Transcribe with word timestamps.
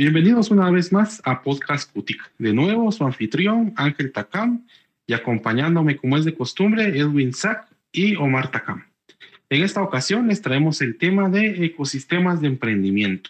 Bienvenidos 0.00 0.50
una 0.50 0.70
vez 0.70 0.94
más 0.94 1.20
a 1.26 1.42
Podcast 1.42 1.92
Cutic. 1.92 2.32
De 2.38 2.54
nuevo, 2.54 2.90
su 2.90 3.04
anfitrión 3.04 3.74
Ángel 3.76 4.12
Takam 4.12 4.64
y 5.06 5.12
acompañándome 5.12 5.98
como 5.98 6.16
es 6.16 6.24
de 6.24 6.32
costumbre 6.32 6.98
Edwin 6.98 7.34
Sack 7.34 7.68
y 7.92 8.16
Omar 8.16 8.50
Takam. 8.50 8.86
En 9.50 9.62
esta 9.62 9.82
ocasión 9.82 10.28
les 10.28 10.40
traemos 10.40 10.80
el 10.80 10.96
tema 10.96 11.28
de 11.28 11.66
ecosistemas 11.66 12.40
de 12.40 12.46
emprendimiento. 12.46 13.28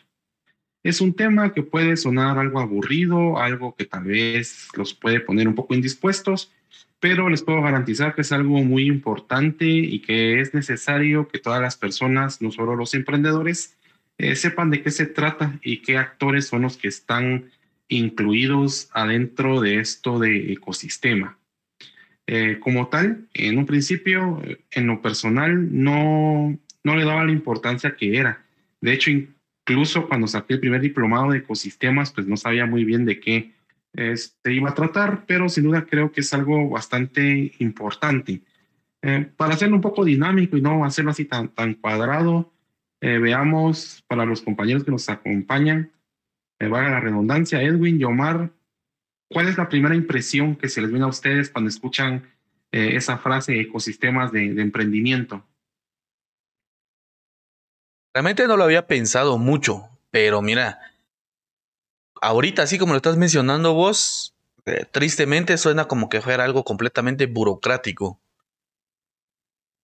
Es 0.84 1.00
un 1.00 1.12
tema 1.12 1.52
que 1.52 1.64
puede 1.64 1.96
sonar 1.96 2.38
algo 2.38 2.61
aburrido, 2.61 3.41
algo 3.41 3.75
que 3.75 3.87
tal 3.87 4.05
vez 4.05 4.68
los 4.77 4.95
puede 4.95 5.18
poner 5.18 5.48
un 5.48 5.57
poco 5.57 5.75
indispuestos, 5.75 6.52
pero 7.00 7.29
les 7.29 7.43
puedo 7.43 7.61
garantizar 7.62 8.14
que 8.14 8.21
es 8.21 8.30
algo 8.30 8.62
muy 8.62 8.87
importante 8.87 9.66
y 9.66 9.98
que 10.02 10.41
es 10.41 10.55
necesario 10.55 11.27
que 11.27 11.41
todas 11.41 11.61
las 11.61 11.77
personas, 11.77 12.41
no 12.41 12.52
solo 12.52 12.77
los 12.77 12.95
emprendedores, 12.95 13.77
eh, 14.21 14.37
sepan 14.37 14.71
de 14.71 14.82
qué 14.82 14.90
se 14.90 15.07
trata 15.07 15.58
y 15.63 15.79
qué 15.79 15.96
actores 15.96 16.46
son 16.46 16.63
los 16.63 16.76
que 16.76 16.89
están 16.89 17.50
incluidos 17.89 18.90
adentro 18.93 19.61
de 19.61 19.81
esto 19.81 20.18
de 20.18 20.53
ecosistema. 20.53 21.39
Eh, 22.27 22.58
como 22.61 22.89
tal, 22.89 23.29
en 23.35 23.58
un 23.58 23.67
principio, 23.67 24.43
en 24.71 24.86
lo 24.86 25.03
personal, 25.03 25.68
no, 25.72 26.57
no 26.85 26.96
le 26.96 27.04
daba 27.04 27.25
la 27.25 27.32
importancia 27.32 27.96
que 27.96 28.17
era. 28.17 28.44
De 28.80 28.93
hecho, 28.93 29.11
incluso 29.11 30.07
cuando 30.07 30.27
saqué 30.27 30.55
el 30.55 30.61
primer 30.61 30.80
diplomado 30.80 31.30
de 31.30 31.39
ecosistemas, 31.39 32.12
pues 32.12 32.27
no 32.27 32.36
sabía 32.36 32.66
muy 32.66 32.84
bien 32.84 33.05
de 33.05 33.19
qué 33.19 33.52
se 33.94 34.52
iba 34.52 34.70
a 34.70 34.75
tratar, 34.75 35.25
pero 35.27 35.48
sin 35.48 35.64
duda 35.64 35.86
creo 35.86 36.12
que 36.12 36.20
es 36.20 36.33
algo 36.33 36.69
bastante 36.69 37.52
importante. 37.58 38.42
Eh, 39.02 39.27
para 39.36 39.55
hacerlo 39.55 39.77
un 39.77 39.83
poco 39.83 40.05
dinámico 40.05 40.56
y 40.56 40.61
no 40.61 40.84
hacerlo 40.84 41.11
así 41.11 41.25
tan, 41.25 41.48
tan 41.48 41.75
cuadrado, 41.75 42.52
eh, 43.00 43.19
veamos 43.19 44.05
para 44.06 44.25
los 44.25 44.42
compañeros 44.42 44.84
que 44.84 44.91
nos 44.91 45.08
acompañan, 45.08 45.92
me 46.58 46.67
eh, 46.67 46.70
valga 46.70 46.91
la 46.91 47.00
redundancia, 47.00 47.62
Edwin 47.62 48.00
y 48.00 48.05
Omar, 48.05 48.50
¿cuál 49.28 49.48
es 49.48 49.56
la 49.56 49.69
primera 49.69 49.94
impresión 49.94 50.56
que 50.56 50.69
se 50.69 50.80
les 50.80 50.91
viene 50.91 51.05
a 51.05 51.08
ustedes 51.08 51.50
cuando 51.50 51.69
escuchan 51.69 52.28
esa 52.72 53.19
frase 53.19 53.61
ecosistemas 53.61 54.30
de, 54.30 54.55
de 54.55 54.62
emprendimiento? 54.62 55.44
Realmente 58.14 58.47
no 58.47 58.56
lo 58.56 58.64
había 58.64 58.86
pensado 58.86 59.39
mucho, 59.39 59.89
pero 60.11 60.41
mira, 60.41 60.78
ahorita, 62.20 62.62
así 62.62 62.78
como 62.78 62.92
lo 62.92 62.98
estás 62.98 63.17
mencionando 63.17 63.74
vos, 63.74 64.34
eh, 64.67 64.84
tristemente 64.91 65.56
suena 65.58 65.86
como 65.86 66.08
que 66.08 66.20
fuera 66.20 66.44
algo 66.44 66.64
completamente 66.64 67.27
burocrático. 67.27 68.20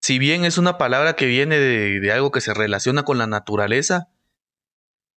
Si 0.01 0.19
bien 0.19 0.45
es 0.45 0.59
una 0.59 0.79
palabra 0.79 1.15
que 1.15 1.27
viene 1.27 1.59
de, 1.59 2.13
algo 2.13 2.31
que 2.31 2.41
se 2.41 2.55
relaciona 2.55 3.05
con 3.05 3.19
la 3.19 3.27
naturaleza, 3.27 4.09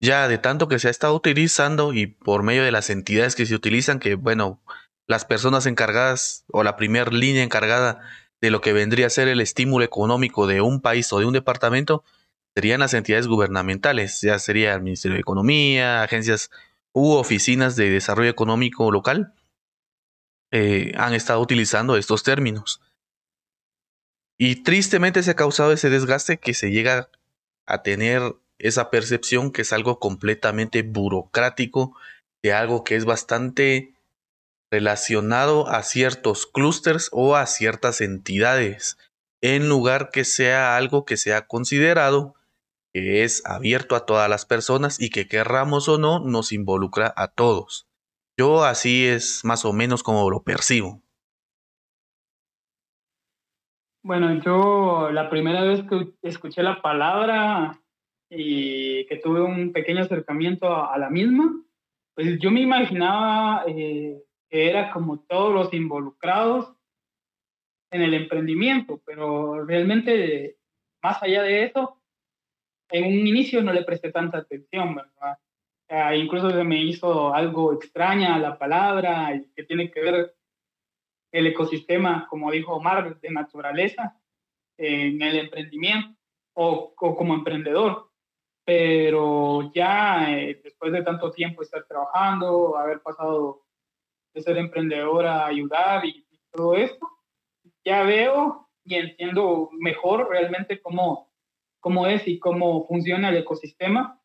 ya 0.01 0.27
de 0.27 0.37
tanto 0.37 0.67
que 0.67 0.79
se 0.79 0.87
ha 0.87 0.91
estado 0.91 1.13
utilizando 1.15 1.93
y 1.93 2.07
por 2.07 2.43
medio 2.43 2.63
de 2.63 2.71
las 2.71 2.89
entidades 2.89 3.35
que 3.35 3.45
se 3.45 3.55
utilizan, 3.55 3.99
que 3.99 4.15
bueno, 4.15 4.61
las 5.07 5.25
personas 5.25 5.65
encargadas 5.65 6.45
o 6.51 6.63
la 6.63 6.77
primera 6.77 7.11
línea 7.11 7.43
encargada 7.43 7.99
de 8.41 8.51
lo 8.51 8.61
que 8.61 8.73
vendría 8.73 9.07
a 9.07 9.09
ser 9.09 9.27
el 9.27 9.41
estímulo 9.41 9.83
económico 9.83 10.47
de 10.47 10.61
un 10.61 10.81
país 10.81 11.11
o 11.11 11.19
de 11.19 11.25
un 11.25 11.33
departamento, 11.33 12.03
serían 12.55 12.79
las 12.79 12.93
entidades 12.93 13.27
gubernamentales, 13.27 14.21
ya 14.21 14.39
sería 14.39 14.73
el 14.73 14.81
Ministerio 14.81 15.15
de 15.15 15.21
Economía, 15.21 16.03
agencias 16.03 16.49
u 16.93 17.11
oficinas 17.11 17.75
de 17.75 17.89
desarrollo 17.89 18.29
económico 18.29 18.91
local 18.91 19.33
eh, 20.51 20.93
han 20.97 21.13
estado 21.13 21.41
utilizando 21.41 21.95
estos 21.95 22.23
términos. 22.23 22.81
Y 24.39 24.63
tristemente 24.63 25.21
se 25.21 25.31
ha 25.31 25.35
causado 25.35 25.73
ese 25.73 25.89
desgaste 25.89 26.39
que 26.39 26.53
se 26.53 26.71
llega 26.71 27.09
a 27.67 27.83
tener 27.83 28.35
esa 28.57 28.89
percepción 28.89 29.51
que 29.51 29.63
es 29.63 29.73
algo 29.73 29.99
completamente 29.99 30.81
burocrático, 30.81 31.95
de 32.41 32.53
algo 32.53 32.85
que 32.85 32.95
es 32.95 33.03
bastante 33.03 33.93
relacionado 34.71 35.67
a 35.67 35.83
ciertos 35.83 36.47
clústeres 36.47 37.09
o 37.11 37.35
a 37.35 37.45
ciertas 37.47 37.99
entidades, 37.99 38.97
en 39.41 39.67
lugar 39.67 40.09
que 40.09 40.23
sea 40.23 40.77
algo 40.77 41.05
que 41.05 41.17
sea 41.17 41.45
considerado 41.45 42.35
que 42.93 43.23
es 43.23 43.45
abierto 43.45 43.95
a 43.95 44.05
todas 44.05 44.29
las 44.29 44.45
personas 44.45 44.99
y 44.99 45.09
que 45.09 45.27
querramos 45.27 45.89
o 45.89 45.97
no 45.97 46.19
nos 46.19 46.51
involucra 46.51 47.13
a 47.15 47.27
todos. 47.27 47.87
Yo 48.37 48.63
así 48.63 49.05
es 49.05 49.43
más 49.43 49.65
o 49.65 49.73
menos 49.73 50.01
como 50.01 50.29
lo 50.29 50.43
percibo. 50.43 51.01
Bueno, 54.01 54.41
yo 54.41 55.11
la 55.11 55.29
primera 55.29 55.63
vez 55.63 55.83
que 55.83 56.13
escuché 56.21 56.63
la 56.63 56.81
palabra 56.81 57.77
y 58.29 59.05
que 59.07 59.17
tuve 59.17 59.41
un 59.41 59.73
pequeño 59.73 60.01
acercamiento 60.01 60.73
a, 60.73 60.97
la 60.97 61.09
misma, 61.09 61.61
pues 62.15 62.39
yo 62.39 62.49
me 62.49 62.61
imaginaba 62.61 63.65
eh, 63.67 64.23
que 64.49 64.69
era 64.69 64.91
como 64.91 65.19
todos 65.19 65.53
los 65.53 65.73
involucrados 65.73 66.73
en 67.91 68.01
el 68.01 68.13
emprendimiento, 68.13 69.01
pero 69.05 69.65
realmente 69.65 70.57
más 71.03 71.21
allá 71.21 71.43
de 71.43 71.63
eso, 71.65 72.01
en 72.91 73.03
un 73.03 73.27
inicio 73.27 73.61
no 73.61 73.73
le 73.73 73.83
presté 73.83 74.11
tanta 74.11 74.39
atención, 74.39 74.95
¿verdad? 74.95 75.37
incluso 76.15 76.51
se 76.51 76.63
me 76.63 76.83
hizo 76.83 77.33
algo 77.33 77.73
extraña 77.73 78.37
la 78.37 78.57
palabra 78.57 79.35
y 79.35 79.49
que 79.55 79.63
tiene 79.63 79.89
que 79.91 80.01
ver 80.01 80.38
el 81.31 81.47
ecosistema, 81.47 82.27
como 82.29 82.51
dijo 82.51 82.73
Omar, 82.73 83.19
de 83.19 83.31
naturaleza 83.31 84.19
en 84.77 85.21
el 85.21 85.39
emprendimiento 85.39 86.17
o, 86.53 86.93
como 86.95 87.33
emprendedor. 87.33 88.09
Pero 88.65 89.71
ya 89.73 90.37
eh, 90.37 90.61
después 90.63 90.91
de 90.91 91.03
tanto 91.03 91.31
tiempo 91.31 91.61
estar 91.61 91.85
trabajando, 91.87 92.77
haber 92.77 93.01
pasado 93.01 93.63
de 94.33 94.41
ser 94.41 94.57
emprendedor 94.57 95.25
a 95.25 95.47
ayudar 95.47 96.05
y, 96.05 96.25
y 96.29 96.39
todo 96.51 96.75
esto, 96.75 97.07
ya 97.83 98.03
veo 98.03 98.69
y 98.83 98.95
entiendo 98.95 99.69
mejor 99.73 100.29
realmente 100.29 100.79
cómo 100.81 101.29
cómo 101.79 102.07
es 102.07 102.27
y 102.27 102.39
cómo 102.39 102.85
funciona 102.87 103.29
el 103.29 103.37
ecosistema, 103.37 104.19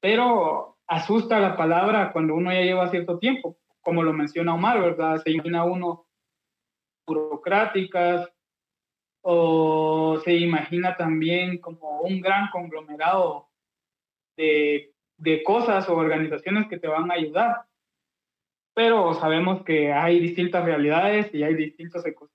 pero 0.00 0.78
asusta 0.86 1.40
la 1.40 1.56
palabra 1.56 2.12
cuando 2.12 2.34
uno 2.34 2.52
ya 2.52 2.60
lleva 2.60 2.90
cierto 2.90 3.18
tiempo, 3.18 3.58
como 3.80 4.02
lo 4.02 4.12
menciona 4.12 4.54
Omar, 4.54 4.80
¿verdad? 4.80 5.20
Se 5.22 5.30
imagina 5.30 5.64
uno 5.64 6.03
burocráticas 7.06 8.28
o 9.22 10.20
se 10.24 10.34
imagina 10.34 10.96
también 10.96 11.58
como 11.58 12.00
un 12.00 12.20
gran 12.20 12.50
conglomerado 12.50 13.48
de, 14.36 14.92
de 15.16 15.42
cosas 15.42 15.88
o 15.88 15.96
organizaciones 15.96 16.68
que 16.68 16.78
te 16.78 16.88
van 16.88 17.10
a 17.10 17.14
ayudar. 17.14 17.66
Pero 18.74 19.14
sabemos 19.14 19.64
que 19.64 19.92
hay 19.92 20.20
distintas 20.20 20.64
realidades 20.64 21.32
y 21.32 21.42
hay 21.42 21.54
distintos 21.54 22.04
ecosistemas. 22.04 22.34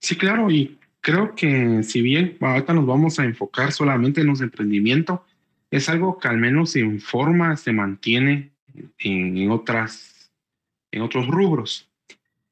Sí, 0.00 0.16
claro, 0.18 0.50
y 0.50 0.78
creo 1.00 1.34
que 1.34 1.82
si 1.82 2.02
bien 2.02 2.36
ahorita 2.40 2.72
nos 2.72 2.86
vamos 2.86 3.18
a 3.18 3.24
enfocar 3.24 3.72
solamente 3.72 4.22
en 4.22 4.26
los 4.28 4.40
emprendimientos, 4.40 5.20
es 5.70 5.88
algo 5.88 6.18
que 6.18 6.28
al 6.28 6.38
menos 6.38 6.76
en 6.76 7.00
forma 7.00 7.56
se 7.56 7.72
mantiene 7.72 8.52
en, 8.98 9.50
otras, 9.50 10.21
en 10.92 11.02
otros 11.02 11.26
rubros. 11.26 11.90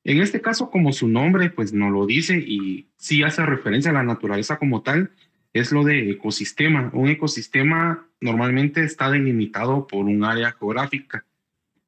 En 0.03 0.21
este 0.21 0.41
caso, 0.41 0.71
como 0.71 0.93
su 0.93 1.09
nombre 1.09 1.51
pues 1.51 1.73
no 1.73 1.91
lo 1.91 2.07
dice 2.07 2.39
y 2.39 2.89
sí 2.97 3.23
hace 3.23 3.45
referencia 3.45 3.91
a 3.91 3.95
la 3.95 4.03
naturaleza 4.03 4.59
como 4.59 4.83
tal, 4.83 5.13
es 5.53 5.73
lo 5.73 5.85
de 5.85 6.11
ecosistema. 6.11 6.91
Un 6.93 7.09
ecosistema 7.09 8.07
normalmente 8.21 8.83
está 8.83 9.11
delimitado 9.11 9.87
por 9.87 10.07
un 10.07 10.25
área 10.25 10.53
geográfica 10.53 11.25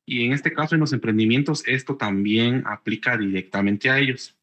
y 0.04 0.24
en 0.24 0.32
este 0.32 0.52
caso 0.52 0.74
en 0.74 0.80
los 0.80 0.92
emprendimientos 0.92 1.62
esto 1.66 1.96
también 1.96 2.64
aplica 2.66 3.16
directamente 3.16 3.88
a 3.88 3.98
ellos. 3.98 4.36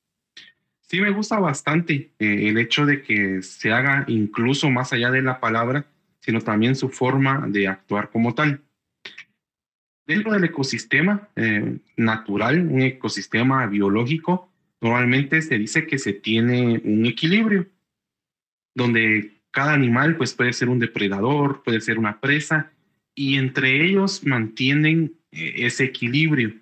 Sí, 0.82 1.02
me 1.02 1.12
gusta 1.12 1.38
bastante 1.40 2.12
eh, 2.18 2.50
el 2.50 2.58
hecho 2.58 2.86
de 2.86 3.04
que 3.04 3.44
se 3.44 3.72
haga 3.72 4.06
incluso 4.08 4.72
más 4.72 4.92
allá 4.92 5.12
de 5.12 5.22
la 5.22 5.40
palabra, 5.40 5.86
sino 6.20 6.42
también 6.42 6.76
su 6.76 6.90
forma 6.90 7.46
de 7.48 7.68
actuar 7.68 8.10
como 8.10 8.34
tal. 8.34 8.64
Dentro 10.10 10.32
del 10.32 10.44
ecosistema 10.44 11.30
eh, 11.36 11.78
natural, 11.96 12.68
un 12.68 12.82
ecosistema 12.82 13.68
biológico, 13.68 14.50
normalmente 14.82 15.40
se 15.44 15.60
dice 15.60 15.86
que 15.86 16.00
se 16.00 16.14
tiene 16.14 16.82
un 16.84 17.06
equilibrio, 17.06 17.68
donde 18.74 19.44
cada 19.52 19.74
animal 19.74 20.18
pues, 20.18 20.34
puede 20.34 20.54
ser 20.54 20.68
un 20.70 20.80
depredador, 20.80 21.62
puede 21.62 21.80
ser 21.80 22.00
una 22.00 22.20
presa, 22.20 22.72
y 23.14 23.38
entre 23.38 23.86
ellos 23.86 24.26
mantienen 24.26 25.14
eh, 25.32 25.54
ese 25.58 25.84
equilibrio. 25.84 26.56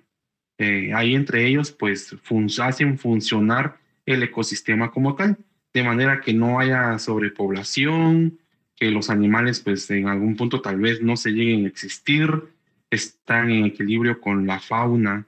ahí 0.93 1.15
entre 1.15 1.47
ellos 1.47 1.71
pues 1.71 2.17
hacen 2.59 2.97
funcionar 2.97 3.79
el 4.05 4.23
ecosistema 4.23 4.91
como 4.91 5.15
tal, 5.15 5.37
de 5.73 5.83
manera 5.83 6.19
que 6.19 6.33
no 6.33 6.59
haya 6.59 6.99
sobrepoblación, 6.99 8.39
que 8.75 8.91
los 8.91 9.09
animales 9.09 9.61
pues 9.61 9.89
en 9.89 10.09
algún 10.09 10.35
punto 10.35 10.59
tal 10.59 10.81
vez 10.81 11.01
no 11.01 11.15
se 11.15 11.31
lleguen 11.31 11.63
a 11.63 11.69
existir, 11.69 12.56
están 12.89 13.49
en 13.51 13.65
equilibrio 13.65 14.19
con 14.19 14.45
la 14.47 14.59
fauna 14.59 15.27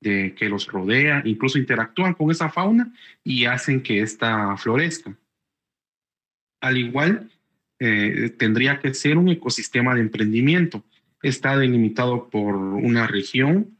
de, 0.00 0.34
que 0.34 0.48
los 0.48 0.66
rodea, 0.66 1.22
incluso 1.24 1.58
interactúan 1.58 2.14
con 2.14 2.30
esa 2.30 2.50
fauna 2.50 2.92
y 3.22 3.46
hacen 3.46 3.82
que 3.82 4.00
ésta 4.00 4.56
florezca. 4.56 5.16
Al 6.60 6.78
igual, 6.78 7.30
eh, 7.78 8.30
tendría 8.38 8.80
que 8.80 8.94
ser 8.94 9.18
un 9.18 9.28
ecosistema 9.28 9.94
de 9.94 10.00
emprendimiento. 10.00 10.84
Está 11.22 11.56
delimitado 11.56 12.28
por 12.30 12.54
una 12.54 13.06
región. 13.06 13.78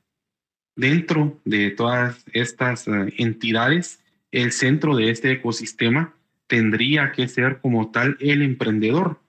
Dentro 0.77 1.41
de 1.45 1.71
todas 1.71 2.25
estas 2.33 2.89
eh, 2.89 3.15
entidades, 3.19 4.03
el 4.33 4.51
centro 4.53 4.97
de 4.97 5.11
este 5.11 5.31
ecosistema 5.31 6.15
tendría 6.47 7.13
que 7.13 7.29
ser 7.29 7.61
como 7.61 7.91
tal 7.91 8.17
el 8.21 8.43
emprendedor. 8.43 9.21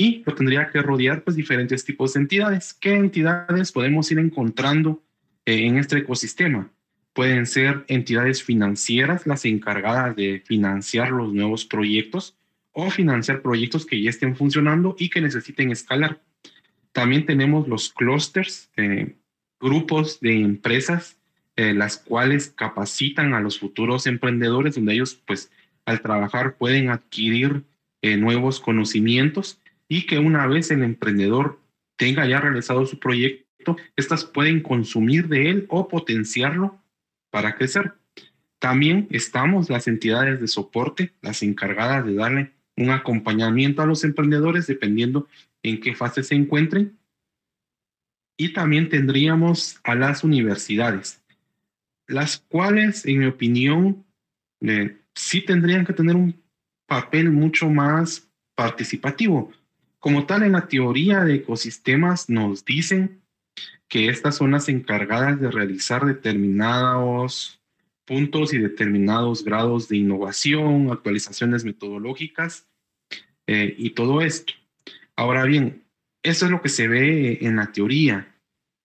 Y 0.00 0.22
lo 0.24 0.34
tendría 0.34 0.70
que 0.70 0.80
rodear 0.80 1.24
pues 1.24 1.36
diferentes 1.36 1.84
tipos 1.84 2.14
de 2.14 2.20
entidades. 2.20 2.72
¿Qué 2.72 2.94
entidades 2.94 3.70
podemos 3.70 4.10
ir 4.10 4.18
encontrando 4.18 5.02
eh, 5.44 5.66
en 5.66 5.76
este 5.76 5.98
ecosistema? 5.98 6.70
Pueden 7.12 7.44
ser 7.44 7.84
entidades 7.86 8.42
financieras, 8.42 9.26
las 9.26 9.44
encargadas 9.44 10.16
de 10.16 10.42
financiar 10.46 11.10
los 11.10 11.34
nuevos 11.34 11.66
proyectos 11.66 12.34
o 12.72 12.90
financiar 12.90 13.42
proyectos 13.42 13.84
que 13.84 14.00
ya 14.00 14.08
estén 14.08 14.36
funcionando 14.36 14.96
y 14.98 15.10
que 15.10 15.20
necesiten 15.20 15.70
escalar. 15.70 16.22
También 16.92 17.26
tenemos 17.26 17.68
los 17.68 17.92
clusters, 17.92 18.70
eh, 18.78 19.16
grupos 19.60 20.18
de 20.20 20.40
empresas, 20.40 21.18
eh, 21.56 21.74
las 21.74 21.98
cuales 21.98 22.48
capacitan 22.48 23.34
a 23.34 23.40
los 23.40 23.58
futuros 23.58 24.06
emprendedores, 24.06 24.76
donde 24.76 24.94
ellos, 24.94 25.20
pues, 25.26 25.52
al 25.84 26.00
trabajar 26.00 26.56
pueden 26.56 26.88
adquirir 26.88 27.64
eh, 28.00 28.16
nuevos 28.16 28.60
conocimientos 28.60 29.60
y 29.90 30.06
que 30.06 30.18
una 30.18 30.46
vez 30.46 30.70
el 30.70 30.84
emprendedor 30.84 31.60
tenga 31.96 32.24
ya 32.24 32.40
realizado 32.40 32.86
su 32.86 33.00
proyecto, 33.00 33.76
estas 33.96 34.24
pueden 34.24 34.62
consumir 34.62 35.26
de 35.26 35.50
él 35.50 35.66
o 35.68 35.88
potenciarlo 35.88 36.80
para 37.30 37.56
crecer. 37.56 37.94
También 38.60 39.08
estamos 39.10 39.68
las 39.68 39.88
entidades 39.88 40.40
de 40.40 40.46
soporte, 40.46 41.12
las 41.22 41.42
encargadas 41.42 42.06
de 42.06 42.14
darle 42.14 42.52
un 42.76 42.90
acompañamiento 42.90 43.82
a 43.82 43.86
los 43.86 44.04
emprendedores 44.04 44.68
dependiendo 44.68 45.26
en 45.64 45.80
qué 45.80 45.96
fase 45.96 46.22
se 46.22 46.36
encuentren. 46.36 46.96
Y 48.38 48.52
también 48.52 48.88
tendríamos 48.88 49.80
a 49.82 49.96
las 49.96 50.22
universidades, 50.22 51.20
las 52.06 52.38
cuales, 52.38 53.04
en 53.06 53.18
mi 53.18 53.26
opinión, 53.26 54.06
eh, 54.60 54.96
sí 55.16 55.42
tendrían 55.42 55.84
que 55.84 55.92
tener 55.92 56.14
un 56.14 56.40
papel 56.86 57.32
mucho 57.32 57.68
más 57.68 58.30
participativo. 58.54 59.52
Como 60.00 60.24
tal, 60.24 60.42
en 60.42 60.52
la 60.52 60.66
teoría 60.66 61.24
de 61.24 61.36
ecosistemas 61.36 62.30
nos 62.30 62.64
dicen 62.64 63.20
que 63.86 64.08
estas 64.08 64.36
son 64.36 64.52
las 64.52 64.68
encargadas 64.68 65.38
de 65.38 65.50
realizar 65.50 66.06
determinados 66.06 67.60
puntos 68.06 68.54
y 68.54 68.58
determinados 68.58 69.44
grados 69.44 69.88
de 69.88 69.98
innovación, 69.98 70.90
actualizaciones 70.90 71.64
metodológicas 71.64 72.66
eh, 73.46 73.74
y 73.76 73.90
todo 73.90 74.22
esto. 74.22 74.54
Ahora 75.16 75.44
bien, 75.44 75.84
eso 76.22 76.46
es 76.46 76.50
lo 76.50 76.62
que 76.62 76.70
se 76.70 76.88
ve 76.88 77.38
en 77.42 77.56
la 77.56 77.70
teoría, 77.70 78.34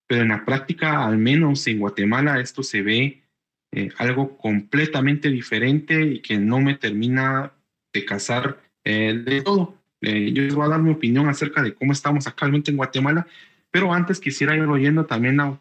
pero 0.08 0.24
en 0.24 0.30
la 0.30 0.44
práctica, 0.44 1.06
al 1.06 1.18
menos 1.18 1.66
en 1.68 1.80
Guatemala, 1.80 2.42
esto 2.42 2.62
se 2.62 2.82
ve 2.82 3.24
eh, 3.72 3.90
algo 3.98 4.38
completamente 4.38 5.30
diferente 5.30 6.02
y 6.02 6.20
que 6.22 6.38
no 6.38 6.60
me 6.60 6.76
termina 6.76 7.54
de 7.94 8.06
casar 8.06 8.62
eh, 8.84 9.14
de 9.14 9.42
todo. 9.42 9.82
Yo 10.06 10.44
les 10.44 10.56
voy 10.56 10.66
a 10.66 10.70
dar 10.70 10.82
mi 10.82 10.92
opinión 10.92 11.28
acerca 11.28 11.62
de 11.62 11.74
cómo 11.74 11.92
estamos 11.92 12.28
actualmente 12.28 12.72
en 12.72 12.78
Guatemala, 12.78 13.28
pero 13.72 13.94
antes 13.94 14.20
quisiera 14.20 14.56
ir 14.56 14.64
oyendo 14.64 15.06
también 15.06 15.38
la, 15.38 15.60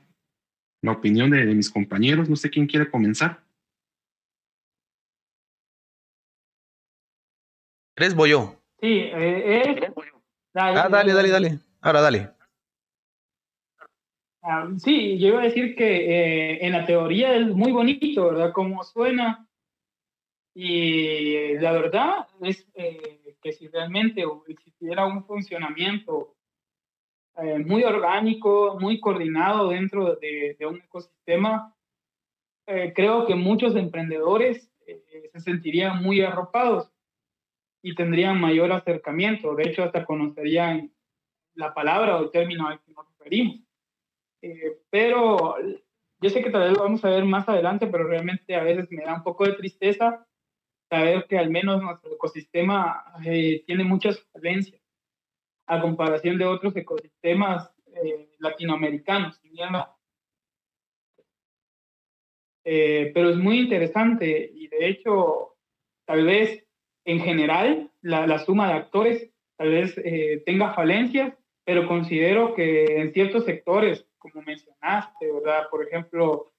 la 0.82 0.92
opinión 0.92 1.30
de, 1.30 1.44
de 1.44 1.54
mis 1.54 1.70
compañeros. 1.70 2.28
No 2.28 2.36
sé 2.36 2.50
quién 2.50 2.66
quiere 2.66 2.90
comenzar. 2.90 3.42
¿Eres 7.96 8.14
voy 8.14 8.30
yo? 8.30 8.60
Sí, 8.80 8.88
eh, 9.12 9.92
Dale, 10.52 10.78
ah, 10.78 10.88
dale, 10.88 11.12
dale, 11.12 11.30
dale. 11.30 11.58
Ahora 11.80 12.00
dale. 12.00 12.30
Ah, 14.42 14.68
sí, 14.78 15.18
yo 15.18 15.28
iba 15.28 15.40
a 15.40 15.44
decir 15.44 15.74
que 15.74 15.86
eh, 15.86 16.66
en 16.66 16.72
la 16.72 16.86
teoría 16.86 17.34
es 17.34 17.48
muy 17.48 17.72
bonito, 17.72 18.26
¿verdad? 18.30 18.52
Como 18.52 18.84
suena. 18.84 19.48
Y 20.54 21.54
la 21.58 21.72
verdad 21.72 22.28
es 22.40 22.66
eh, 22.74 23.23
que 23.44 23.52
si 23.52 23.68
realmente 23.68 24.24
existiera 24.48 25.06
un 25.06 25.24
funcionamiento 25.24 26.34
eh, 27.36 27.58
muy 27.58 27.84
orgánico, 27.84 28.76
muy 28.80 28.98
coordinado 28.98 29.68
dentro 29.68 30.16
de, 30.16 30.56
de 30.58 30.66
un 30.66 30.78
ecosistema, 30.78 31.70
creo 32.66 33.26
que 33.26 33.34
muchos 33.34 33.76
emprendedores 33.76 34.72
se 35.32 35.40
sentirían 35.40 36.02
muy 36.02 36.22
arropados 36.22 36.90
y 37.82 37.94
tendrían 37.94 38.40
mayor 38.40 38.72
acercamiento. 38.72 39.54
De 39.54 39.64
hecho, 39.64 39.82
hasta 39.82 40.06
conocerían 40.06 40.90
la 41.54 41.74
palabra 41.74 42.16
o 42.16 42.22
el 42.24 42.30
término 42.30 42.66
al 42.66 42.80
que 42.80 42.92
nos 42.92 43.06
referimos. 43.10 43.60
Eh, 44.40 44.78
pero 44.90 45.56
yo 46.20 46.30
sé 46.30 46.42
que 46.42 46.50
tal 46.50 46.62
vez 46.62 46.72
lo 46.72 46.84
vamos 46.84 47.04
a 47.04 47.10
ver 47.10 47.24
más 47.24 47.48
adelante, 47.48 47.86
pero 47.86 48.04
realmente 48.04 48.54
a 48.56 48.62
veces 48.62 48.90
me 48.90 49.04
da 49.04 49.14
un 49.14 49.22
poco 49.22 49.44
de 49.44 49.52
tristeza 49.52 50.26
saber 50.88 51.26
que 51.28 51.38
al 51.38 51.50
menos 51.50 51.82
nuestro 51.82 52.12
ecosistema 52.12 53.04
eh, 53.24 53.62
tiene 53.66 53.84
muchas 53.84 54.20
falencias 54.32 54.80
a 55.66 55.80
comparación 55.80 56.38
de 56.38 56.44
otros 56.44 56.76
ecosistemas 56.76 57.70
eh, 57.86 58.30
latinoamericanos. 58.38 59.40
pero 62.64 63.30
es 63.30 63.36
muy 63.36 63.60
interesante 63.60 64.50
y 64.54 64.68
de 64.68 64.88
hecho 64.88 65.56
tal 66.06 66.24
vez 66.24 66.64
en 67.04 67.20
general, 67.20 67.90
la, 68.00 68.38
suma 68.38 68.68
de 68.68 68.74
actores 68.74 69.30
tal 69.56 69.70
vez 69.70 69.94
eh, 69.98 70.42
tenga 70.44 70.74
falencias, 70.74 71.34
pero 71.64 71.86
considero 71.86 72.54
que 72.54 73.00
en 73.00 73.12
ciertos 73.12 73.44
sectores, 73.44 74.06
como 74.18 74.42
mencionaste, 74.42 75.30
¿verdad? 75.32 75.68
Por 75.70 75.86
ejemplo, 75.86 76.52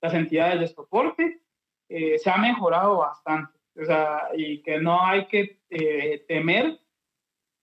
las 0.00 0.14
entidades 0.14 0.60
de 0.60 0.68
soporte, 0.68 1.40
eh, 1.88 2.18
se 2.18 2.30
ha 2.30 2.36
mejorado 2.36 2.98
bastante. 2.98 3.58
O 3.76 3.84
sea, 3.84 4.28
y 4.36 4.62
que 4.62 4.78
no 4.78 5.04
hay 5.04 5.26
que 5.26 5.60
eh, 5.70 6.24
temer 6.28 6.80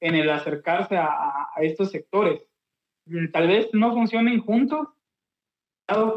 en 0.02 0.16
el 0.16 0.30
acercarse 0.30 0.98
a, 0.98 1.48
estos 1.58 1.92
sectores. 1.92 2.42
Tal 3.32 3.48
vez 3.48 3.70
no 3.74 3.94
funcionen 3.94 4.42
juntos, 4.42 4.88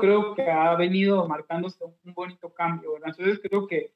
creo 0.00 0.34
que 0.34 0.48
ha 0.48 0.74
venido 0.76 1.26
marcándose 1.28 1.84
un 1.84 2.14
bonito 2.14 2.52
cambio, 2.52 2.94
¿verdad? 2.94 3.10
Entonces 3.10 3.40
creo 3.42 3.66
que 3.66 3.92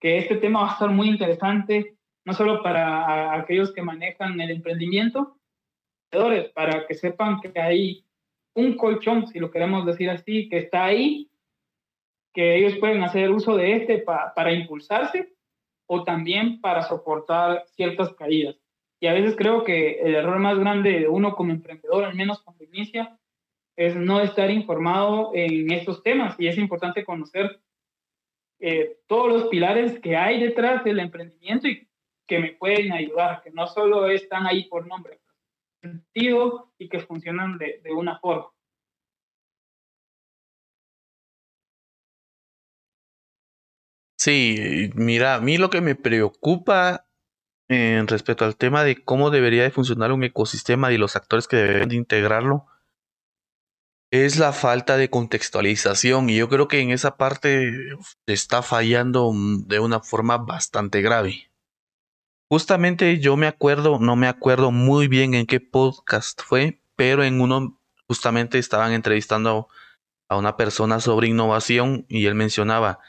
que 0.00 0.18
este 0.18 0.36
tema 0.36 0.62
va 0.62 0.70
a 0.70 0.72
estar 0.72 0.90
muy 0.90 1.08
interesante, 1.08 1.96
no 2.24 2.32
solo 2.32 2.62
para 2.62 3.34
aquellos 3.34 3.72
que 3.72 3.82
manejan 3.82 4.40
el 4.40 4.50
emprendimiento, 4.50 5.38
para 6.54 6.86
que 6.86 6.94
sepan 6.94 7.40
que 7.40 7.60
hay 7.60 8.04
un 8.54 8.76
colchón, 8.76 9.26
si 9.26 9.38
lo 9.38 9.50
queremos 9.50 9.86
decir 9.86 10.10
así, 10.10 10.48
que 10.48 10.58
está 10.58 10.86
ahí, 10.86 11.27
que 12.34 12.56
ellos 12.56 12.76
pueden 12.78 13.02
hacer 13.02 13.30
uso 13.30 13.56
de 13.56 13.76
este 13.76 13.98
para 13.98 14.52
impulsarse 14.52 15.32
o 15.86 16.04
también 16.04 16.60
para 16.60 16.82
soportar 16.82 17.64
ciertas 17.68 18.12
caídas. 18.14 18.56
Y 19.00 19.06
a 19.06 19.12
veces 19.12 19.36
creo 19.36 19.64
que 19.64 20.00
el 20.00 20.14
error 20.14 20.38
más 20.38 20.58
grande 20.58 21.00
de 21.00 21.08
uno 21.08 21.34
como 21.34 21.52
emprendedor, 21.52 22.04
al 22.04 22.14
menos 22.14 22.42
cuando 22.42 22.64
inicia, 22.64 23.18
es 23.76 23.94
no 23.94 24.20
estar 24.20 24.50
informado 24.50 25.30
en 25.34 25.70
estos 25.70 26.02
temas 26.02 26.34
y 26.38 26.48
es 26.48 26.58
importante 26.58 27.04
conocer 27.04 27.60
eh, 28.60 28.98
todos 29.06 29.28
los 29.28 29.48
pilares 29.48 30.00
que 30.00 30.16
hay 30.16 30.40
detrás 30.40 30.82
del 30.82 30.98
emprendimiento 30.98 31.68
y 31.68 31.88
que 32.26 32.40
me 32.40 32.52
pueden 32.54 32.92
ayudar, 32.92 33.40
que 33.42 33.52
no 33.52 33.68
solo 33.68 34.10
están 34.10 34.46
ahí 34.46 34.64
por 34.64 34.86
nombre, 34.86 35.20
sentido 35.80 36.72
y 36.76 36.88
que 36.88 36.98
funcionan 36.98 37.56
de, 37.56 37.80
de 37.82 37.92
una 37.92 38.18
forma. 38.18 38.48
Sí, 44.18 44.90
mira, 44.94 45.36
a 45.36 45.40
mí 45.40 45.58
lo 45.58 45.70
que 45.70 45.80
me 45.80 45.94
preocupa 45.94 47.06
en 47.68 48.08
respecto 48.08 48.44
al 48.44 48.56
tema 48.56 48.82
de 48.82 49.04
cómo 49.04 49.30
debería 49.30 49.62
de 49.62 49.70
funcionar 49.70 50.10
un 50.10 50.24
ecosistema 50.24 50.92
y 50.92 50.98
los 50.98 51.14
actores 51.14 51.46
que 51.46 51.56
deben 51.56 51.88
de 51.90 51.96
integrarlo 51.96 52.66
es 54.10 54.38
la 54.38 54.52
falta 54.52 54.96
de 54.96 55.10
contextualización 55.10 56.30
y 56.30 56.36
yo 56.36 56.48
creo 56.48 56.66
que 56.66 56.80
en 56.80 56.90
esa 56.90 57.16
parte 57.16 57.70
está 58.26 58.62
fallando 58.62 59.32
de 59.66 59.78
una 59.80 60.00
forma 60.00 60.38
bastante 60.38 61.02
grave. 61.02 61.50
Justamente 62.50 63.20
yo 63.20 63.36
me 63.36 63.46
acuerdo, 63.46 63.98
no 64.00 64.16
me 64.16 64.26
acuerdo 64.26 64.72
muy 64.72 65.06
bien 65.06 65.34
en 65.34 65.46
qué 65.46 65.60
podcast 65.60 66.40
fue, 66.42 66.80
pero 66.96 67.22
en 67.22 67.40
uno 67.40 67.78
justamente 68.08 68.58
estaban 68.58 68.92
entrevistando 68.92 69.68
a 70.30 70.38
una 70.38 70.56
persona 70.56 71.00
sobre 71.00 71.28
innovación 71.28 72.06
y 72.08 72.26
él 72.26 72.34
mencionaba, 72.34 73.00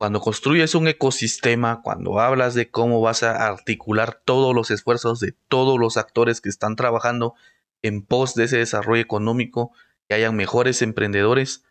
cuando 0.00 0.22
construyes 0.22 0.74
un 0.74 0.88
ecosistema, 0.88 1.82
cuando 1.82 2.20
hablas 2.20 2.54
de 2.54 2.70
cómo 2.70 3.02
vas 3.02 3.22
a 3.22 3.46
articular 3.46 4.22
todos 4.24 4.54
los 4.54 4.70
esfuerzos 4.70 5.20
de 5.20 5.32
todos 5.48 5.78
los 5.78 5.98
actores 5.98 6.40
que 6.40 6.48
están 6.48 6.74
trabajando 6.74 7.34
en 7.82 8.00
pos 8.00 8.34
de 8.34 8.44
ese 8.44 8.56
desarrollo 8.56 9.02
económico, 9.02 9.72
que 10.08 10.14
hayan 10.14 10.36
mejores 10.36 10.80
emprendedores, 10.80 11.64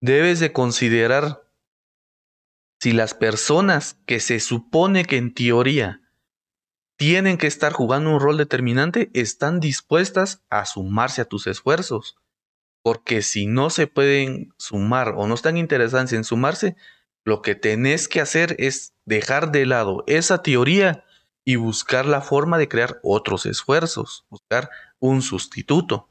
debes 0.00 0.40
de 0.40 0.52
considerar 0.52 1.42
si 2.80 2.90
las 2.90 3.14
personas 3.14 3.96
que 4.04 4.18
se 4.18 4.40
supone 4.40 5.04
que 5.04 5.18
en 5.18 5.32
teoría 5.32 6.00
tienen 6.98 7.38
que 7.38 7.46
estar 7.46 7.72
jugando 7.72 8.10
un 8.10 8.18
rol 8.18 8.36
determinante, 8.36 9.12
están 9.14 9.60
dispuestas 9.60 10.42
a 10.50 10.66
sumarse 10.66 11.20
a 11.22 11.26
tus 11.26 11.46
esfuerzos. 11.46 12.16
Porque 12.82 13.22
si 13.22 13.46
no 13.46 13.70
se 13.70 13.86
pueden 13.86 14.54
sumar 14.58 15.14
o 15.16 15.28
no 15.28 15.34
están 15.34 15.56
interesadas 15.56 16.12
en 16.14 16.24
sumarse, 16.24 16.74
lo 17.30 17.42
que 17.42 17.54
tenés 17.54 18.08
que 18.08 18.20
hacer 18.20 18.56
es 18.58 18.92
dejar 19.04 19.52
de 19.52 19.64
lado 19.64 20.02
esa 20.08 20.42
teoría 20.42 21.04
y 21.44 21.54
buscar 21.54 22.04
la 22.04 22.22
forma 22.22 22.58
de 22.58 22.66
crear 22.66 22.98
otros 23.04 23.46
esfuerzos, 23.46 24.26
buscar 24.30 24.68
un 24.98 25.22
sustituto. 25.22 26.08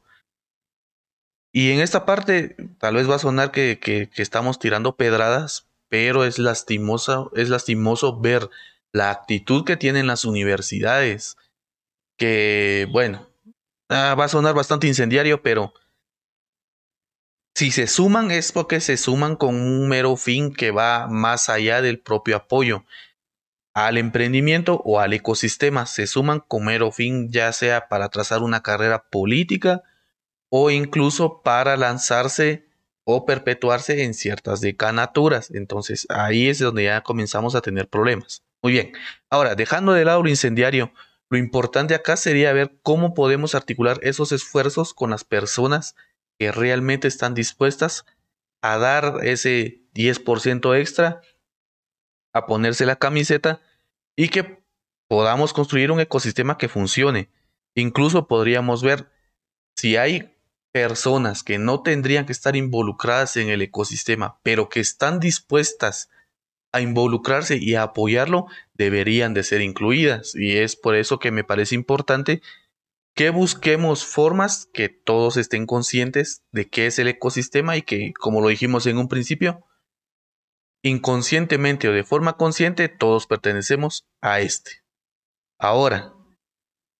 Y 1.53 1.71
en 1.71 1.81
esta 1.81 2.05
parte 2.05 2.55
tal 2.77 2.95
vez 2.95 3.09
va 3.09 3.15
a 3.15 3.19
sonar 3.19 3.51
que, 3.51 4.09
estamos 4.15 4.59
tirando 4.59 4.95
pedradas, 4.95 5.67
pero 5.89 6.23
es 6.23 6.39
lastimoso, 6.39 7.33
es 7.35 7.49
lastimoso 7.49 8.17
ver 8.17 8.49
la 8.93 9.11
actitud 9.11 9.65
que 9.65 9.75
tienen 9.75 10.07
las 10.07 10.23
universidades, 10.23 11.35
que 12.17 12.87
bueno, 12.93 13.27
ah, 13.89 14.15
va 14.17 14.23
a 14.23 14.29
sonar 14.29 14.55
bastante 14.55 14.87
incendiario, 14.87 15.41
pero 15.41 15.73
si 17.59 17.71
se 17.71 17.87
suman 17.87 18.31
es 18.31 18.53
porque 18.53 18.79
se 18.79 18.95
suman 18.95 19.35
con 19.35 19.55
un 19.55 19.89
mero 19.89 20.15
fin 20.15 20.53
que 20.53 20.71
va 20.71 21.07
más 21.09 21.49
allá 21.49 21.81
del 21.81 21.99
propio 21.99 22.37
apoyo 22.37 22.85
al 23.73 23.97
emprendimiento 23.97 24.81
o 24.85 25.01
al 25.01 25.11
ecosistema. 25.11 25.85
Se 25.85 26.07
suman 26.07 26.39
con 26.39 26.63
mero 26.63 26.89
fin 26.93 27.33
ya 27.33 27.51
sea 27.51 27.89
para 27.89 28.07
trazar 28.07 28.43
una 28.43 28.63
carrera 28.63 29.09
política 29.09 29.83
o 30.47 30.71
incluso 30.71 31.41
para 31.41 31.75
lanzarse 31.75 32.65
o 33.03 33.25
perpetuarse 33.25 34.05
en 34.05 34.13
ciertas 34.13 34.61
decanaturas. 34.61 35.51
Entonces 35.51 36.07
ahí 36.07 36.47
es 36.47 36.59
donde 36.59 36.85
ya 36.85 37.01
comenzamos 37.01 37.55
a 37.55 37.61
tener 37.61 37.89
problemas. 37.89 38.41
Muy 38.61 38.71
bien. 38.71 38.93
Ahora, 39.29 39.55
dejando 39.55 39.91
de 39.91 40.05
lado 40.05 40.23
lo 40.23 40.29
incendiario, 40.29 40.93
lo 41.27 41.37
importante 41.37 41.93
acá 41.93 42.15
sería 42.15 42.53
ver 42.53 42.79
cómo 42.83 43.13
podemos 43.13 43.53
articular 43.53 43.99
esos 44.01 44.31
esfuerzos 44.31 44.93
con 44.93 45.09
las 45.09 45.25
personas 45.25 45.97
que 46.39 46.51
realmente 46.51 47.07
están 47.07 47.33
dispuestas 47.33 48.05
a 48.61 48.77
dar 48.77 49.19
ese 49.23 49.83
10% 49.93 50.79
extra, 50.79 51.21
a 52.33 52.45
ponerse 52.45 52.85
la 52.85 52.95
camiseta 52.95 53.61
y 54.15 54.29
que 54.29 54.63
podamos 55.09 55.53
construir 55.53 55.91
un 55.91 55.99
ecosistema 55.99 56.57
que 56.57 56.69
funcione. 56.69 57.29
Incluso 57.75 58.27
podríamos 58.27 58.81
ver 58.81 59.11
si 59.75 59.97
hay 59.97 60.35
personas 60.71 61.43
que 61.43 61.57
no 61.57 61.81
tendrían 61.81 62.25
que 62.25 62.31
estar 62.31 62.55
involucradas 62.55 63.35
en 63.37 63.49
el 63.49 63.61
ecosistema, 63.61 64.39
pero 64.43 64.69
que 64.69 64.79
están 64.79 65.19
dispuestas 65.19 66.09
a 66.71 66.81
involucrarse 66.81 67.57
y 67.57 67.75
a 67.75 67.83
apoyarlo 67.83 68.45
deberían 68.73 69.33
de 69.33 69.43
ser 69.43 69.61
incluidas. 69.61 70.35
Y 70.35 70.57
es 70.57 70.75
por 70.75 70.95
eso 70.95 71.19
que 71.19 71.31
me 71.31 71.43
parece 71.43 71.75
importante 71.75 72.41
que 73.15 73.29
busquemos 73.29 74.05
formas 74.05 74.69
que 74.73 74.89
todos 74.89 75.37
estén 75.37 75.65
conscientes 75.65 76.43
de 76.51 76.69
qué 76.69 76.87
es 76.87 76.99
el 76.99 77.07
ecosistema 77.07 77.75
y 77.77 77.81
que, 77.81 78.13
como 78.13 78.41
lo 78.41 78.47
dijimos 78.47 78.85
en 78.85 78.97
un 78.97 79.07
principio, 79.07 79.65
inconscientemente 80.83 81.89
o 81.89 81.91
de 81.91 82.03
forma 82.03 82.37
consciente 82.37 82.87
todos 82.87 83.27
pertenecemos 83.27 84.05
a 84.21 84.39
este. 84.39 84.83
Ahora, 85.59 86.13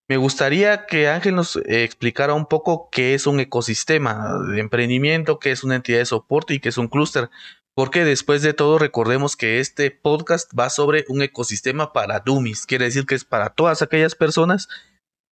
me 0.10 0.18
gustaría 0.18 0.88
que 0.88 1.08
Ángel 1.08 1.36
nos 1.36 1.56
explicara 1.56 2.34
un 2.34 2.48
poco 2.48 2.90
qué 2.92 3.14
es 3.14 3.28
un 3.28 3.40
ecosistema 3.40 4.34
de 4.52 4.60
emprendimiento, 4.60 5.40
qué 5.40 5.52
es 5.52 5.64
una 5.64 5.76
entidad 5.76 6.00
de 6.00 6.06
soporte 6.06 6.56
y 6.56 6.60
qué 6.60 6.70
es 6.70 6.80
un 6.80 6.88
clúster, 6.88 7.30
porque 7.76 8.04
después 8.04 8.42
de 8.42 8.54
todo 8.54 8.80
recordemos 8.80 9.38
que 9.38 9.60
este 9.60 9.92
podcast 9.92 10.52
va 10.58 10.70
sobre 10.70 11.06
un 11.08 11.22
ecosistema 11.22 11.94
para 11.94 12.20
dummies, 12.20 12.66
quiere 12.66 12.86
decir 12.86 13.06
que 13.06 13.16
es 13.16 13.24
para 13.24 13.52
todas 13.52 13.82
aquellas 13.82 14.16
personas 14.16 14.68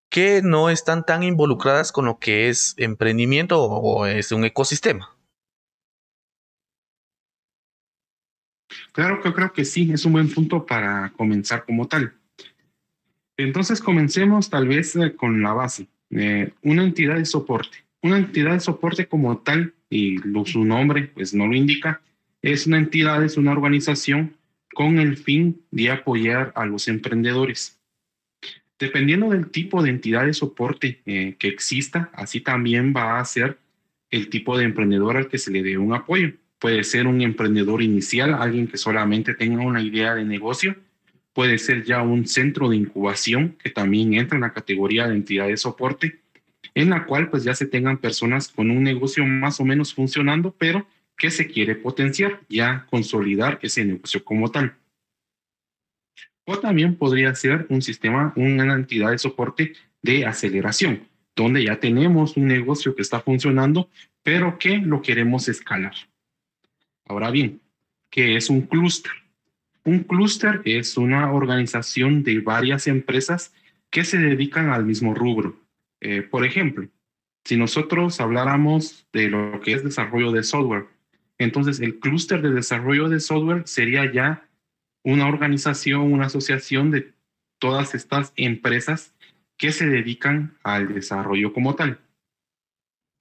que 0.10 0.42
no 0.44 0.70
están 0.70 1.06
tan 1.06 1.24
involucradas 1.24 1.92
con 1.92 2.06
lo 2.06 2.20
que 2.20 2.50
es 2.50 2.74
emprendimiento 2.78 3.64
o 3.64 4.06
es 4.06 4.32
un 4.32 4.46
ecosistema. 4.46 5.18
Claro 8.92 9.22
que 9.22 9.34
creo 9.34 9.54
que 9.54 9.64
sí, 9.64 9.92
es 9.92 10.06
un 10.06 10.14
buen 10.14 10.34
punto 10.34 10.66
para 10.66 11.14
comenzar 11.16 11.66
como 11.66 11.88
tal. 11.88 12.14
Entonces 13.38 13.82
comencemos 13.82 14.50
tal 14.50 14.68
vez 14.68 14.96
eh, 14.96 15.16
con 15.16 15.44
la 15.44 15.54
base, 15.54 15.88
eh, 16.10 16.52
una 16.64 16.84
entidad 16.84 17.16
de 17.16 17.26
soporte. 17.26 17.86
Una 18.02 18.18
entidad 18.18 18.54
de 18.54 18.60
soporte 18.60 19.08
como 19.08 19.38
tal, 19.40 19.76
y 19.90 20.18
su 20.46 20.66
nombre 20.66 21.12
pues 21.14 21.34
no 21.34 21.48
lo 21.48 21.56
indica, 21.56 22.02
es 22.42 22.68
una 22.68 22.78
entidad, 22.78 23.24
es 23.24 23.38
una 23.38 23.52
organización 23.52 24.36
con 24.74 25.00
el 25.00 25.18
fin 25.18 25.62
de 25.72 25.92
apoyar 25.92 26.52
a 26.56 26.66
los 26.66 26.88
emprendedores. 26.88 27.77
Dependiendo 28.80 29.30
del 29.30 29.50
tipo 29.50 29.82
de 29.82 29.90
entidad 29.90 30.26
de 30.26 30.34
soporte 30.34 31.02
eh, 31.06 31.36
que 31.40 31.48
exista, 31.48 32.12
así 32.14 32.42
también 32.42 32.94
va 32.96 33.20
a 33.20 33.26
ser 33.26 33.58
el 34.12 34.30
tipo 34.30 34.58
de 34.58 34.66
emprendedor 34.66 35.18
al 35.18 35.28
que 35.28 35.40
se 35.40 35.52
le 35.52 35.64
dé 35.64 35.78
un 35.78 35.94
apoyo. 35.94 36.34
Puede 36.60 36.84
ser 36.84 37.08
un 37.08 37.22
emprendedor 37.22 37.82
inicial, 37.82 38.34
alguien 38.34 38.68
que 38.68 38.78
solamente 38.78 39.34
tenga 39.34 39.64
una 39.64 39.82
idea 39.82 40.16
de 40.16 40.26
negocio. 40.26 40.76
Puede 41.34 41.58
ser 41.58 41.84
ya 41.84 42.02
un 42.02 42.28
centro 42.28 42.70
de 42.70 42.78
incubación, 42.78 43.58
que 43.62 43.70
también 43.70 44.14
entra 44.14 44.38
en 44.38 44.42
la 44.42 44.54
categoría 44.54 45.08
de 45.08 45.16
entidad 45.16 45.48
de 45.48 45.58
soporte, 45.58 46.20
en 46.74 46.90
la 46.90 47.06
cual 47.06 47.30
pues 47.30 47.44
ya 47.44 47.56
se 47.56 47.66
tengan 47.66 47.98
personas 47.98 48.48
con 48.48 48.70
un 48.70 48.84
negocio 48.84 49.26
más 49.26 49.60
o 49.60 49.66
menos 49.66 49.94
funcionando, 49.94 50.56
pero 50.58 50.88
que 51.18 51.32
se 51.32 51.48
quiere 51.48 51.76
potenciar, 51.76 52.42
ya 52.48 52.86
consolidar 52.90 53.60
ese 53.64 53.84
negocio 53.84 54.24
como 54.24 54.52
tal. 54.52 54.76
O 56.50 56.58
también 56.60 56.96
podría 56.96 57.36
ser 57.36 57.68
un 57.70 57.82
sistema, 57.82 58.32
una 58.38 58.74
entidad 58.74 59.12
de 59.12 59.18
soporte 59.18 59.74
de 60.02 60.26
aceleración, 60.26 61.08
donde 61.36 61.66
ya 61.66 61.80
tenemos 61.82 62.38
un 62.38 62.48
negocio 62.48 62.96
que 62.96 63.02
está 63.02 63.20
funcionando, 63.20 63.90
pero 64.24 64.58
que 64.58 64.78
lo 64.78 65.02
queremos 65.02 65.50
escalar. 65.50 65.94
Ahora 67.06 67.32
bien, 67.32 67.60
¿qué 68.10 68.38
es 68.38 68.50
un 68.50 68.62
clúster? 68.62 69.12
Un 69.84 70.00
clúster 70.00 70.62
es 70.64 70.96
una 70.96 71.34
organización 71.34 72.24
de 72.24 72.40
varias 72.40 72.88
empresas 72.88 73.54
que 73.90 74.06
se 74.06 74.18
dedican 74.18 74.70
al 74.70 74.86
mismo 74.86 75.14
rubro. 75.14 75.60
Eh, 76.00 76.22
por 76.22 76.46
ejemplo, 76.46 76.88
si 77.44 77.58
nosotros 77.58 78.22
habláramos 78.22 79.06
de 79.12 79.30
lo 79.30 79.60
que 79.60 79.74
es 79.74 79.84
desarrollo 79.84 80.32
de 80.32 80.44
software, 80.44 80.88
entonces, 81.40 81.80
el 81.80 82.00
clúster 82.00 82.42
de 82.42 82.52
desarrollo 82.52 83.10
de 83.10 83.20
software 83.20 83.64
sería 83.68 84.12
ya 84.12 84.47
una 85.08 85.28
organización, 85.28 86.12
una 86.12 86.26
asociación 86.26 86.92
de 86.92 87.14
todas 87.60 87.96
estas 87.96 88.34
empresas 88.36 89.14
que 89.58 89.72
se 89.72 89.88
dedican 89.88 90.58
al 90.64 90.94
desarrollo 90.94 91.54
como 91.54 91.76
tal. 91.76 92.02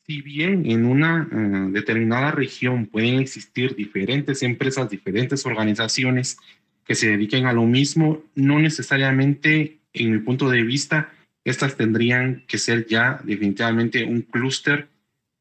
Si 0.05 0.21
bien 0.21 0.69
en 0.69 0.85
una 0.85 1.29
eh, 1.31 1.71
determinada 1.71 2.33
región 2.33 2.87
pueden 2.87 3.21
existir 3.21 3.77
diferentes 3.77 4.43
empresas, 4.43 4.91
diferentes 4.91 5.47
organizaciones 5.47 6.39
que 6.85 6.97
se 6.97 7.09
dediquen 7.11 7.47
a 7.47 7.53
lo 7.53 7.67
mismo, 7.67 8.25
no 8.35 8.59
necesariamente, 8.59 9.79
en 9.93 10.11
mi 10.11 10.19
punto 10.19 10.51
de 10.51 10.65
vista, 10.65 11.13
estas 11.45 11.77
tendrían 11.77 12.43
que 12.49 12.59
ser 12.59 12.87
ya 12.89 13.21
definitivamente 13.23 14.03
un 14.03 14.23
clúster 14.23 14.89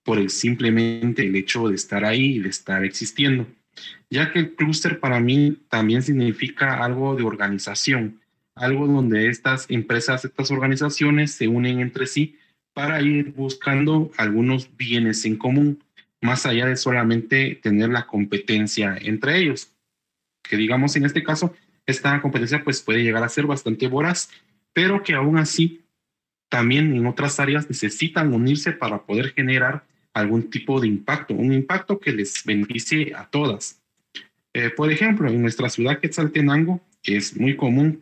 por 0.04 0.20
el 0.20 0.30
simplemente 0.30 1.25
el 1.25 1.36
hecho 1.36 1.70
de 1.70 1.75
estar 1.75 2.06
ahí 2.06 2.36
y 2.36 2.40
de 2.40 2.50
estar 2.50 2.86
existiendo, 2.86 3.48
ya 4.10 4.32
que 4.32 4.39
el 4.39 4.55
clúster 4.55 5.00
para 5.00 5.20
mí 5.20 5.58
también 5.70 6.01
significa 6.01 6.84
algo 6.84 7.15
de 7.15 7.24
organización, 7.24 8.22
algo 8.55 8.88
donde 8.88 9.27
estas 9.27 9.65
empresas, 9.70 10.25
estas 10.25 10.51
organizaciones 10.51 11.32
se 11.32 11.48
unen 11.48 11.79
entre 11.79 12.08
sí 12.08 12.38
para 12.74 13.01
ir 13.01 13.32
buscando 13.34 14.12
algunos 14.17 14.75
bienes 14.75 15.25
en 15.25 15.38
común, 15.38 15.84
más 16.22 16.46
allá 16.46 16.65
de 16.65 16.75
solamente 16.75 17.60
tener 17.62 17.89
la 17.89 18.05
competencia 18.05 18.98
entre 19.01 19.39
ellos. 19.39 19.72
Que 20.44 20.58
digamos 20.58 20.96
en 20.96 21.05
este 21.05 21.24
caso, 21.24 21.55
esta 21.86 22.22
competencia 22.22 22.63
pues 22.63 22.82
puede 22.82 23.03
llegar 23.03 23.24
a 23.24 23.29
ser 23.29 23.46
bastante 23.46 23.88
voraz, 23.88 24.29
pero 24.74 25.03
que 25.03 25.13
aún 25.13 25.38
así 25.38 25.86
también 26.50 26.96
en 26.96 27.05
otras 27.05 27.39
áreas 27.39 27.70
necesitan 27.70 28.34
unirse 28.34 28.72
para 28.72 29.03
poder 29.03 29.34
generar 29.34 29.86
algún 30.16 30.50
tipo 30.50 30.80
de 30.80 30.88
impacto, 30.88 31.34
un 31.34 31.52
impacto 31.52 32.00
que 32.00 32.14
les 32.14 32.42
beneficie 32.46 33.14
a 33.14 33.30
todas. 33.30 33.84
Eh, 34.54 34.70
por 34.70 34.90
ejemplo, 34.90 35.28
en 35.30 35.42
nuestra 35.42 35.70
ciudad 35.70 36.00
Quetzaltenango 36.00 36.82
es 37.04 37.38
muy 37.38 37.58
común, 37.58 38.02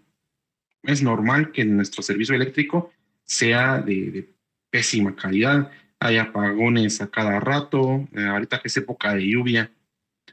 es 0.84 1.02
normal 1.02 1.52
que 1.52 1.66
nuestro 1.66 2.04
servicio 2.04 2.36
eléctrico 2.36 2.94
sea 3.26 3.82
de, 3.82 4.30
pésima 4.70 5.16
calidad, 5.16 5.72
hay 6.00 6.18
apagones 6.18 7.02
a 7.02 7.10
cada 7.10 7.40
rato, 7.40 8.08
eh, 8.16 8.26
ahorita 8.26 8.60
que 8.60 8.68
es 8.68 8.78
época 8.78 9.16
de 9.16 9.28
lluvia, 9.28 9.72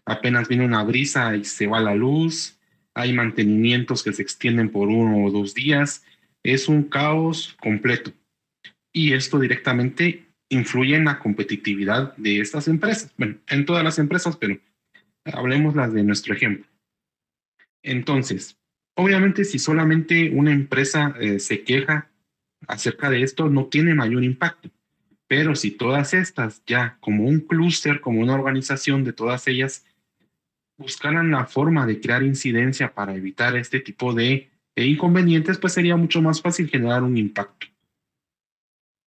apenas 0.05 0.49
viene 0.49 0.67
una 0.67 0.83
brisa 0.85 1.35
y 1.37 1.45
se 1.45 1.67
va 1.67 1.81
la 1.81 1.95
luz, 1.95 2.59
hay 2.93 3.15
mantenimientos 3.15 4.03
que 4.03 4.13
se 4.13 4.23
extienden 4.23 4.71
por 4.71 4.89
uno 4.89 5.25
o 5.25 5.31
dos 5.31 5.55
días, 5.55 6.05
es 6.43 6.69
un 6.69 6.85
caos 6.85 7.57
completo. 7.61 8.13
Y 8.93 9.13
esto 9.13 9.39
directamente 9.39 10.30
influye 10.51 10.97
en 10.97 11.07
la 11.07 11.19
competitividad 11.19 12.15
de 12.17 12.41
estas 12.41 12.69
empresas. 12.69 13.13
Bueno, 13.17 13.37
en 13.49 13.65
todas 13.65 13.83
las 13.83 13.99
empresas, 13.99 14.37
pero 14.37 14.59
hablemos 15.25 15.75
las 15.75 15.93
de 15.93 16.05
nuestro 16.05 16.35
ejemplo. 16.35 16.67
Entonces, 17.83 18.61
Obviamente, 19.01 19.45
si 19.45 19.59
solamente 19.59 20.31
una 20.31 20.53
empresa 20.53 21.15
eh, 21.19 21.39
se 21.39 21.63
queja 21.63 22.11
acerca 22.67 23.09
de 23.09 23.23
esto, 23.23 23.49
no 23.49 23.65
tiene 23.65 23.95
mayor 23.95 24.23
impacto. 24.25 24.69
Pero 25.27 25.55
si 25.55 25.71
todas 25.71 26.13
estas 26.13 26.63
ya 26.67 26.99
como 27.01 27.25
un 27.25 27.41
clúster, 27.41 28.03
como 28.03 28.21
una 28.21 28.35
organización 28.35 29.03
de 29.05 29.15
todas 29.15 29.49
ellas, 29.49 29.87
buscaran 30.77 31.31
la 31.31 31.47
forma 31.47 31.87
de 31.87 31.99
crear 31.99 32.23
incidencia 32.23 32.93
para 32.93 33.15
evitar 33.15 33.57
este 33.57 33.81
tipo 33.81 34.13
de, 34.13 34.51
inconvenientes, 34.77 35.57
pues 35.57 35.73
sería 35.73 35.97
mucho 35.97 36.21
más 36.21 36.43
fácil 36.43 36.69
generar 36.69 37.03
un 37.03 37.17
impacto. 37.17 37.69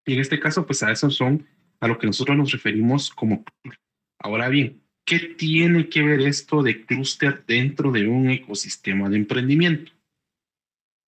Y 0.07 0.15
en 0.15 0.21
este 0.21 0.39
caso, 0.41 0.67
pues 0.67 0.83
a 0.83 0.93
eso 0.93 1.11
son 1.11 1.47
a 1.81 1.89
lo 1.89 1.99
que 1.99 2.07
nosotros 2.07 2.37
nos 2.37 2.53
referimos 2.53 3.11
como 3.11 3.45
Ahora 4.25 4.49
bien, 4.49 4.81
¿qué 5.05 5.19
tiene 5.19 5.91
que 5.91 6.03
ver 6.03 6.23
esto 6.23 6.63
de 6.63 6.87
clúster 6.87 7.45
dentro 7.47 7.93
de 7.93 8.09
un 8.09 8.31
ecosistema 8.31 9.11
de 9.11 9.17
emprendimiento? 9.17 9.93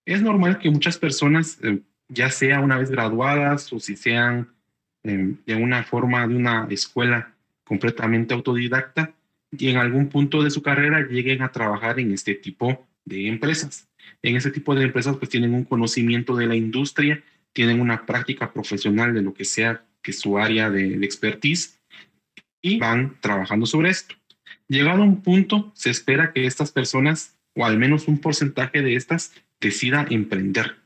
Es 0.05 0.21
normal 0.21 0.59
que 0.59 0.71
muchas 0.71 0.99
personas, 0.99 1.59
eh, 1.63 1.81
ya 2.09 2.31
sea 2.31 2.61
una 2.61 2.77
vez 2.77 2.91
graduadas 2.91 3.73
o 3.73 3.81
si 3.81 3.97
sean 3.97 4.55
de 5.03 5.55
una 5.55 5.85
forma 5.85 6.27
de 6.27 6.35
una 6.35 6.67
escuela 6.69 7.33
completamente 7.65 8.35
autodidacta 8.35 9.15
y 9.53 9.69
en 9.69 9.77
algún 9.77 10.09
punto 10.09 10.43
de 10.43 10.51
su 10.51 10.63
carrera 10.63 11.07
lleguen 11.07 11.43
a 11.43 11.53
trabajar 11.53 12.01
en 12.01 12.13
este 12.13 12.35
tipo 12.35 12.87
de 13.05 13.29
empresas. 13.29 13.89
En 14.23 14.37
ese 14.37 14.51
tipo 14.51 14.75
de 14.75 14.85
empresas 14.85 15.17
pues 15.17 15.31
tienen 15.31 15.55
un 15.55 15.65
conocimiento 15.65 16.37
de 16.37 16.47
la 16.47 16.57
industria, 16.57 17.23
tienen 17.57 17.81
una 17.81 18.05
práctica 18.05 18.53
profesional 18.53 19.15
de 19.15 19.23
lo 19.23 19.33
que 19.33 19.47
sea 19.47 19.83
que 20.03 20.13
su 20.13 20.37
área 20.37 20.69
de, 20.69 20.99
de 20.99 21.07
expertise 21.07 21.81
y 22.61 22.79
van 22.79 23.17
trabajando 23.23 23.65
sobre 23.65 23.89
esto. 23.89 24.15
Llegado 24.69 25.01
a 25.01 25.07
un 25.07 25.23
punto, 25.23 25.73
se 25.75 25.89
espera 25.89 26.35
que 26.35 26.45
estas 26.45 26.71
personas, 26.71 27.39
o 27.55 27.65
al 27.65 27.79
menos 27.79 28.09
un 28.09 28.19
porcentaje 28.19 28.83
de 28.83 28.95
estas, 28.95 29.33
decida 29.59 30.07
emprender. 30.11 30.77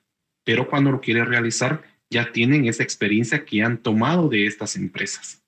Pero 0.45 0.69
cuando 0.69 0.93
lo 0.93 1.01
quiere 1.01 1.25
realizar, 1.25 1.83
ya 2.09 2.31
tienen 2.31 2.67
esa 2.67 2.85
experiencia 2.85 3.45
que 3.45 3.65
han 3.65 3.79
tomado 3.79 4.29
de 4.29 4.47
estas 4.47 4.77
empresas. 4.77 5.43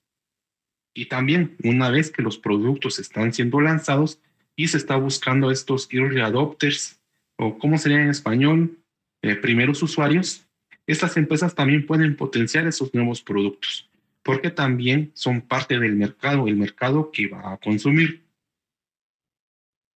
Y 0.93 1.05
también, 1.05 1.55
una 1.63 1.89
vez 1.89 2.11
que 2.11 2.21
los 2.21 2.37
productos 2.37 2.99
están 2.99 3.31
siendo 3.31 3.61
lanzados 3.61 4.19
y 4.57 4.67
se 4.67 4.75
está 4.75 4.97
buscando 4.97 5.51
estos 5.51 5.87
early 5.89 6.19
adopters, 6.19 6.99
o 7.37 7.57
cómo 7.57 7.77
sería 7.77 8.01
en 8.01 8.09
español, 8.09 8.77
eh, 9.21 9.37
primeros 9.37 9.81
usuarios, 9.81 10.45
estas 10.85 11.17
empresas 11.17 11.55
también 11.55 11.85
pueden 11.85 12.15
potenciar 12.15 12.67
esos 12.67 12.93
nuevos 12.93 13.21
productos, 13.21 13.89
porque 14.21 14.49
también 14.49 15.11
son 15.13 15.41
parte 15.41 15.79
del 15.79 15.95
mercado, 15.95 16.47
el 16.47 16.57
mercado 16.57 17.11
que 17.11 17.27
va 17.27 17.53
a 17.53 17.57
consumir. 17.57 18.23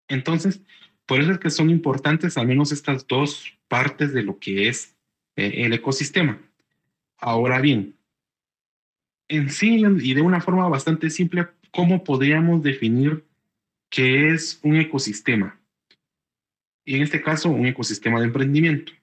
Entonces, 0.07 0.61
por 1.05 1.21
eso 1.21 1.31
es 1.31 1.39
que 1.39 1.49
son 1.49 1.69
importantes 1.69 2.37
al 2.37 2.47
menos 2.47 2.71
estas 2.71 3.07
dos 3.07 3.57
partes 3.67 4.13
de 4.13 4.23
lo 4.23 4.39
que 4.39 4.67
es 4.67 4.95
eh, 5.35 5.65
el 5.65 5.73
ecosistema. 5.73 6.39
Ahora 7.17 7.59
bien, 7.59 7.95
en 9.27 9.49
sí 9.49 9.83
y 10.01 10.13
de 10.13 10.21
una 10.21 10.41
forma 10.41 10.67
bastante 10.69 11.09
simple, 11.09 11.47
¿cómo 11.71 12.03
podríamos 12.03 12.61
definir 12.61 13.25
qué 13.89 14.29
es 14.29 14.59
un 14.63 14.75
ecosistema? 14.75 15.59
Y 16.85 16.95
en 16.95 17.01
este 17.01 17.21
caso, 17.21 17.49
un 17.49 17.65
ecosistema 17.65 18.19
de 18.19 18.27
emprendimiento. 18.27 18.93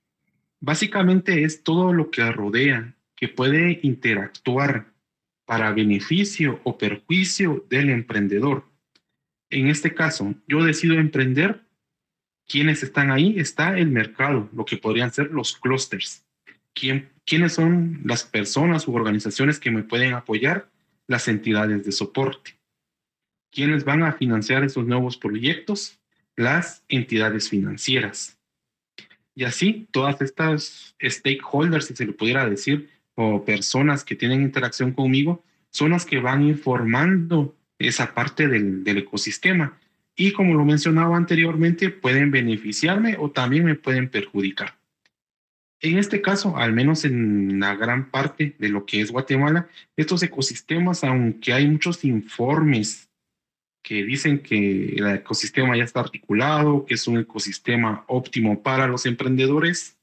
Básicamente 0.63 1.43
es 1.43 1.63
todo 1.65 1.93
lo 1.93 2.11
que 2.11 2.25
rodea, 2.31 2.95
que 3.17 3.29
puede 3.29 3.81
interactuar 3.83 4.87
para 5.45 5.73
beneficio 5.73 6.61
o 6.63 6.79
perjuicio 6.79 7.67
del 7.69 7.91
emprendedor. 7.91 8.65
En 9.51 9.67
este 9.67 9.93
caso, 9.93 10.35
yo 10.47 10.65
decido 10.65 10.95
emprender. 10.95 11.61
¿Quiénes 12.47 12.83
están 12.83 13.11
ahí? 13.11 13.39
Está 13.39 13.77
el 13.77 13.89
mercado, 13.89 14.49
lo 14.55 14.65
que 14.65 14.77
podrían 14.77 15.13
ser 15.13 15.31
los 15.31 15.57
clusters. 15.57 16.25
¿Quién 16.75 17.13
¿Quiénes 17.25 17.55
son 17.55 18.01
las 18.05 18.25
personas 18.25 18.89
u 18.89 18.95
organizaciones 18.95 19.61
que 19.61 19.71
me 19.71 19.83
pueden 19.83 20.15
apoyar? 20.15 20.69
Las 21.07 21.29
entidades 21.29 21.85
de 21.85 21.93
soporte. 21.93 22.59
¿Quiénes 23.51 23.85
van 23.85 24.03
a 24.03 24.13
financiar 24.13 24.65
esos 24.65 24.87
nuevos 24.87 25.17
proyectos? 25.17 26.01
Las 26.37 26.85
entidades 26.89 27.49
financieras. 27.49 28.39
Y 29.35 29.45
así, 29.45 29.89
todas 29.91 30.21
estas 30.21 30.95
stakeholders, 31.03 31.87
si 31.87 31.97
se 31.97 32.07
le 32.07 32.13
pudiera 32.13 32.49
decir, 32.49 32.91
o 33.15 33.45
personas 33.45 34.05
que 34.05 34.17
tienen 34.17 34.43
interacción 34.43 34.93
conmigo, 34.93 35.43
son 35.71 35.91
las 35.91 36.05
que 36.05 36.21
van 36.21 36.43
informando 36.43 37.57
esa 37.79 38.15
parte 38.15 38.49
del, 38.49 38.85
del 38.85 38.99
ecosistema. 38.99 39.79
Y 40.15 40.33
como 40.33 40.55
lo 40.55 40.65
mencionaba 40.65 41.17
anteriormente, 41.17 41.91
pueden 41.91 42.31
beneficiarme 42.31 43.17
o 43.19 43.31
también 43.31 43.65
me 43.65 43.75
pueden 43.75 44.09
perjudicar. 44.09 44.77
En 45.81 45.99
este 45.99 46.23
caso, 46.23 46.57
al 46.57 46.73
menos 46.73 47.05
en 47.05 47.59
la 47.59 47.75
gran 47.75 48.11
parte 48.11 48.55
de 48.59 48.69
lo 48.69 48.87
que 48.87 49.01
es 49.01 49.11
Guatemala, 49.11 49.69
estos 49.97 50.23
ecosistemas, 50.23 51.03
aunque 51.03 51.53
hay 51.53 51.67
muchos 51.67 52.05
informes 52.05 53.09
que 53.83 54.05
dicen 54.05 54.41
que 54.43 54.95
el 54.95 55.07
ecosistema 55.09 55.77
ya 55.77 55.85
está 55.85 56.01
articulado, 56.01 56.85
que 56.87 56.95
es 56.95 57.07
un 57.09 57.19
ecosistema 57.19 58.05
óptimo 58.07 58.63
para 58.63 58.87
los 58.87 59.07
emprendedores, 59.07 59.99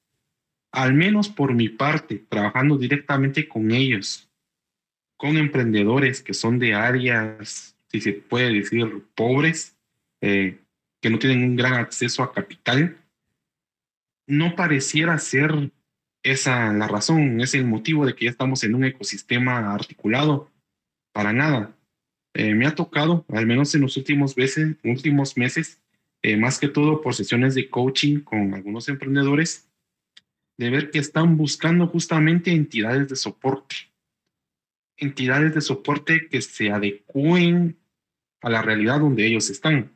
al 0.71 0.93
menos 0.93 1.29
por 1.29 1.53
mi 1.53 1.69
parte, 1.69 2.25
trabajando 2.29 2.77
directamente 2.77 3.47
con 3.47 3.71
ellos, 3.71 4.29
con 5.17 5.37
emprendedores 5.37 6.21
que 6.21 6.33
son 6.33 6.59
de 6.59 6.73
áreas, 6.73 7.75
si 7.87 8.01
se 8.01 8.13
puede 8.13 8.53
decir, 8.53 9.03
pobres, 9.15 9.77
eh, 10.21 10.59
que 11.01 11.09
no 11.09 11.17
tienen 11.17 11.43
un 11.43 11.55
gran 11.55 11.73
acceso 11.73 12.21
a 12.21 12.33
capital, 12.33 12.97
no 14.27 14.55
pareciera 14.55 15.17
ser 15.17 15.71
esa 16.23 16.71
la 16.73 16.87
razón, 16.87 17.39
es 17.41 17.53
el 17.55 17.65
motivo 17.65 18.05
de 18.05 18.13
que 18.13 18.25
ya 18.25 18.31
estamos 18.31 18.63
en 18.63 18.75
un 18.75 18.83
ecosistema 18.83 19.73
articulado. 19.73 20.51
Para 21.11 21.33
nada. 21.33 21.75
Eh, 22.39 22.56
me 22.56 22.65
ha 22.65 22.73
tocado, 22.73 23.25
al 23.28 23.45
menos 23.45 23.75
en 23.75 23.82
los 23.82 23.97
últimos, 23.97 24.34
veces, 24.34 24.78
últimos 24.86 25.36
meses, 25.36 25.82
eh, 26.21 26.38
más 26.38 26.58
que 26.58 26.69
todo 26.69 27.02
por 27.02 27.13
sesiones 27.13 27.54
de 27.54 27.69
coaching 27.69 28.21
con 28.21 28.54
algunos 28.54 28.88
emprendedores, 28.88 29.67
de 30.58 30.69
ver 30.69 30.89
que 30.89 30.99
están 30.99 31.36
buscando 31.36 31.88
justamente 31.88 32.52
entidades 32.52 33.10
de 33.10 33.17
soporte. 33.17 33.75
Entidades 34.95 35.54
de 35.54 35.60
soporte 35.60 36.30
que 36.30 36.41
se 36.41 36.71
adecúen 36.71 37.78
a 38.39 38.49
la 38.49 38.62
realidad 38.62 39.02
donde 39.02 39.28
ellos 39.28 39.49
están. 39.49 39.91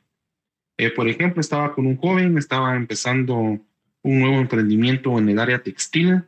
Eh, 0.77 0.89
por 0.89 1.07
ejemplo, 1.07 1.39
estaba 1.39 1.73
con 1.73 1.85
un 1.85 1.95
joven, 1.95 2.37
estaba 2.37 2.75
empezando 2.75 3.37
un 3.37 4.19
nuevo 4.19 4.41
emprendimiento 4.41 5.17
en 5.17 5.29
el 5.29 5.39
área 5.39 5.63
textil. 5.63 6.23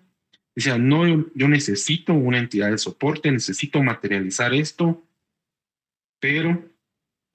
Decía, 0.55 0.77
no, 0.77 1.05
yo, 1.35 1.49
necesito 1.49 2.13
una 2.13 2.39
entidad 2.39 2.71
de 2.71 2.77
soporte, 2.77 3.29
necesito 3.33 3.83
materializar 3.83 4.53
esto, 4.53 5.04
pero 6.25 6.59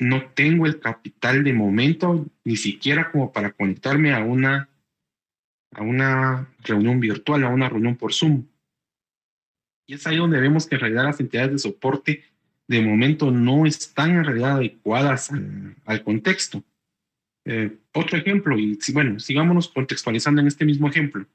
no 0.00 0.32
tengo 0.32 0.66
el 0.66 0.80
capital 0.80 1.44
de 1.44 1.52
momento, 1.52 2.26
ni 2.42 2.56
siquiera 2.56 3.12
como 3.12 3.32
para 3.32 3.52
conectarme 3.52 4.12
a 4.12 4.24
una, 4.24 4.68
a 5.70 5.82
una 5.82 6.48
reunión 6.64 6.98
virtual, 6.98 7.44
a 7.44 7.50
una 7.50 7.68
reunión 7.68 7.94
por 7.94 8.12
Zoom. 8.12 8.48
Y 9.86 9.94
es 9.94 10.04
ahí 10.08 10.16
donde 10.16 10.40
vemos 10.40 10.66
que 10.66 10.74
en 10.74 10.80
realidad 10.80 11.04
las 11.04 11.20
entidades 11.20 11.52
de 11.52 11.58
soporte 11.58 12.24
de 12.66 12.82
momento 12.82 13.30
no 13.30 13.64
están 13.64 14.10
en 14.10 14.24
realidad 14.24 14.56
adecuadas 14.56 15.30
al 15.84 16.02
contexto. 16.02 16.64
Eh, 17.44 17.78
otro 17.94 18.18
ejemplo, 18.18 18.58
y 18.58 18.76
bueno, 18.92 19.20
sigámonos 19.20 19.68
contextualizando 19.68 20.40
en 20.40 20.48
este 20.48 20.64
mismo 20.64 20.88
ejemplo. 20.88 21.28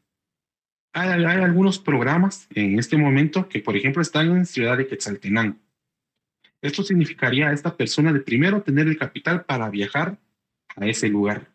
Hay, 0.91 1.24
hay, 1.24 1.41
algunos 1.41 1.80
programas 1.80 2.48
en 2.50 2.80
este 2.80 2.98
momento 2.98 3.48
que, 3.48 3.62
por 3.62 3.78
ejemplo, 3.78 4.02
están 4.02 4.30
en 4.32 4.46
Ciudad 4.46 4.78
de 4.78 4.88
Quetzaltenango. 4.88 5.64
Esto 6.65 6.82
significaría 6.82 7.49
a 7.49 7.54
esta 7.54 7.78
persona 7.78 8.12
de 8.12 8.21
primero 8.21 8.63
tener 8.63 8.88
el 8.88 8.97
capital 8.97 9.45
para 9.45 9.69
viajar 9.69 10.17
a 10.75 10.88
ese 10.88 11.08
lugar. 11.10 11.51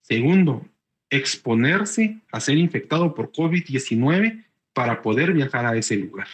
Segundo, 0.00 0.66
exponerse 1.10 2.22
a 2.32 2.40
ser 2.40 2.56
infectado 2.56 3.14
por 3.14 3.32
COVID-19 3.32 4.46
para 4.72 5.02
poder 5.02 5.34
viajar 5.34 5.66
a 5.66 5.76
ese 5.76 5.96
lugar. 5.96 6.26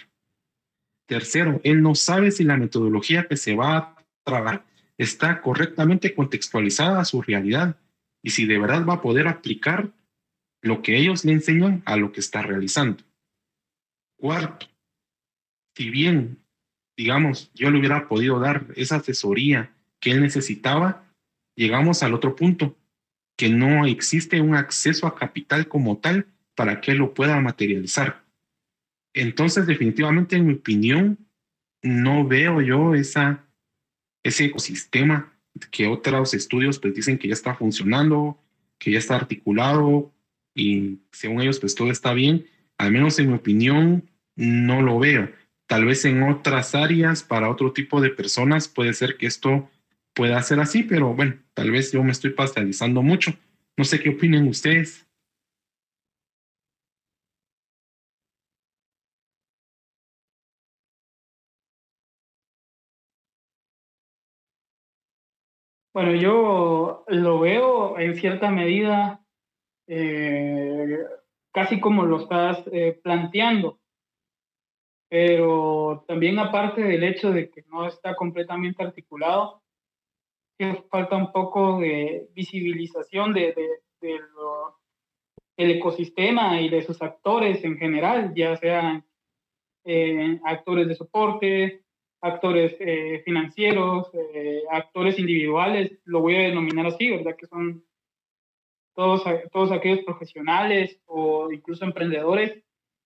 Tercero, 1.06 1.60
él 1.64 1.82
no 1.82 1.96
sabe 1.96 2.30
si 2.30 2.44
la 2.44 2.56
metodología 2.56 3.26
que 3.26 3.36
se 3.36 3.56
va 3.56 3.76
a 3.76 4.06
trabajar 4.22 4.64
está 4.98 5.40
correctamente 5.40 6.14
contextualizada 6.14 7.00
a 7.00 7.04
su 7.04 7.22
realidad 7.22 7.76
y 8.22 8.30
si 8.30 8.46
de 8.46 8.60
verdad 8.60 8.86
va 8.86 8.94
a 8.94 9.02
poder 9.02 9.26
aplicar 9.26 9.90
lo 10.62 10.80
que 10.80 10.96
ellos 10.96 11.24
le 11.24 11.32
enseñan 11.32 11.82
a 11.86 11.96
lo 11.96 12.12
que 12.12 12.20
está 12.20 12.40
realizando. 12.42 13.02
Cuarto, 14.16 14.68
si 15.74 15.90
bien, 15.90 16.45
digamos, 16.96 17.50
yo 17.54 17.70
le 17.70 17.78
hubiera 17.78 18.08
podido 18.08 18.38
dar 18.40 18.66
esa 18.76 18.96
asesoría 18.96 19.72
que 20.00 20.12
él 20.12 20.20
necesitaba, 20.20 21.04
llegamos 21.54 22.02
al 22.02 22.14
otro 22.14 22.36
punto, 22.36 22.76
que 23.36 23.48
no 23.50 23.86
existe 23.86 24.40
un 24.40 24.54
acceso 24.54 25.06
a 25.06 25.14
capital 25.14 25.68
como 25.68 25.98
tal 25.98 26.26
para 26.54 26.80
que 26.80 26.94
lo 26.94 27.12
pueda 27.12 27.40
materializar. 27.40 28.24
Entonces, 29.14 29.66
definitivamente, 29.66 30.36
en 30.36 30.46
mi 30.46 30.54
opinión, 30.54 31.18
no 31.82 32.26
veo 32.26 32.60
yo 32.60 32.94
esa 32.94 33.46
ese 34.26 34.46
ecosistema 34.46 35.32
que 35.70 35.86
otros 35.86 36.34
estudios 36.34 36.78
pues 36.78 36.94
dicen 36.94 37.18
que 37.18 37.28
ya 37.28 37.34
está 37.34 37.54
funcionando, 37.54 38.38
que 38.78 38.90
ya 38.90 38.98
está 38.98 39.16
articulado 39.16 40.12
y 40.54 40.98
según 41.12 41.40
ellos 41.40 41.60
pues 41.60 41.74
todo 41.74 41.90
está 41.90 42.12
bien, 42.12 42.46
al 42.76 42.92
menos 42.92 43.18
en 43.18 43.28
mi 43.28 43.34
opinión 43.34 44.10
no 44.34 44.82
lo 44.82 44.98
veo. 44.98 45.30
Tal 45.66 45.84
vez 45.84 46.04
en 46.04 46.22
otras 46.22 46.74
áreas, 46.74 47.22
para 47.22 47.50
otro 47.50 47.72
tipo 47.72 48.00
de 48.00 48.10
personas, 48.10 48.68
puede 48.68 48.94
ser 48.94 49.16
que 49.16 49.26
esto 49.26 49.68
pueda 50.14 50.40
ser 50.42 50.60
así, 50.60 50.82
pero 50.84 51.14
bueno, 51.14 51.36
tal 51.54 51.70
vez 51.70 51.92
yo 51.92 52.02
me 52.02 52.12
estoy 52.12 52.30
pastelizando 52.30 53.02
mucho. 53.02 53.32
No 53.76 53.84
sé 53.84 54.00
qué 54.00 54.10
opinen 54.10 54.48
ustedes. 54.48 55.06
Bueno, 65.92 66.14
yo 66.14 67.04
lo 67.08 67.40
veo 67.40 67.98
en 67.98 68.14
cierta 68.16 68.50
medida 68.50 69.24
eh, 69.88 70.98
casi 71.52 71.80
como 71.80 72.04
lo 72.04 72.20
estás 72.20 72.62
eh, 72.70 73.00
planteando, 73.02 73.80
pero 75.08 76.04
también 76.06 76.38
aparte 76.38 76.82
del 76.82 77.04
hecho 77.04 77.30
de 77.30 77.50
que 77.50 77.62
no 77.70 77.86
está 77.86 78.14
completamente 78.14 78.82
articulado, 78.82 79.62
que 80.58 80.82
falta 80.90 81.16
un 81.16 81.32
poco 81.32 81.80
de 81.80 82.28
visibilización 82.34 83.32
de, 83.32 83.52
de, 84.00 84.20
del 85.56 85.70
ecosistema 85.70 86.60
y 86.60 86.68
de 86.68 86.82
sus 86.82 87.00
actores 87.02 87.62
en 87.64 87.76
general, 87.78 88.32
ya 88.34 88.56
sean 88.56 89.04
eh, 89.84 90.40
actores 90.44 90.88
de 90.88 90.94
soporte, 90.94 91.84
actores 92.20 92.76
eh, 92.80 93.22
financieros, 93.24 94.10
eh, 94.14 94.62
actores 94.70 95.18
individuales, 95.18 95.98
lo 96.04 96.20
voy 96.20 96.36
a 96.36 96.48
denominar 96.48 96.86
así, 96.86 97.10
¿verdad? 97.10 97.36
Que 97.36 97.46
son 97.46 97.84
todos, 98.94 99.22
todos 99.52 99.72
aquellos 99.72 100.04
profesionales 100.04 100.98
o 101.06 101.52
incluso 101.52 101.84
emprendedores 101.84 102.64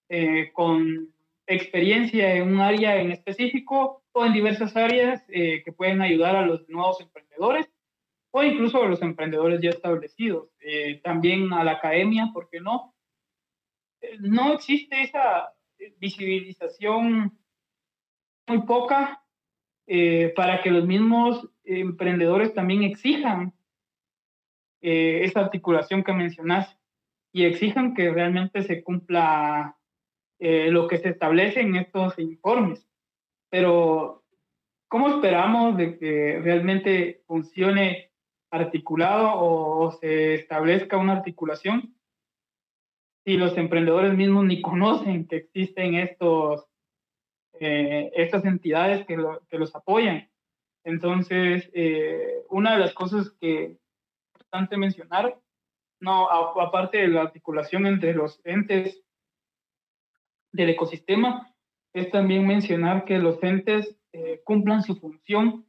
eh, 0.08 0.50
con 0.52 1.12
experiencia 1.52 2.34
en 2.34 2.54
un 2.54 2.60
área 2.60 3.00
en 3.00 3.10
específico 3.12 4.02
o 4.12 4.24
en 4.24 4.32
diversas 4.32 4.76
áreas 4.76 5.24
que 5.28 5.72
pueden 5.76 6.00
ayudar 6.00 6.36
a 6.36 6.46
los 6.46 6.68
nuevos 6.68 7.00
emprendedores 7.00 7.70
o 8.32 8.42
incluso 8.42 8.82
a 8.82 8.88
los 8.88 9.02
emprendedores 9.02 9.60
ya 9.60 9.70
establecidos. 9.70 10.48
también 11.02 11.52
a 11.52 11.64
la 11.64 11.72
academia, 11.72 12.30
¿por 12.32 12.48
qué 12.48 12.60
no? 12.60 12.94
no 14.20 14.52
existe 14.52 15.02
esa 15.02 15.52
visibilización 15.98 17.38
muy 18.46 18.62
poca 18.62 19.22
eh, 19.86 20.32
para 20.36 20.62
que 20.62 20.70
los 20.70 20.86
mismos 20.86 21.48
emprendedores 21.64 22.54
también 22.54 22.82
exijan 22.82 23.54
eh, 24.82 25.20
esa 25.24 25.40
articulación 25.40 26.02
que 26.02 26.12
mencionas 26.12 26.76
y 27.32 27.44
exijan 27.44 27.94
que 27.94 28.10
realmente 28.10 28.62
se 28.62 28.82
cumpla 28.82 29.76
eh, 30.40 30.70
lo 30.70 30.88
que 30.88 30.98
se 30.98 31.11
establece 31.11 31.61
en 31.61 31.76
estos 31.76 32.18
informes. 32.18 32.87
Pero, 33.50 34.24
¿cómo 34.88 35.09
esperamos 35.09 35.76
de 35.76 35.98
que 35.98 36.40
realmente 36.42 37.22
funcione 37.26 38.11
articulado 38.50 39.33
o 39.35 39.92
se 39.92 40.35
establezca 40.35 40.96
una 40.96 41.12
articulación 41.12 41.94
si 43.24 43.37
los 43.37 43.57
emprendedores 43.57 44.14
mismos 44.14 44.44
ni 44.46 44.61
conocen 44.61 45.29
que 45.29 45.37
existen 45.37 45.94
estos 45.94 46.66
eh, 47.62 48.11
estas 48.14 48.46
entidades 48.46 49.05
que, 49.07 49.18
que, 49.50 49.59
los 49.59 49.74
apoyan. 49.76 50.31
Entonces, 50.83 51.68
eh, 51.74 52.42
una 52.48 52.72
de 52.72 52.79
las 52.79 52.94
cosas 52.94 53.31
que 53.38 53.64
es 53.64 53.79
importante 54.35 54.79
mencionar, 54.79 55.38
no, 56.00 56.31
aparte 56.31 56.98
de 56.98 57.09
la 57.09 57.20
articulación 57.20 57.87
entre 57.87 58.14
los 58.14 58.40
entes 58.44 59.03
del 60.52 60.70
ecosistema, 60.70 61.54
es 61.94 62.10
también 62.10 62.46
mencionar 62.46 63.04
que 63.04 63.18
los 63.18 63.42
entes 63.42 63.96
eh, 64.12 64.40
cumplan 64.44 64.82
su 64.82 64.96
función 64.96 65.66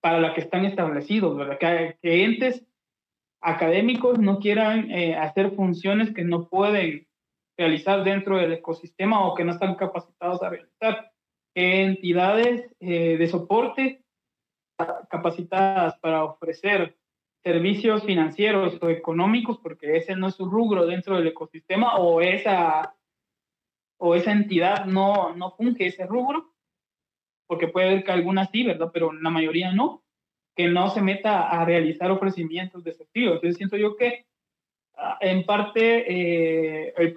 para 0.00 0.20
la 0.20 0.32
que 0.32 0.42
están 0.42 0.64
establecidos, 0.64 1.36
¿verdad? 1.36 1.58
Que, 1.58 1.98
que 2.00 2.22
entes 2.22 2.64
académicos 3.42 4.20
no 4.20 4.38
quieran 4.38 4.92
hacer 5.18 5.56
funciones 5.56 6.14
que 6.14 6.22
no 6.22 6.48
pueden 6.48 7.08
realizar 7.56 8.04
dentro 8.04 8.38
del 8.38 8.52
ecosistema 8.52 9.26
o 9.26 9.34
que 9.34 9.44
no 9.44 9.52
están 9.52 9.74
capacitados 9.76 10.42
a 10.42 10.50
realizar. 10.50 11.12
Entidades 11.54 12.68
eh, 12.80 13.16
de 13.16 13.26
soporte 13.28 14.02
capacitadas 15.08 15.96
para 16.00 16.24
ofrecer 16.24 16.96
servicios 17.44 18.02
financieros 18.02 18.78
o 18.82 18.88
económicos, 18.88 19.58
porque 19.58 19.96
ese 19.96 20.16
no 20.16 20.28
es 20.28 20.34
su 20.34 20.46
rubro 20.46 20.86
dentro 20.86 21.16
del 21.16 21.28
ecosistema 21.28 21.96
o 21.96 22.20
esa, 22.20 22.96
o 23.98 24.14
esa 24.14 24.32
entidad 24.32 24.86
no, 24.86 25.34
no 25.34 25.52
funge 25.52 25.86
ese 25.86 26.06
rubro, 26.06 26.52
porque 27.46 27.68
puede 27.68 27.88
haber 27.88 28.04
que 28.04 28.12
algunas 28.12 28.50
sí, 28.50 28.64
¿verdad? 28.64 28.90
Pero 28.92 29.12
la 29.12 29.30
mayoría 29.30 29.72
no, 29.72 30.02
que 30.56 30.68
no 30.68 30.90
se 30.90 31.02
meta 31.02 31.48
a 31.48 31.64
realizar 31.64 32.10
ofrecimientos 32.10 32.84
de 32.84 32.92
servicios. 32.92 33.34
Entonces 33.34 33.56
siento 33.56 33.76
yo 33.76 33.96
que 33.96 34.26
Ah, 34.96 35.18
en 35.20 35.44
parte, 35.44 36.04
eh, 36.08 36.94
el, 36.96 37.14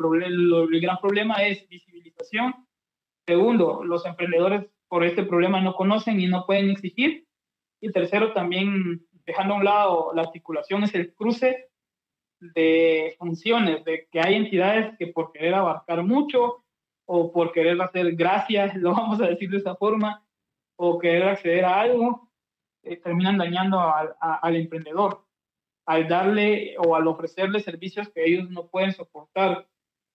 el 0.71 0.81
gran 0.81 0.97
problema 0.97 1.35
es 1.45 1.67
visibilización. 1.67 2.53
Segundo, 3.25 3.83
los 3.83 4.05
emprendedores 4.05 4.65
por 4.87 5.03
este 5.03 5.23
problema 5.23 5.61
no 5.61 5.75
conocen 5.75 6.19
y 6.19 6.27
no 6.27 6.45
pueden 6.45 6.69
exigir. 6.69 7.27
Y 7.81 7.91
tercero, 7.91 8.33
también 8.33 9.05
dejando 9.25 9.53
a 9.53 9.57
un 9.57 9.65
lado 9.65 10.11
la 10.15 10.23
articulación, 10.23 10.83
es 10.83 10.95
el 10.95 11.13
cruce 11.13 11.69
de 12.39 13.15
funciones, 13.19 13.83
de 13.83 14.07
que 14.11 14.21
hay 14.21 14.35
entidades 14.35 14.97
que 14.97 15.07
por 15.07 15.31
querer 15.31 15.53
abarcar 15.53 16.03
mucho 16.03 16.63
o 17.07 17.31
por 17.31 17.51
querer 17.51 17.81
hacer 17.81 18.15
gracias, 18.15 18.75
lo 18.77 18.91
vamos 18.91 19.19
a 19.21 19.27
decir 19.27 19.49
de 19.49 19.57
esa 19.57 19.75
forma, 19.75 20.23
o 20.75 20.99
querer 20.99 21.23
acceder 21.23 21.65
a 21.65 21.81
algo, 21.81 22.29
eh, 22.83 22.97
terminan 22.97 23.37
dañando 23.37 23.79
al 23.79 24.55
emprendedor 24.55 25.27
al 25.87 26.07
darle 26.07 26.75
o 26.77 26.95
al 26.95 27.07
ofrecerle 27.07 27.61
servicios 27.61 28.09
que 28.09 28.25
ellos 28.25 28.49
no 28.49 28.67
pueden 28.67 28.91
soportar 28.91 29.67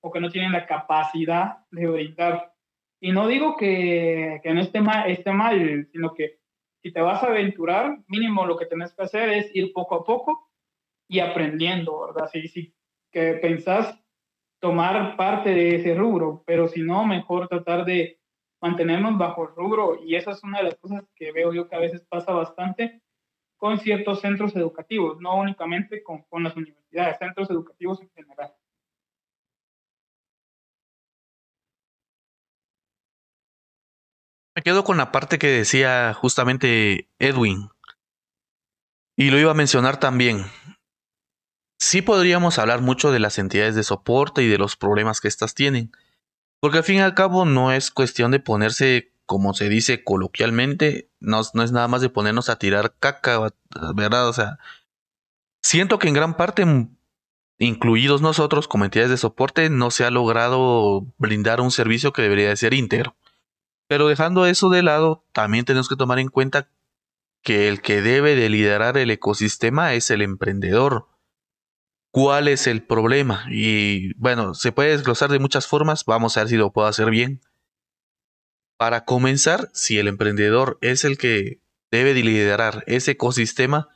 o 0.03 0.13
que 0.13 0.21
no 0.21 0.31
tienen 0.31 0.53
la 0.53 0.67
capacidad 0.67 1.67
de 1.71 1.87
brindar. 1.87 2.55
Y 3.01 3.11
no 3.13 3.27
digo 3.27 3.57
que, 3.57 4.41
que 4.43 4.53
no 4.53 4.61
esté 4.61 4.81
mal, 4.81 5.11
esté 5.11 5.33
mal, 5.33 5.89
sino 5.91 6.13
que 6.15 6.41
si 6.83 6.93
te 6.93 7.01
vas 7.01 7.23
a 7.23 7.29
aventurar, 7.29 7.99
mínimo 8.07 8.45
lo 8.45 8.57
que 8.59 8.67
tienes 8.67 8.93
que 8.93 9.03
hacer 9.03 9.31
es 9.31 9.55
ir 9.57 9.73
poco 9.73 9.95
a 9.95 10.05
poco 10.05 10.51
y 11.09 11.21
aprendiendo, 11.21 12.07
¿verdad? 12.07 12.29
Si, 12.31 12.49
si 12.49 12.75
que 13.11 13.35
pensás 13.35 13.99
tomar 14.63 15.17
parte 15.17 15.51
de 15.51 15.75
ese 15.75 15.93
rubro, 15.93 16.45
pero 16.47 16.69
si 16.69 16.83
no, 16.83 17.05
mejor 17.05 17.49
tratar 17.49 17.85
de 17.85 18.21
mantenernos 18.61 19.19
bajo 19.19 19.49
el 19.49 19.57
rubro. 19.57 19.99
Y 20.05 20.15
esa 20.15 20.31
es 20.31 20.45
una 20.45 20.59
de 20.59 20.65
las 20.65 20.77
cosas 20.77 21.03
que 21.17 21.33
veo 21.33 21.53
yo 21.53 21.69
que 21.69 21.75
a 21.75 21.81
veces 21.81 22.07
pasa 22.09 22.31
bastante, 22.31 23.03
con 23.57 23.81
ciertos 23.81 24.21
centros 24.21 24.55
educativos, 24.55 25.21
no 25.21 25.35
únicamente 25.35 26.05
con, 26.05 26.25
las 26.45 26.55
universidades, 26.55 27.19
centros 27.19 27.51
educativos 27.51 28.01
en 28.03 28.11
general. 28.11 28.55
Me 34.55 34.63
quedo 34.63 34.85
con 34.85 34.97
la 34.97 35.11
parte 35.11 35.41
que 35.41 35.49
decía 35.49 36.15
justamente 36.15 37.09
Edwin. 37.19 37.69
Y 39.17 39.31
lo 39.31 39.41
iba 39.41 39.51
a 39.51 39.55
mencionar 39.55 39.99
también. 39.99 40.45
Sí 41.83 42.01
podríamos 42.01 42.61
hablar 42.61 42.81
mucho 42.81 43.11
de 43.11 43.19
las 43.19 43.41
entidades 43.41 43.75
de 43.75 43.83
soporte 43.83 44.45
y 44.45 44.47
de 44.47 44.57
los 44.57 44.77
problemas 44.77 45.21
que 45.21 45.27
éstas 45.27 45.57
tienen. 45.57 45.91
Porque 46.61 46.79
al 46.79 46.85
fin 46.85 46.99
y 46.99 47.01
al 47.01 47.17
cabo 47.17 47.45
no 47.45 47.73
es 47.73 47.91
cuestión 47.91 48.31
de 48.31 48.39
ponerse 48.39 49.11
como 49.27 49.53
se 49.53 49.69
dice 49.69 50.05
coloquialmente, 50.05 51.11
no, 51.19 51.41
no, 51.55 51.63
es 51.65 51.73
nada 51.73 51.89
más 51.89 52.01
de 52.01 52.09
ponernos 52.09 52.49
a 52.51 52.61
tirar 52.61 52.95
caca, 53.01 53.53
¿verdad? 53.97 54.29
O 54.29 54.33
sea, 54.33 54.61
siento 55.61 55.99
que 55.99 56.07
en 56.07 56.15
gran 56.15 56.37
parte, 56.37 56.65
incluidos 57.59 58.23
nosotros 58.23 58.69
como 58.69 58.85
entidades 58.85 59.11
de 59.11 59.17
soporte, 59.17 59.69
no 59.69 59.91
se 59.91 60.05
ha 60.05 60.11
logrado 60.13 61.05
brindar 61.19 61.61
un 61.61 61.73
servicio 61.73 62.13
que 62.13 62.23
debería 62.23 62.51
de 62.51 62.57
ser 62.57 62.75
íntegro. 62.75 63.17
Pero 63.89 64.07
dejando 64.07 64.47
eso 64.47 64.71
de 64.71 64.85
lado, 64.85 65.25
también 65.33 65.65
tenemos 65.65 65.89
que 65.89 65.97
tomar 65.97 66.21
en 66.21 66.29
cuenta 66.29 66.69
que 67.43 67.67
el 67.67 67.83
que 67.83 68.03
debe 68.03 68.37
de 68.37 68.49
liderar 68.51 68.97
el 68.99 69.11
ecosistema 69.11 69.95
es 69.95 70.13
el 70.13 70.23
emprendedor. 70.23 71.09
¿Cuál 72.13 72.49
es 72.49 72.67
el 72.67 72.85
problema? 72.85 73.47
Y 73.51 74.15
bueno, 74.15 74.55
se 74.55 74.71
puede 74.71 74.91
desglosar 74.91 75.31
de 75.31 75.39
muchas 75.39 75.67
formas, 75.67 76.05
vamos 76.05 76.37
a 76.37 76.41
ver 76.41 76.49
si 76.51 76.57
lo 76.57 76.73
puedo 76.73 76.87
hacer 76.87 77.11
bien. 77.11 77.41
Para 78.79 79.05
comenzar, 79.05 79.71
si 79.73 79.99
el 79.99 80.09
emprendedor 80.09 80.79
es 80.83 81.05
el 81.05 81.17
que 81.17 81.61
debe 81.91 82.15
liderar 82.15 82.85
ese 82.87 83.13
ecosistema, 83.13 83.89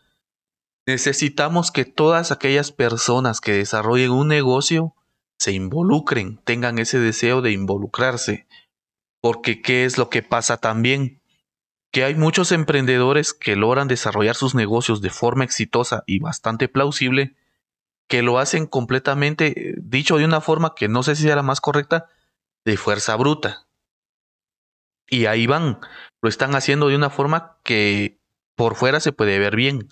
necesitamos 0.86 1.70
que 1.70 1.84
todas 1.84 2.32
aquellas 2.32 2.72
personas 2.72 3.40
que 3.40 3.52
desarrollen 3.52 4.12
un 4.12 4.28
negocio 4.28 4.94
se 5.38 5.52
involucren, 5.52 6.38
tengan 6.44 6.78
ese 6.78 6.98
deseo 6.98 7.42
de 7.42 7.52
involucrarse. 7.52 8.46
Porque 9.20 9.60
¿qué 9.60 9.84
es 9.84 9.98
lo 9.98 10.08
que 10.08 10.22
pasa 10.22 10.56
también? 10.56 11.20
que 11.96 12.04
hay 12.04 12.14
muchos 12.14 12.52
emprendedores 12.52 13.32
que 13.32 13.56
logran 13.56 13.88
desarrollar 13.88 14.36
sus 14.36 14.54
negocios 14.54 15.00
de 15.00 15.08
forma 15.08 15.44
exitosa 15.44 16.04
y 16.06 16.18
bastante 16.18 16.68
plausible, 16.68 17.36
que 18.08 18.22
lo 18.22 18.38
hacen 18.38 18.66
completamente, 18.66 19.74
dicho 19.78 20.18
de 20.18 20.24
una 20.24 20.40
forma 20.40 20.74
que 20.74 20.88
no 20.88 21.02
sé 21.02 21.16
si 21.16 21.28
era 21.28 21.42
más 21.42 21.60
correcta, 21.60 22.06
de 22.64 22.76
fuerza 22.76 23.16
bruta. 23.16 23.66
Y 25.08 25.26
ahí 25.26 25.46
van, 25.46 25.78
lo 26.20 26.28
están 26.28 26.54
haciendo 26.54 26.88
de 26.88 26.96
una 26.96 27.10
forma 27.10 27.58
que 27.62 28.18
por 28.56 28.74
fuera 28.74 29.00
se 29.00 29.12
puede 29.12 29.38
ver 29.38 29.54
bien. 29.56 29.88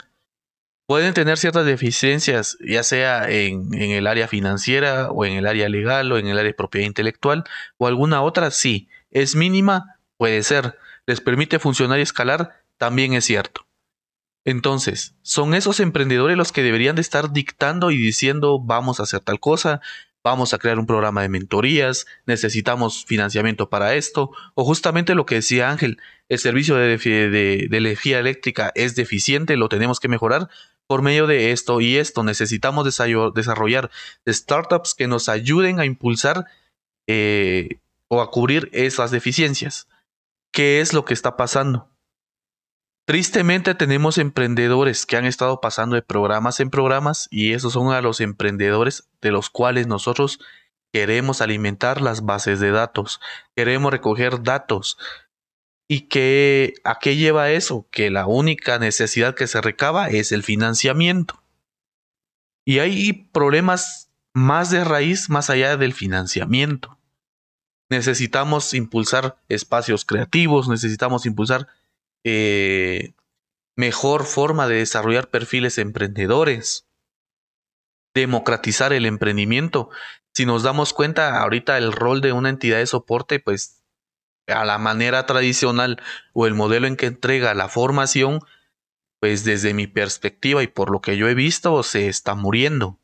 Pueden 0.86 1.14
tener 1.14 1.38
ciertas 1.38 1.64
deficiencias, 1.64 2.58
ya 2.60 2.82
sea 2.82 3.30
en, 3.30 3.72
en, 3.74 3.92
el 3.92 4.06
área 4.06 4.28
financiera 4.28 5.10
o 5.10 5.24
en 5.24 5.34
el 5.34 5.46
área 5.46 5.68
legal 5.68 6.12
o 6.12 6.18
en 6.18 6.26
el 6.26 6.38
área 6.38 6.50
de 6.50 6.54
propiedad 6.54 6.86
intelectual 6.86 7.44
o 7.78 7.86
alguna 7.86 8.22
otra, 8.22 8.50
sí. 8.50 8.88
Es 9.10 9.34
mínima, 9.34 9.98
puede 10.18 10.42
ser. 10.42 10.76
Les 11.06 11.20
permite 11.20 11.58
funcionar 11.58 12.00
y 12.00 12.02
escalar, 12.02 12.62
también 12.76 13.14
es 13.14 13.24
cierto. 13.24 13.63
Entonces, 14.44 15.14
son 15.22 15.54
esos 15.54 15.80
emprendedores 15.80 16.36
los 16.36 16.52
que 16.52 16.62
deberían 16.62 16.96
de 16.96 17.02
estar 17.02 17.32
dictando 17.32 17.90
y 17.90 17.96
diciendo 17.96 18.60
vamos 18.60 19.00
a 19.00 19.04
hacer 19.04 19.20
tal 19.20 19.40
cosa, 19.40 19.80
vamos 20.22 20.54
a 20.54 20.58
crear 20.58 20.78
un 20.78 20.86
programa 20.86 21.22
de 21.22 21.28
mentorías, 21.28 22.06
necesitamos 22.26 23.04
financiamiento 23.04 23.70
para 23.70 23.94
esto, 23.94 24.30
o 24.54 24.64
justamente 24.64 25.14
lo 25.14 25.26
que 25.26 25.36
decía 25.36 25.70
Ángel, 25.70 25.98
el 26.28 26.38
servicio 26.38 26.76
de, 26.76 27.68
energía 27.70 28.18
eléctrica 28.18 28.72
es 28.74 28.94
deficiente, 28.96 29.56
lo 29.56 29.68
tenemos 29.68 30.00
que 30.00 30.08
mejorar 30.08 30.48
por 30.86 31.02
medio 31.02 31.26
de 31.26 31.52
esto 31.52 31.80
y 31.80 31.96
esto. 31.96 32.24
Necesitamos 32.24 32.84
desarrollar 33.34 33.90
startups 34.26 34.94
que 34.94 35.06
nos 35.06 35.28
ayuden 35.28 35.80
a 35.80 35.84
impulsar 35.84 36.46
eh, 37.06 37.78
o 38.08 38.22
a 38.22 38.30
cubrir 38.30 38.70
esas 38.72 39.10
deficiencias. 39.10 39.88
¿Qué 40.52 40.80
es 40.80 40.92
lo 40.92 41.04
que 41.04 41.14
está 41.14 41.36
pasando? 41.36 41.93
Tristemente 43.06 43.74
tenemos 43.74 44.16
emprendedores 44.16 45.04
que 45.04 45.16
han 45.16 45.26
estado 45.26 45.60
pasando 45.60 45.94
de 45.94 46.02
programas 46.02 46.58
en 46.60 46.70
programas 46.70 47.28
y 47.30 47.52
esos 47.52 47.74
son 47.74 47.92
a 47.92 48.00
los 48.00 48.20
emprendedores 48.20 49.08
de 49.20 49.30
los 49.30 49.50
cuales 49.50 49.86
nosotros 49.86 50.38
queremos 50.90 51.42
alimentar 51.42 52.00
las 52.00 52.24
bases 52.24 52.60
de 52.60 52.70
datos, 52.70 53.20
queremos 53.54 53.92
recoger 53.92 54.42
datos. 54.42 54.96
¿Y 55.86 56.02
qué, 56.08 56.74
a 56.82 56.98
qué 56.98 57.16
lleva 57.16 57.50
eso? 57.50 57.86
Que 57.90 58.10
la 58.10 58.26
única 58.26 58.78
necesidad 58.78 59.34
que 59.34 59.48
se 59.48 59.60
recaba 59.60 60.08
es 60.08 60.32
el 60.32 60.42
financiamiento. 60.42 61.42
Y 62.64 62.78
hay 62.78 63.28
problemas 63.32 64.10
más 64.32 64.70
de 64.70 64.82
raíz 64.82 65.28
más 65.28 65.50
allá 65.50 65.76
del 65.76 65.92
financiamiento. 65.92 66.98
Necesitamos 67.90 68.72
impulsar 68.72 69.36
espacios 69.50 70.06
creativos, 70.06 70.68
necesitamos 70.68 71.26
impulsar 71.26 71.68
eh, 72.24 73.14
mejor 73.76 74.24
forma 74.24 74.66
de 74.66 74.76
desarrollar 74.76 75.28
perfiles 75.28 75.78
emprendedores, 75.78 76.86
democratizar 78.14 78.92
el 78.92 79.06
emprendimiento. 79.06 79.90
Si 80.32 80.46
nos 80.46 80.62
damos 80.62 80.92
cuenta, 80.92 81.40
ahorita 81.40 81.78
el 81.78 81.92
rol 81.92 82.20
de 82.20 82.32
una 82.32 82.48
entidad 82.48 82.78
de 82.78 82.86
soporte, 82.86 83.40
pues 83.40 83.82
a 84.46 84.64
la 84.64 84.78
manera 84.78 85.26
tradicional 85.26 86.02
o 86.32 86.46
el 86.46 86.54
modelo 86.54 86.86
en 86.86 86.96
que 86.96 87.06
entrega 87.06 87.54
la 87.54 87.68
formación, 87.68 88.40
pues 89.20 89.44
desde 89.44 89.74
mi 89.74 89.86
perspectiva 89.86 90.62
y 90.62 90.66
por 90.66 90.90
lo 90.90 91.00
que 91.00 91.16
yo 91.16 91.28
he 91.28 91.34
visto, 91.34 91.82
se 91.82 92.08
está 92.08 92.34
muriendo. 92.34 92.98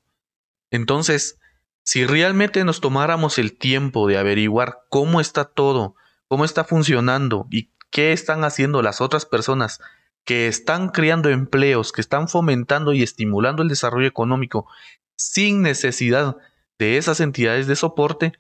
Entonces, 0.70 1.38
si 1.83 2.06
realmente 2.06 2.64
nos 2.64 2.80
tomáramos 2.80 3.38
el 3.38 3.56
tiempo 3.56 4.06
de 4.06 4.18
averiguar 4.18 4.80
cómo 4.90 5.20
está 5.20 5.44
todo, 5.44 5.96
cómo 6.28 6.44
está 6.44 6.64
funcionando 6.64 7.46
y 7.50 7.70
qué 7.90 8.12
están 8.12 8.44
haciendo 8.44 8.83
las 8.83 9.00
otras 9.00 9.26
personas 9.26 9.81
que 10.24 10.46
están 10.46 10.88
creando 10.88 11.29
empleos, 11.29 11.92
que 11.92 12.00
están 12.00 12.29
fomentando 12.29 12.92
y 12.92 13.03
estimulando 13.03 13.62
el 13.62 13.68
desarrollo 13.68 14.07
económico 14.07 14.68
sin 15.16 15.62
necesidad 15.62 16.37
de 16.79 16.96
esas 16.96 17.20
entidades 17.20 17.66
de 17.66 17.76
soporte, 17.76 18.33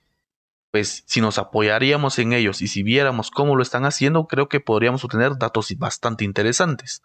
pues 0.70 1.04
si 1.06 1.20
nos 1.20 1.38
apoyaríamos 1.38 2.18
en 2.18 2.32
ellos 2.32 2.62
y 2.62 2.68
si 2.68 2.82
viéramos 2.82 3.30
cómo 3.30 3.56
lo 3.56 3.62
están 3.62 3.84
haciendo, 3.84 4.26
creo 4.26 4.48
que 4.48 4.60
podríamos 4.60 5.04
obtener 5.04 5.36
datos 5.36 5.76
bastante 5.76 6.24
interesantes. 6.24 7.02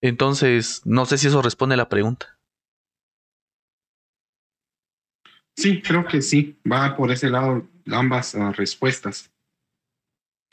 Entonces, 0.00 0.82
no 0.84 1.06
sé 1.06 1.18
si 1.18 1.28
eso 1.28 1.40
responde 1.40 1.74
a 1.74 1.78
la 1.78 1.88
pregunta. 1.88 2.38
Sí, 5.56 5.80
creo 5.82 6.04
que 6.06 6.20
sí, 6.20 6.60
va 6.70 6.96
por 6.96 7.10
ese 7.10 7.30
lado 7.30 7.66
ambas 7.86 8.34
uh, 8.34 8.52
respuestas. 8.52 9.33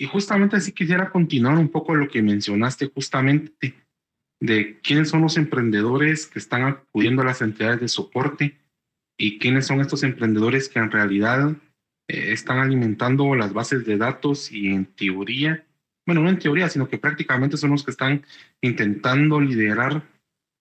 Y 0.01 0.07
justamente 0.07 0.55
así 0.55 0.71
quisiera 0.71 1.11
continuar 1.11 1.59
un 1.59 1.69
poco 1.69 1.93
lo 1.93 2.07
que 2.07 2.23
mencionaste 2.23 2.87
justamente 2.87 3.75
de 4.39 4.79
quiénes 4.79 5.09
son 5.09 5.21
los 5.21 5.37
emprendedores 5.37 6.25
que 6.25 6.39
están 6.39 6.63
acudiendo 6.63 7.21
a 7.21 7.25
las 7.25 7.43
entidades 7.43 7.81
de 7.81 7.87
soporte 7.87 8.57
y 9.15 9.37
quiénes 9.37 9.67
son 9.67 9.79
estos 9.79 10.01
emprendedores 10.01 10.69
que 10.69 10.79
en 10.79 10.89
realidad 10.89 11.55
eh, 12.07 12.31
están 12.31 12.57
alimentando 12.57 13.35
las 13.35 13.53
bases 13.53 13.85
de 13.85 13.97
datos 13.97 14.51
y 14.51 14.69
en 14.69 14.85
teoría, 14.85 15.63
bueno, 16.07 16.21
no 16.21 16.29
en 16.29 16.39
teoría, 16.39 16.67
sino 16.67 16.89
que 16.89 16.97
prácticamente 16.97 17.55
son 17.55 17.69
los 17.69 17.83
que 17.83 17.91
están 17.91 18.25
intentando 18.59 19.39
liderar 19.39 20.01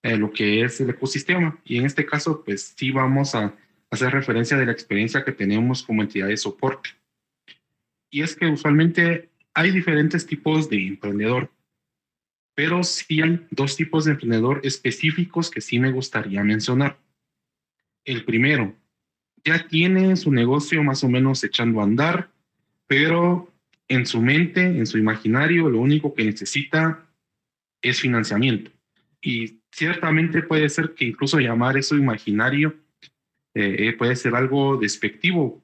eh, 0.03 0.17
lo 0.17 0.31
que 0.31 0.61
es 0.61 0.79
el 0.81 0.91
ecosistema. 0.91 1.57
Y 1.65 1.79
en 1.79 1.87
este 1.87 2.05
caso, 2.05 2.43
pues 2.45 2.75
sí 2.77 2.91
vamos 2.91 3.33
a 3.33 3.55
hacer 3.89 4.13
referencia 4.13 4.55
de 4.55 4.67
la 4.67 4.71
experiencia 4.71 5.25
que 5.25 5.31
tenemos 5.31 5.81
como 5.81 6.03
entidad 6.03 6.27
de 6.27 6.37
soporte. 6.37 6.91
Y 8.11 8.21
es 8.21 8.35
que 8.35 8.45
usualmente 8.45 9.30
hay 9.53 9.71
diferentes 9.71 10.25
tipos 10.25 10.69
de 10.69 10.87
emprendedor, 10.87 11.51
pero 12.55 12.83
sí 12.83 13.21
hay 13.21 13.45
dos 13.51 13.75
tipos 13.75 14.05
de 14.05 14.11
emprendedor 14.11 14.61
específicos 14.63 15.49
que 15.49 15.61
sí 15.61 15.79
me 15.79 15.91
gustaría 15.91 16.43
mencionar. 16.43 16.99
El 18.03 18.25
primero, 18.25 18.75
ya 19.43 19.67
tiene 19.67 20.15
su 20.15 20.31
negocio 20.31 20.83
más 20.83 21.03
o 21.03 21.09
menos 21.09 21.43
echando 21.43 21.81
a 21.81 21.83
andar, 21.83 22.31
pero 22.87 23.51
en 23.87 24.05
su 24.05 24.21
mente, 24.21 24.61
en 24.61 24.85
su 24.85 24.97
imaginario, 24.97 25.69
lo 25.69 25.79
único 25.79 26.13
que 26.13 26.23
necesita 26.23 27.07
es 27.81 27.99
financiamiento. 27.99 28.71
Y 29.21 29.61
ciertamente 29.71 30.43
puede 30.43 30.69
ser 30.69 30.93
que 30.93 31.05
incluso 31.05 31.39
llamar 31.39 31.77
eso 31.77 31.95
imaginario 31.95 32.75
eh, 33.53 33.93
puede 33.97 34.15
ser 34.15 34.35
algo 34.35 34.77
despectivo, 34.77 35.61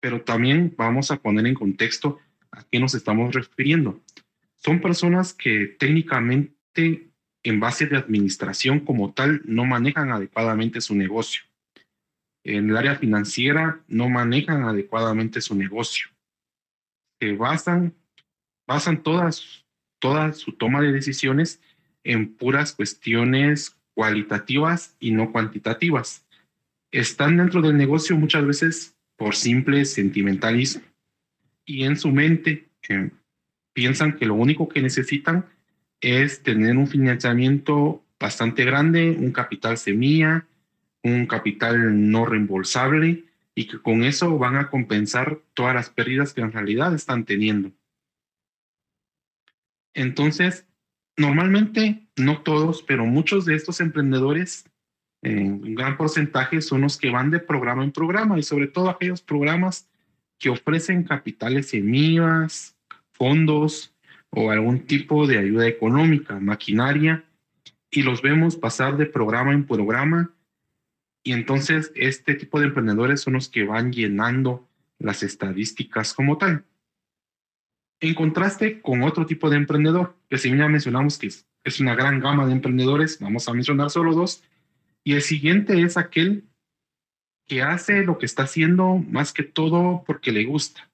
pero 0.00 0.22
también 0.22 0.74
vamos 0.76 1.10
a 1.10 1.16
poner 1.16 1.46
en 1.46 1.54
contexto 1.54 2.20
a 2.56 2.64
qué 2.70 2.80
nos 2.80 2.94
estamos 2.94 3.34
refiriendo. 3.34 4.00
Son 4.56 4.80
personas 4.80 5.32
que 5.32 5.76
técnicamente 5.78 7.10
en 7.42 7.60
base 7.60 7.86
de 7.86 7.96
administración 7.96 8.80
como 8.80 9.12
tal 9.12 9.42
no 9.44 9.64
manejan 9.64 10.10
adecuadamente 10.10 10.80
su 10.80 10.94
negocio. 10.94 11.42
En 12.42 12.70
el 12.70 12.76
área 12.76 12.96
financiera 12.96 13.80
no 13.86 14.08
manejan 14.08 14.64
adecuadamente 14.64 15.40
su 15.40 15.54
negocio. 15.54 16.08
Se 17.20 17.32
basan, 17.32 17.94
basan 18.66 19.02
todas, 19.02 19.64
toda 19.98 20.32
su 20.32 20.52
toma 20.52 20.80
de 20.80 20.92
decisiones 20.92 21.60
en 22.02 22.34
puras 22.34 22.72
cuestiones 22.72 23.76
cualitativas 23.94 24.96
y 24.98 25.12
no 25.12 25.32
cuantitativas. 25.32 26.26
Están 26.90 27.36
dentro 27.36 27.60
del 27.60 27.76
negocio 27.76 28.16
muchas 28.16 28.46
veces 28.46 28.96
por 29.16 29.36
simple 29.36 29.84
sentimentalismo 29.84 30.93
y 31.64 31.84
en 31.84 31.96
su 31.96 32.10
mente 32.10 32.68
eh, 32.88 33.10
piensan 33.72 34.16
que 34.16 34.26
lo 34.26 34.34
único 34.34 34.68
que 34.68 34.82
necesitan 34.82 35.46
es 36.00 36.42
tener 36.42 36.76
un 36.76 36.86
financiamiento 36.86 38.02
bastante 38.18 38.64
grande, 38.64 39.16
un 39.18 39.32
capital 39.32 39.76
semilla, 39.78 40.46
un 41.02 41.26
capital 41.26 42.10
no 42.10 42.24
reembolsable 42.24 43.24
y 43.54 43.66
que 43.66 43.78
con 43.80 44.02
eso 44.02 44.38
van 44.38 44.56
a 44.56 44.68
compensar 44.68 45.40
todas 45.54 45.74
las 45.74 45.90
pérdidas 45.90 46.32
que 46.32 46.40
en 46.40 46.52
realidad 46.52 46.94
están 46.94 47.24
teniendo. 47.24 47.72
Entonces, 49.94 50.66
normalmente, 51.16 52.08
no 52.16 52.42
todos, 52.42 52.82
pero 52.82 53.06
muchos 53.06 53.44
de 53.44 53.54
estos 53.54 53.80
emprendedores, 53.80 54.68
en 55.22 55.52
un 55.52 55.74
gran 55.74 55.96
porcentaje, 55.96 56.60
son 56.60 56.82
los 56.82 56.98
que 56.98 57.10
van 57.10 57.30
de 57.30 57.38
programa 57.38 57.84
en 57.84 57.92
programa 57.92 58.38
y 58.38 58.42
sobre 58.42 58.66
todo 58.66 58.90
aquellos 58.90 59.22
programas 59.22 59.88
que 60.38 60.50
ofrecen 60.50 61.04
capitales 61.04 61.68
semillas, 61.70 62.76
fondos 63.12 63.94
o 64.30 64.50
algún 64.50 64.86
tipo 64.86 65.26
de 65.26 65.38
ayuda 65.38 65.66
económica, 65.66 66.38
maquinaria, 66.40 67.24
y 67.90 68.02
los 68.02 68.22
vemos 68.22 68.56
pasar 68.56 68.96
de 68.96 69.06
programa 69.06 69.52
en 69.52 69.66
programa. 69.66 70.34
Y 71.22 71.32
entonces 71.32 71.92
este 71.94 72.34
tipo 72.34 72.58
de 72.58 72.66
emprendedores 72.66 73.20
son 73.20 73.34
los 73.34 73.48
que 73.48 73.64
van 73.64 73.92
llenando 73.92 74.68
las 74.98 75.22
estadísticas 75.22 76.12
como 76.12 76.36
tal. 76.36 76.64
En 78.00 78.14
contraste 78.14 78.80
con 78.80 79.02
otro 79.02 79.24
tipo 79.24 79.48
de 79.48 79.56
emprendedor, 79.56 80.16
que 80.28 80.38
si 80.38 80.54
ya 80.54 80.68
mencionamos 80.68 81.16
que 81.16 81.28
es 81.28 81.80
una 81.80 81.94
gran 81.94 82.20
gama 82.20 82.46
de 82.46 82.52
emprendedores, 82.52 83.18
vamos 83.20 83.48
a 83.48 83.54
mencionar 83.54 83.90
solo 83.90 84.12
dos, 84.12 84.42
y 85.04 85.12
el 85.14 85.22
siguiente 85.22 85.80
es 85.80 85.96
aquel 85.96 86.44
que 87.46 87.62
hace 87.62 88.04
lo 88.04 88.18
que 88.18 88.26
está 88.26 88.44
haciendo 88.44 88.96
más 88.96 89.32
que 89.32 89.42
todo 89.42 90.02
porque 90.06 90.32
le 90.32 90.44
gusta. 90.44 90.88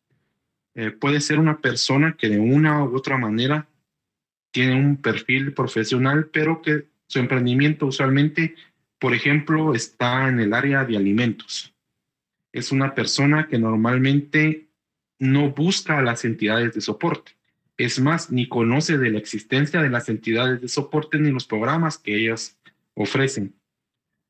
Eh, 0.75 0.91
puede 0.91 1.21
ser 1.21 1.39
una 1.39 1.59
persona 1.59 2.17
que 2.19 2.29
de 2.29 2.39
una 2.39 2.85
u 2.85 2.97
otra 2.97 3.19
manera 3.19 3.69
tiene 4.51 4.75
un 4.75 4.97
perfil 4.97 5.53
profesional, 5.53 6.29
pero 6.33 6.63
que 6.63 6.87
su 7.07 7.19
emprendimiento 7.19 7.87
usualmente, 7.87 8.55
por 8.99 9.15
ejemplo, 9.15 9.75
está 9.75 10.29
en 10.29 10.41
el 10.41 10.53
área 10.53 10.85
de 10.85 10.97
alimentos. 10.97 11.75
Es 12.53 12.73
una 12.73 12.95
persona 12.95 13.47
que 13.49 13.59
normalmente 13.59 14.69
no 15.19 15.51
busca 15.51 15.99
a 15.99 16.03
las 16.03 16.25
entidades 16.25 16.75
de 16.75 16.81
soporte. 16.81 17.33
Es 17.77 18.01
más, 18.01 18.31
ni 18.31 18.49
conoce 18.49 18.99
de 18.99 19.11
la 19.11 19.19
existencia 19.19 19.83
de 19.83 19.91
las 19.91 20.09
entidades 20.09 20.61
de 20.61 20.69
soporte 20.69 21.19
ni 21.19 21.31
los 21.31 21.47
programas 21.47 21.99
que 21.99 22.17
ellas 22.17 22.59
ofrecen. 22.95 23.55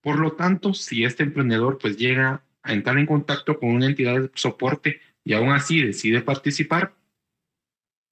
Por 0.02 0.18
lo 0.18 0.32
tanto, 0.32 0.74
si 0.74 1.04
este 1.04 1.22
emprendedor 1.22 1.78
pues 1.78 1.96
llega 1.96 2.42
a 2.62 2.72
entrar 2.72 2.98
en 2.98 3.06
contacto 3.06 3.58
con 3.58 3.70
una 3.70 3.86
entidad 3.86 4.20
de 4.20 4.30
soporte 4.34 5.00
y 5.24 5.34
aún 5.34 5.50
así 5.50 5.82
decide 5.82 6.22
participar, 6.22 6.94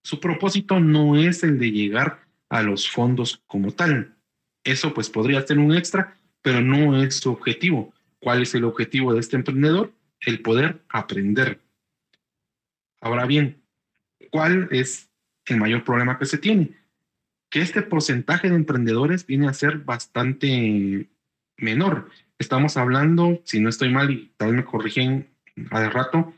su 0.03 0.21
propósito 0.21 0.81
no 0.81 1.17
es 1.17 1.43
el 1.43 1.59
de 1.59 1.71
llegar 1.71 2.27
a 2.49 2.63
los 2.63 2.89
fondos 2.89 3.43
como 3.47 3.73
tal. 3.73 4.17
Eso 4.65 4.95
pues 4.95 5.11
podría 5.11 5.47
ser 5.47 5.59
un 5.59 5.75
extra, 5.75 6.17
pero 6.43 6.61
no 6.61 7.03
es 7.03 7.17
su 7.17 7.31
objetivo. 7.31 7.93
¿Cuál 8.21 8.43
es 8.43 8.55
el 8.55 8.65
objetivo 8.65 9.15
de 9.15 9.21
este 9.21 9.37
emprendedor? 9.37 9.93
El 10.21 10.41
poder 10.41 10.83
aprender. 10.89 11.61
Ahora 13.01 13.27
bien, 13.27 13.63
¿cuál 14.31 14.69
es 14.71 15.11
el 15.47 15.59
mayor 15.59 15.85
problema 15.85 16.19
que 16.19 16.27
se 16.27 16.39
tiene? 16.39 16.73
Que 17.51 17.61
este 17.61 17.83
porcentaje 17.83 18.49
de 18.49 18.57
emprendedores 18.57 19.27
viene 19.27 19.49
a 19.49 19.55
ser 19.55 19.79
bastante 19.79 21.09
menor. 21.59 22.09
Estamos 22.39 22.77
hablando, 22.77 23.41
si 23.45 23.61
no 23.61 23.69
estoy 23.69 23.91
mal 23.91 24.11
y 24.11 24.31
tal 24.37 24.49
vez 24.49 24.57
me 24.59 24.65
corrigen 24.65 25.29
de 25.57 25.91
rato, 25.91 26.33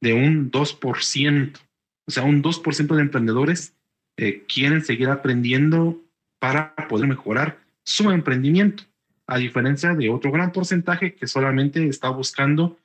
de 0.00 0.12
un 0.12 0.50
2%. 0.50 1.58
O 2.06 2.10
sea, 2.10 2.24
un 2.24 2.42
2% 2.42 2.94
de 2.94 3.00
emprendedores 3.00 3.74
eh, 4.16 4.44
quieren 4.52 4.84
seguir 4.84 5.08
aprendiendo 5.08 6.00
para 6.38 6.74
poder 6.88 7.06
mejorar 7.08 7.58
su 7.82 8.10
emprendimiento, 8.10 8.84
a 9.26 9.38
diferencia 9.38 9.94
de 9.94 10.10
otro 10.10 10.30
gran 10.30 10.52
porcentaje 10.52 11.14
que 11.14 11.26
solamente 11.26 11.86
está 11.88 12.08
buscando 12.10 12.78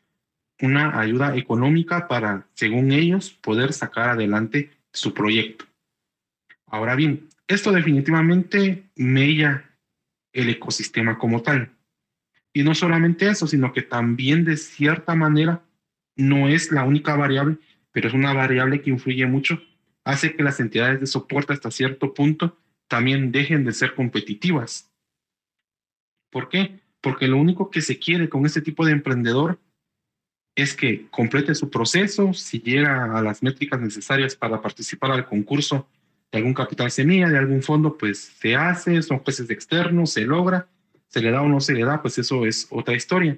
una 0.62 1.00
ayuda 1.00 1.36
económica 1.36 2.08
para, 2.08 2.46
según 2.54 2.92
ellos, 2.92 3.32
poder 3.32 3.74
sacar 3.74 4.10
adelante 4.10 4.72
su 4.92 5.14
proyecto. 5.14 5.66
Ahora 6.68 6.96
bien, 6.96 7.28
esto 7.48 7.72
definitivamente 7.72 8.84
mella 8.96 9.71
el 10.34 10.50
ecosistema 10.50 11.18
como 11.18 11.42
tal. 11.42 11.72
Y 12.54 12.64
no 12.64 12.76
solamente 12.76 13.30
eso, 13.30 13.48
sino 13.48 13.72
que 13.74 13.82
también 13.82 14.44
de 14.44 14.58
cierta 14.58 15.16
manera 15.16 15.64
no 16.16 16.50
es 16.50 16.72
la 16.72 16.84
única 16.84 17.16
variable, 17.16 17.58
pero 17.92 18.08
es 18.08 18.14
una 18.14 18.34
variable 18.34 18.82
que 18.82 18.90
influye 18.90 19.26
mucho, 19.26 19.62
hace 20.04 20.36
que 20.36 20.44
las 20.44 20.60
entidades 20.60 21.00
de 21.00 21.08
soporte 21.08 21.54
hasta 21.54 21.72
cierto 21.72 22.14
punto 22.14 22.58
también 22.88 23.32
dejen 23.32 23.64
de 23.64 23.74
ser 23.74 23.96
competitivas. 23.96 24.92
¿Por 26.30 26.50
qué? 26.50 26.80
Porque 27.02 27.28
lo 27.28 27.38
único 27.38 27.70
que 27.70 27.82
se 27.82 28.00
quiere 28.00 28.30
con 28.30 28.46
este 28.46 28.62
tipo 28.62 28.86
de 28.86 28.92
emprendedor 28.92 29.60
es 30.56 30.76
que 30.76 31.08
complete 31.10 31.56
su 31.56 31.70
proceso, 31.70 32.34
si 32.34 32.60
llega 32.60 33.18
a 33.18 33.22
las 33.22 33.42
métricas 33.42 33.80
necesarias 33.80 34.36
para 34.36 34.62
participar 34.62 35.12
al 35.12 35.26
concurso 35.26 35.88
de 36.32 36.38
algún 36.38 36.54
capital 36.54 36.90
semilla, 36.92 37.30
de 37.30 37.38
algún 37.38 37.62
fondo, 37.62 37.98
pues 37.98 38.20
se 38.40 38.56
hace, 38.56 39.02
son 39.02 39.20
jueces 39.20 39.50
externos, 39.50 40.14
se 40.14 40.22
logra, 40.22 40.68
se 41.08 41.22
le 41.22 41.32
da 41.32 41.42
o 41.42 41.50
no 41.50 41.60
se 41.60 41.74
le 41.74 41.84
da, 41.84 42.02
pues 42.02 42.18
eso 42.18 42.46
es 42.46 42.68
otra 42.70 42.96
historia. 42.96 43.38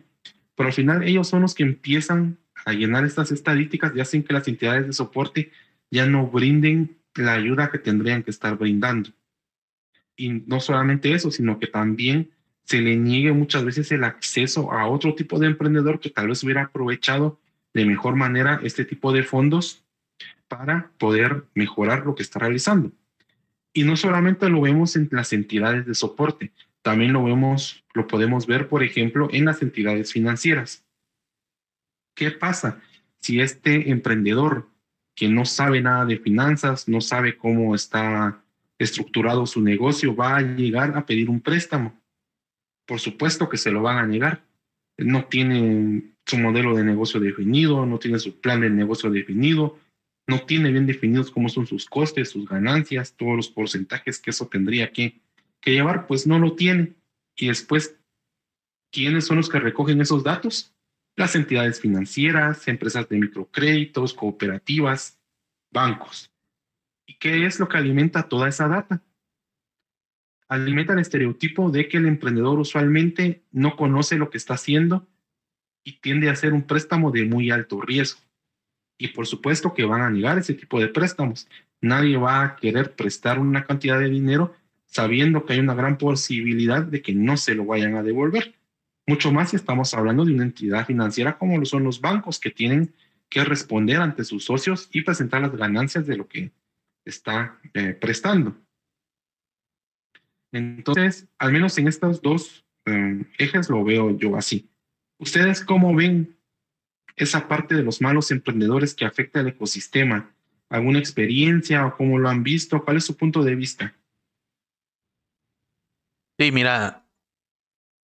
Pero 0.56 0.68
al 0.68 0.74
final 0.74 1.04
ellos 1.04 1.28
son 1.28 1.42
los 1.42 1.56
que 1.56 1.64
empiezan 1.64 2.38
a 2.66 2.74
llenar 2.74 3.04
estas 3.04 3.32
estadísticas 3.32 3.94
y 3.96 4.00
hacen 4.00 4.24
que 4.24 4.34
las 4.34 4.48
entidades 4.48 4.86
de 4.86 4.94
soporte 4.94 5.52
ya 5.90 6.06
no 6.06 6.28
brinden 6.28 6.98
la 7.16 7.34
ayuda 7.34 7.72
que 7.72 7.80
tendrían 7.80 8.24
que 8.24 8.32
estar 8.32 8.58
brindando. 8.58 9.10
Y 10.16 10.30
no 10.30 10.60
solamente 10.60 11.14
eso, 11.14 11.32
sino 11.32 11.60
que 11.60 11.68
también 11.68 12.32
se 12.64 12.80
le 12.80 12.96
niegue 12.96 13.34
muchas 13.34 13.66
veces 13.66 13.92
el 13.92 14.04
acceso 14.04 14.72
a 14.72 14.88
otro 14.88 15.16
tipo 15.16 15.40
de 15.40 15.48
emprendedor 15.48 16.00
que 16.00 16.10
tal 16.10 16.28
vez 16.28 16.44
hubiera 16.44 16.64
aprovechado 16.64 17.40
de 17.74 17.86
mejor 17.86 18.16
manera 18.16 18.60
este 18.64 18.86
tipo 18.86 19.12
de 19.12 19.24
fondos 19.24 19.84
para 20.58 20.92
poder 20.98 21.46
mejorar 21.56 22.06
lo 22.06 22.16
que 22.16 22.24
está 22.24 22.40
realizando. 22.40 22.92
Y 23.74 23.84
no 23.84 23.98
solamente 23.98 24.50
lo 24.50 24.62
vemos 24.62 24.96
en 24.96 25.10
las 25.12 25.34
entidades 25.34 25.86
de 25.86 25.96
soporte, 25.96 26.52
también 26.84 27.14
lo 27.14 27.24
vemos, 27.24 27.84
lo 27.94 28.08
podemos 28.08 28.46
ver, 28.46 28.68
por 28.68 28.84
ejemplo, 28.84 29.30
en 29.32 29.46
las 29.46 29.62
entidades 29.62 30.12
financieras. 30.12 30.86
¿Qué 32.16 32.30
pasa 32.30 32.82
si 33.20 33.40
este 33.40 33.90
emprendedor 33.90 34.70
que 35.16 35.28
no 35.28 35.46
sabe 35.46 35.82
nada 35.82 36.06
de 36.06 36.20
finanzas, 36.20 36.88
no 36.88 37.02
sabe 37.02 37.38
cómo 37.38 37.74
está 37.74 38.44
estructurado 38.78 39.46
su 39.48 39.62
negocio, 39.62 40.16
va 40.16 40.38
a 40.38 40.42
llegar 40.42 40.96
a 40.96 41.06
pedir 41.06 41.30
un 41.30 41.42
préstamo? 41.42 42.00
Por 42.86 43.00
supuesto 43.00 43.50
que 43.50 43.58
se 43.58 43.72
lo 43.72 43.82
van 43.82 43.98
a 43.98 44.06
negar. 44.06 44.44
No 44.98 45.26
tiene 45.26 46.14
su 46.26 46.38
modelo 46.38 46.76
de 46.76 46.84
negocio 46.84 47.20
definido, 47.20 47.86
no 47.86 47.98
tiene 47.98 48.20
su 48.20 48.40
plan 48.40 48.62
de 48.62 48.70
negocio 48.70 49.10
definido, 49.10 49.80
no 50.28 50.46
tiene 50.46 50.72
bien 50.72 50.86
definidos 50.86 51.32
cómo 51.32 51.50
son 51.50 51.68
sus 51.68 51.86
costes, 51.86 52.30
sus 52.30 52.48
ganancias, 52.48 53.16
todos 53.16 53.36
los 53.36 53.50
porcentajes 53.50 54.20
que 54.20 54.30
eso 54.32 54.48
tendría 54.48 54.92
que, 54.92 55.22
que 55.60 55.72
llevar, 55.72 56.08
pues 56.08 56.26
no 56.28 56.40
lo 56.40 56.56
tiene. 56.56 56.94
Y 57.36 57.48
después, 57.48 57.98
¿quiénes 58.92 59.26
son 59.26 59.38
los 59.38 59.50
que 59.50 59.60
recogen 59.60 60.02
esos 60.02 60.24
datos? 60.24 60.74
las 61.16 61.36
entidades 61.36 61.80
financieras, 61.80 62.68
empresas 62.68 63.08
de 63.10 63.18
microcréditos, 63.18 64.14
cooperativas, 64.14 65.20
bancos. 65.72 66.32
¿Y 67.06 67.16
qué 67.16 67.46
es 67.46 67.60
lo 67.60 67.68
que 67.68 67.78
alimenta 67.78 68.28
toda 68.28 68.50
esa 68.50 68.68
data? 68.68 69.04
Alimenta 70.48 70.94
el 70.94 71.00
estereotipo 71.00 71.70
de 71.70 71.88
que 71.88 71.98
el 71.98 72.08
emprendedor 72.08 72.60
usualmente 72.60 73.44
no 73.52 73.76
conoce 73.76 74.18
lo 74.18 74.30
que 74.30 74.38
está 74.38 74.56
haciendo 74.56 75.08
y 75.84 76.00
tiende 76.00 76.30
a 76.30 76.34
hacer 76.34 76.54
un 76.54 76.64
préstamo 76.64 77.12
de 77.12 77.26
muy 77.26 77.52
alto 77.52 77.82
riesgo. 77.82 78.22
Y 79.04 79.10
por 79.10 79.28
supuesto 79.28 79.74
que 79.74 79.84
van 79.84 80.02
a 80.02 80.10
negar 80.10 80.38
ese 80.38 80.54
tipo 80.54 80.80
de 80.80 80.88
préstamos. 80.88 81.50
Nadie 81.82 82.16
va 82.16 82.42
a 82.42 82.56
querer 82.56 82.96
prestar 82.96 83.38
una 83.38 83.66
cantidad 83.66 84.00
de 84.00 84.10
dinero 84.10 84.56
sabiendo 84.86 85.46
que 85.46 85.52
hay 85.52 85.60
una 85.60 85.74
gran 85.74 85.98
posibilidad 85.98 86.82
de 86.84 87.02
que 87.02 87.14
no 87.14 87.36
se 87.36 87.54
lo 87.54 87.66
vayan 87.66 87.98
a 87.98 88.02
devolver. 88.02 88.56
Mucho 89.06 89.30
más 89.34 89.50
si 89.50 89.58
estamos 89.58 89.94
hablando 89.94 90.24
de 90.24 90.34
una 90.34 90.44
entidad 90.44 90.86
financiera 90.86 91.38
como 91.38 91.58
lo 91.58 91.66
son 91.66 91.84
los 91.84 92.00
bancos, 92.00 92.40
que 92.40 92.50
tienen 92.50 92.94
que 93.28 93.44
responder 93.44 93.98
ante 93.98 94.24
sus 94.24 94.46
socios 94.46 94.88
y 94.94 95.02
presentar 95.02 95.42
las 95.42 95.54
ganancias 95.54 96.08
de 96.08 96.16
lo 96.16 96.26
que 96.30 96.54
está 97.04 97.60
eh, 97.74 97.98
prestando. 98.00 98.56
Entonces, 100.54 101.28
al 101.40 101.52
menos 101.52 101.78
en 101.78 101.90
estos 101.90 102.22
dos 102.22 102.64
eh, 102.86 103.26
ejes 103.38 103.70
lo 103.70 103.84
veo 103.84 104.18
yo 104.18 104.38
así. 104.38 104.70
¿Ustedes 105.18 105.62
cómo 105.62 105.94
ven 105.94 106.38
esa 107.16 107.48
parte 107.48 107.76
de 107.76 107.84
los 107.84 108.02
malos 108.02 108.32
emprendedores 108.32 108.94
que 108.94 109.06
afecta 109.06 109.40
al 109.40 109.48
ecosistema? 109.48 110.34
¿Alguna 110.70 111.00
experiencia 111.00 111.86
o 111.86 111.96
cómo 111.96 112.18
lo 112.18 112.30
han 112.30 112.44
visto? 112.44 112.84
¿Cuál 112.84 112.98
es 112.98 113.06
su 113.06 113.16
punto 113.16 113.44
de 113.44 113.56
vista? 113.56 113.96
Sí, 116.40 116.52
mira, 116.52 117.06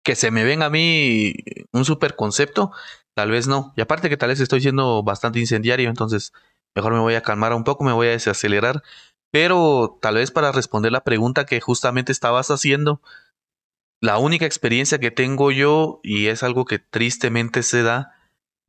que 0.03 0.15
se 0.15 0.31
me 0.31 0.43
venga 0.43 0.67
a 0.67 0.69
mí 0.69 1.33
un 1.71 1.85
super 1.85 2.15
concepto, 2.15 2.71
tal 3.15 3.31
vez 3.31 3.47
no. 3.47 3.73
Y 3.75 3.81
aparte 3.81 4.09
que 4.09 4.17
tal 4.17 4.29
vez 4.29 4.39
estoy 4.39 4.61
siendo 4.61 5.03
bastante 5.03 5.39
incendiario, 5.39 5.89
entonces 5.89 6.33
mejor 6.75 6.93
me 6.93 6.99
voy 6.99 7.15
a 7.15 7.21
calmar 7.21 7.53
un 7.53 7.63
poco, 7.63 7.83
me 7.83 7.93
voy 7.93 8.07
a 8.07 8.11
desacelerar. 8.11 8.83
Pero 9.31 9.97
tal 10.01 10.15
vez 10.15 10.31
para 10.31 10.51
responder 10.51 10.91
la 10.91 11.03
pregunta 11.03 11.45
que 11.45 11.61
justamente 11.61 12.11
estabas 12.11 12.51
haciendo, 12.51 13.01
la 14.01 14.17
única 14.17 14.45
experiencia 14.45 14.99
que 14.99 15.11
tengo 15.11 15.51
yo, 15.51 15.99
y 16.03 16.27
es 16.27 16.43
algo 16.43 16.65
que 16.65 16.79
tristemente 16.79 17.63
se 17.63 17.83
da, 17.83 18.15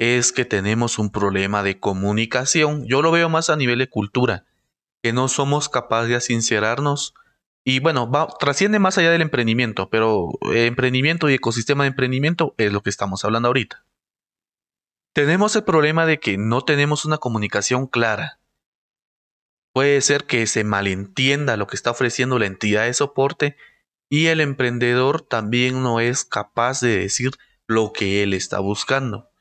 es 0.03 0.33
que 0.33 0.45
tenemos 0.45 0.99
un 0.99 1.11
problema 1.11 1.63
de 1.63 1.79
comunicación. 1.79 2.85
Yo 2.87 3.03
lo 3.03 3.13
veo 3.13 3.29
más 3.29 3.51
a 3.51 3.57
nivel 3.57 3.79
de 3.79 3.89
cultura, 3.89 4.47
que 5.01 5.13
no 5.13 5.29
somos 5.29 5.69
capaces 5.69 6.11
de 6.11 6.21
sincerarnos 6.21 7.15
y 7.65 7.79
bueno, 7.79 8.11
trasciende 8.41 8.81
más 8.81 8.99
allá 8.99 9.13
del 9.13 9.23
emprendimiento, 9.23 9.89
pero 9.91 10.31
emprendimiento 10.53 11.31
y 11.31 11.35
ecosistema 11.35 11.85
de 11.85 11.91
emprendimiento 11.91 12.57
es 12.59 12.73
lo 12.73 12.83
que 12.83 12.91
estamos 12.91 13.25
hablando 13.25 13.47
ahorita. 13.47 13.85
Tenemos 15.15 15.55
el 15.55 15.63
problema 15.63 16.05
de 16.05 16.19
que 16.19 16.37
no 16.37 16.63
tenemos 16.63 17.05
una 17.05 17.19
comunicación 17.19 17.87
clara. 17.87 18.41
Puede 19.73 20.01
ser 20.01 20.25
que 20.25 20.49
se 20.49 20.65
malentienda 20.65 21.57
lo 21.57 21.69
que 21.69 21.77
está 21.77 21.93
ofreciendo 21.93 22.41
la 22.41 22.47
entidad 22.47 22.85
de 22.87 22.95
soporte 22.95 23.57
y 24.11 24.27
el 24.27 24.41
emprendedor 24.41 25.23
también 25.23 25.83
no 25.83 26.01
es 26.01 26.25
capaz 26.25 26.81
de 26.81 26.99
decir 26.99 27.31
lo 27.69 27.93
que 27.93 28.25
él 28.25 28.35
está 28.35 28.59
buscando. 28.59 29.32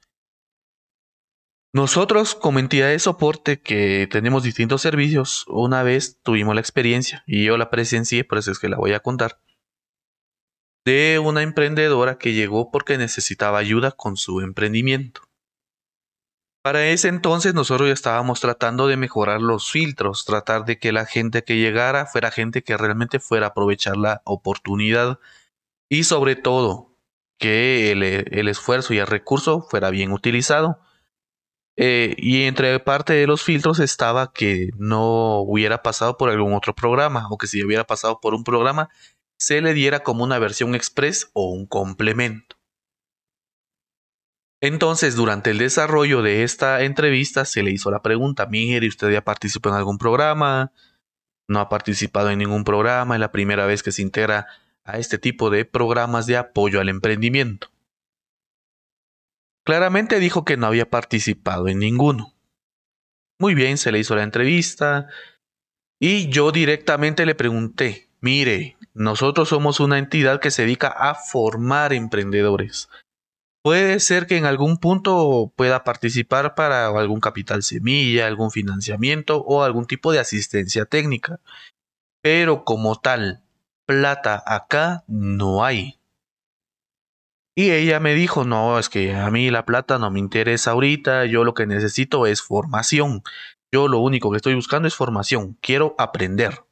Nosotros, 1.73 2.35
como 2.35 2.59
entidad 2.59 2.89
de 2.89 2.99
soporte 2.99 3.61
que 3.61 4.07
tenemos 4.11 4.43
distintos 4.43 4.81
servicios, 4.81 5.45
una 5.47 5.83
vez 5.83 6.19
tuvimos 6.21 6.53
la 6.53 6.61
experiencia, 6.61 7.23
y 7.25 7.45
yo 7.45 7.57
la 7.57 7.69
presencié, 7.69 8.25
por 8.25 8.37
eso 8.37 8.51
es 8.51 8.59
que 8.59 8.67
la 8.67 8.77
voy 8.77 8.91
a 8.93 8.99
contar, 8.99 9.39
de 10.85 11.19
una 11.19 11.43
emprendedora 11.43 12.17
que 12.17 12.33
llegó 12.33 12.71
porque 12.71 12.97
necesitaba 12.97 13.59
ayuda 13.59 13.91
con 13.91 14.17
su 14.17 14.41
emprendimiento. 14.41 15.21
Para 16.63 16.87
ese 16.87 17.07
entonces 17.07 17.55
nosotros 17.55 17.87
ya 17.87 17.93
estábamos 17.93 18.39
tratando 18.39 18.87
de 18.87 18.95
mejorar 18.95 19.41
los 19.41 19.71
filtros, 19.71 20.25
tratar 20.25 20.65
de 20.65 20.77
que 20.77 20.91
la 20.91 21.05
gente 21.05 21.43
que 21.43 21.57
llegara 21.57 22.05
fuera 22.05 22.29
gente 22.29 22.63
que 22.63 22.77
realmente 22.77 23.19
fuera 23.19 23.47
a 23.47 23.49
aprovechar 23.49 23.97
la 23.97 24.21
oportunidad 24.25 25.19
y 25.89 26.03
sobre 26.03 26.35
todo 26.35 26.95
que 27.39 27.91
el, 27.91 28.47
esfuerzo 28.47 28.93
y 28.93 28.99
el 28.99 29.07
recurso 29.07 29.63
fuera 29.63 29.89
bien 29.89 30.11
utilizado. 30.11 30.79
Eh, 31.77 32.15
y 32.17 32.43
entre 32.43 32.79
parte 32.79 33.13
de 33.13 33.27
los 33.27 33.43
filtros 33.43 33.79
estaba 33.79 34.33
que 34.33 34.71
no 34.77 35.39
hubiera 35.39 35.81
pasado 35.81 36.17
por 36.17 36.29
algún 36.29 36.53
otro 36.53 36.75
programa 36.75 37.27
o 37.29 37.37
que 37.37 37.47
si 37.47 37.63
hubiera 37.63 37.85
pasado 37.85 38.19
por 38.19 38.33
un 38.33 38.43
programa 38.43 38.89
se 39.37 39.61
le 39.61 39.73
diera 39.73 40.01
como 40.03 40.23
una 40.23 40.37
versión 40.37 40.75
express 40.75 41.31
o 41.33 41.49
un 41.49 41.65
complemento. 41.65 42.57
Entonces, 44.61 45.15
durante 45.15 45.49
el 45.49 45.57
desarrollo 45.57 46.21
de 46.21 46.43
esta 46.43 46.83
entrevista 46.83 47.45
se 47.45 47.63
le 47.63 47.71
hizo 47.71 47.89
la 47.89 48.03
pregunta, 48.03 48.45
mire, 48.45 48.87
¿usted 48.87 49.09
ya 49.09 49.23
participó 49.23 49.69
en 49.69 49.75
algún 49.75 49.97
programa? 49.97 50.71
¿No 51.47 51.59
ha 51.59 51.69
participado 51.69 52.29
en 52.29 52.37
ningún 52.37 52.63
programa? 52.63 53.15
Es 53.15 53.19
la 53.19 53.31
primera 53.31 53.65
vez 53.65 53.81
que 53.81 53.91
se 53.91 54.03
integra 54.03 54.45
a 54.83 54.99
este 54.99 55.17
tipo 55.17 55.49
de 55.49 55.65
programas 55.65 56.27
de 56.27 56.37
apoyo 56.37 56.79
al 56.79 56.89
emprendimiento. 56.89 57.70
Claramente 59.63 60.19
dijo 60.19 60.43
que 60.43 60.57
no 60.57 60.67
había 60.67 60.89
participado 60.89 61.67
en 61.67 61.79
ninguno. 61.79 62.33
Muy 63.39 63.55
bien, 63.55 63.77
se 63.77 63.91
le 63.91 63.99
hizo 63.99 64.15
la 64.15 64.23
entrevista 64.23 65.07
y 65.99 66.29
yo 66.29 66.51
directamente 66.51 67.25
le 67.25 67.35
pregunté, 67.35 68.09
mire, 68.21 68.77
nosotros 68.93 69.49
somos 69.49 69.79
una 69.79 69.99
entidad 69.99 70.39
que 70.39 70.51
se 70.51 70.63
dedica 70.63 70.87
a 70.87 71.15
formar 71.15 71.93
emprendedores. 71.93 72.89
Puede 73.63 73.99
ser 73.99 74.25
que 74.25 74.37
en 74.37 74.45
algún 74.45 74.77
punto 74.77 75.53
pueda 75.55 75.83
participar 75.83 76.55
para 76.55 76.87
algún 76.87 77.19
capital 77.19 77.61
semilla, 77.61 78.25
algún 78.25 78.49
financiamiento 78.49 79.43
o 79.43 79.63
algún 79.63 79.85
tipo 79.85 80.11
de 80.11 80.17
asistencia 80.17 80.85
técnica. 80.85 81.39
Pero 82.23 82.63
como 82.63 82.99
tal, 82.99 83.43
plata 83.85 84.41
acá 84.47 85.03
no 85.07 85.63
hay. 85.63 86.00
Y 87.55 87.71
ella 87.71 87.99
me 87.99 88.13
dijo, 88.13 88.45
no, 88.45 88.79
es 88.79 88.87
que 88.87 89.13
a 89.15 89.29
mí 89.29 89.51
la 89.51 89.65
plata 89.65 89.97
no 89.99 90.09
me 90.09 90.19
interesa 90.19 90.71
ahorita, 90.71 91.25
yo 91.25 91.43
lo 91.43 91.53
que 91.53 91.67
necesito 91.67 92.25
es 92.25 92.41
formación. 92.41 93.23
Yo 93.73 93.87
lo 93.87 93.99
único 93.99 94.31
que 94.31 94.37
estoy 94.37 94.55
buscando 94.55 94.87
es 94.87 94.95
formación, 94.95 95.57
quiero 95.61 95.95
aprender. 95.97 96.63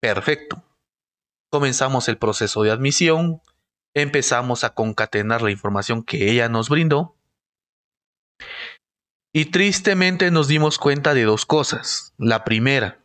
Perfecto. 0.00 0.62
Comenzamos 1.50 2.08
el 2.08 2.18
proceso 2.18 2.62
de 2.62 2.70
admisión, 2.70 3.40
empezamos 3.94 4.64
a 4.64 4.74
concatenar 4.74 5.42
la 5.42 5.50
información 5.50 6.02
que 6.02 6.30
ella 6.30 6.48
nos 6.48 6.68
brindó 6.68 7.16
y 9.32 9.46
tristemente 9.46 10.30
nos 10.30 10.48
dimos 10.48 10.78
cuenta 10.78 11.14
de 11.14 11.24
dos 11.24 11.46
cosas. 11.46 12.14
La 12.18 12.44
primera, 12.44 13.00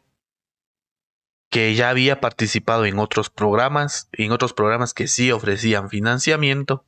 que 1.53 1.75
ya 1.75 1.91
había 1.91 2.19
participado 2.19 2.83
en 2.85 2.97
otros 2.97 3.29
programas, 3.29 4.09
en 4.13 4.31
otros 4.31 4.53
programas 4.53 4.95
que 4.95 5.07
sí 5.07 5.31
ofrecían 5.31 5.87
financiamiento. 5.87 6.83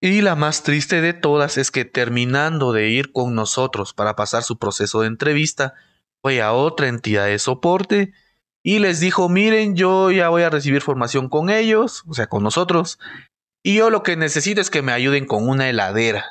Y 0.00 0.22
la 0.22 0.36
más 0.36 0.62
triste 0.62 1.02
de 1.02 1.12
todas 1.12 1.58
es 1.58 1.70
que 1.70 1.84
terminando 1.84 2.72
de 2.72 2.88
ir 2.88 3.12
con 3.12 3.34
nosotros 3.34 3.92
para 3.92 4.16
pasar 4.16 4.42
su 4.42 4.58
proceso 4.58 5.02
de 5.02 5.08
entrevista, 5.08 5.74
fue 6.22 6.40
a 6.40 6.54
otra 6.54 6.88
entidad 6.88 7.26
de 7.26 7.38
soporte 7.38 8.14
y 8.62 8.78
les 8.78 9.00
dijo, 9.00 9.28
miren, 9.28 9.76
yo 9.76 10.10
ya 10.10 10.30
voy 10.30 10.44
a 10.44 10.50
recibir 10.50 10.80
formación 10.80 11.28
con 11.28 11.50
ellos, 11.50 12.04
o 12.06 12.14
sea, 12.14 12.26
con 12.28 12.42
nosotros, 12.42 12.98
y 13.62 13.74
yo 13.74 13.90
lo 13.90 14.02
que 14.02 14.16
necesito 14.16 14.62
es 14.62 14.70
que 14.70 14.80
me 14.80 14.92
ayuden 14.92 15.26
con 15.26 15.46
una 15.46 15.68
heladera. 15.68 16.24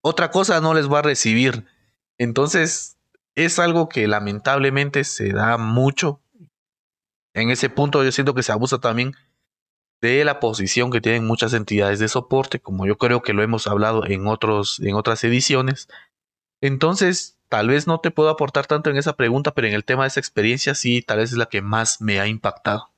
Otra 0.00 0.30
cosa 0.30 0.62
no 0.62 0.72
les 0.72 0.90
va 0.90 1.00
a 1.00 1.02
recibir. 1.02 1.66
Entonces, 2.16 2.96
es 3.34 3.58
algo 3.58 3.88
que 3.88 4.06
lamentablemente 4.06 5.04
se 5.04 5.32
da 5.32 5.58
mucho. 5.58 6.20
En 7.34 7.50
ese 7.50 7.70
punto 7.70 8.04
yo 8.04 8.12
siento 8.12 8.34
que 8.34 8.42
se 8.42 8.52
abusa 8.52 8.78
también 8.78 9.14
de 10.00 10.24
la 10.24 10.40
posición 10.40 10.90
que 10.90 11.00
tienen 11.00 11.26
muchas 11.26 11.54
entidades 11.54 11.98
de 11.98 12.08
soporte, 12.08 12.60
como 12.60 12.86
yo 12.86 12.98
creo 12.98 13.22
que 13.22 13.32
lo 13.32 13.42
hemos 13.42 13.66
hablado 13.66 14.06
en, 14.06 14.26
otros, 14.26 14.80
en 14.80 14.94
otras 14.94 15.22
ediciones. 15.24 15.88
Entonces, 16.60 17.38
Tal 17.52 17.68
vez 17.68 17.86
no 17.86 18.00
te 18.00 18.10
puedo 18.10 18.30
aportar 18.30 18.66
tanto 18.66 18.88
en 18.88 18.96
esa 18.96 19.14
pregunta, 19.14 19.52
pero 19.52 19.68
en 19.68 19.74
el 19.74 19.84
tema 19.84 20.04
de 20.04 20.08
esa 20.08 20.20
experiencia 20.20 20.74
sí, 20.74 21.02
tal 21.02 21.18
vez 21.18 21.32
es 21.32 21.36
la 21.36 21.50
que 21.50 21.60
más 21.60 22.00
me 22.00 22.18
ha 22.18 22.26
impactado. 22.26 22.88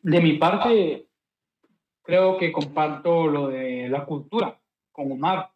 De 0.00 0.18
mi 0.22 0.38
parte, 0.38 1.06
creo 2.02 2.38
que 2.38 2.50
comparto 2.52 3.26
lo 3.26 3.48
de 3.48 3.90
la 3.90 4.06
cultura 4.06 4.58
con 5.00 5.12
Omar. 5.12 5.50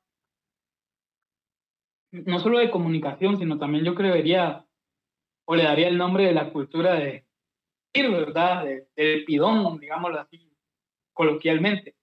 No 2.12 2.38
solo 2.38 2.58
de 2.58 2.70
comunicación, 2.70 3.38
sino 3.38 3.58
también 3.58 3.84
yo 3.84 3.94
creería, 3.94 4.66
o 5.46 5.54
le 5.54 5.64
daría 5.64 5.88
el 5.88 5.98
nombre 5.98 6.24
de 6.24 6.32
la 6.32 6.50
cultura 6.50 6.94
de 6.94 7.26
ir, 7.92 8.10
¿verdad? 8.10 8.64
De, 8.64 8.88
de 8.96 9.24
pidón, 9.26 9.78
digámoslo 9.78 10.20
así, 10.20 10.50
coloquialmente 11.12 11.94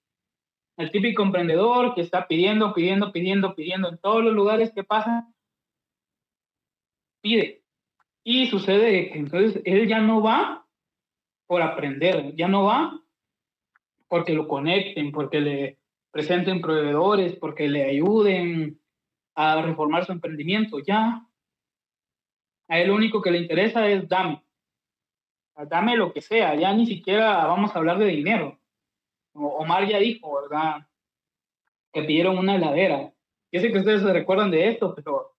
el 0.76 0.90
típico 0.90 1.22
emprendedor 1.22 1.94
que 1.94 2.00
está 2.00 2.26
pidiendo, 2.26 2.72
pidiendo, 2.72 3.12
pidiendo, 3.12 3.54
pidiendo 3.54 3.88
en 3.88 3.98
todos 3.98 4.24
los 4.24 4.32
lugares 4.32 4.72
que 4.72 4.84
pasa, 4.84 5.28
pide. 7.20 7.62
Y 8.24 8.46
sucede 8.46 9.10
que 9.10 9.18
entonces 9.18 9.62
él 9.64 9.88
ya 9.88 10.00
no 10.00 10.22
va 10.22 10.66
por 11.46 11.62
aprender, 11.62 12.34
ya 12.36 12.48
no 12.48 12.64
va 12.64 13.00
porque 14.08 14.32
lo 14.32 14.46
conecten, 14.46 15.12
porque 15.12 15.40
le 15.40 15.81
presenten 16.12 16.60
proveedores, 16.60 17.36
porque 17.36 17.68
le 17.68 17.84
ayuden 17.84 18.80
a 19.34 19.62
reformar 19.62 20.04
su 20.04 20.12
emprendimiento. 20.12 20.78
Ya 20.78 21.26
a 22.68 22.78
él 22.78 22.88
lo 22.88 22.94
único 22.94 23.20
que 23.20 23.32
le 23.32 23.38
interesa 23.38 23.88
es 23.88 24.08
dame. 24.08 24.44
Dame 25.68 25.96
lo 25.96 26.12
que 26.12 26.20
sea, 26.20 26.54
ya 26.54 26.72
ni 26.72 26.86
siquiera 26.86 27.46
vamos 27.46 27.74
a 27.74 27.78
hablar 27.78 27.98
de 27.98 28.06
dinero 28.06 28.62
Omar 29.34 29.88
ya 29.88 29.98
dijo, 29.98 30.42
¿verdad? 30.42 30.86
Que 31.92 32.02
pidieron 32.02 32.38
una 32.38 32.56
heladera. 32.56 33.12
Yo 33.50 33.60
sé 33.60 33.70
que 33.70 33.78
ustedes 33.78 34.02
se 34.02 34.12
recuerdan 34.12 34.50
de 34.50 34.68
esto, 34.68 34.94
pero 34.94 35.34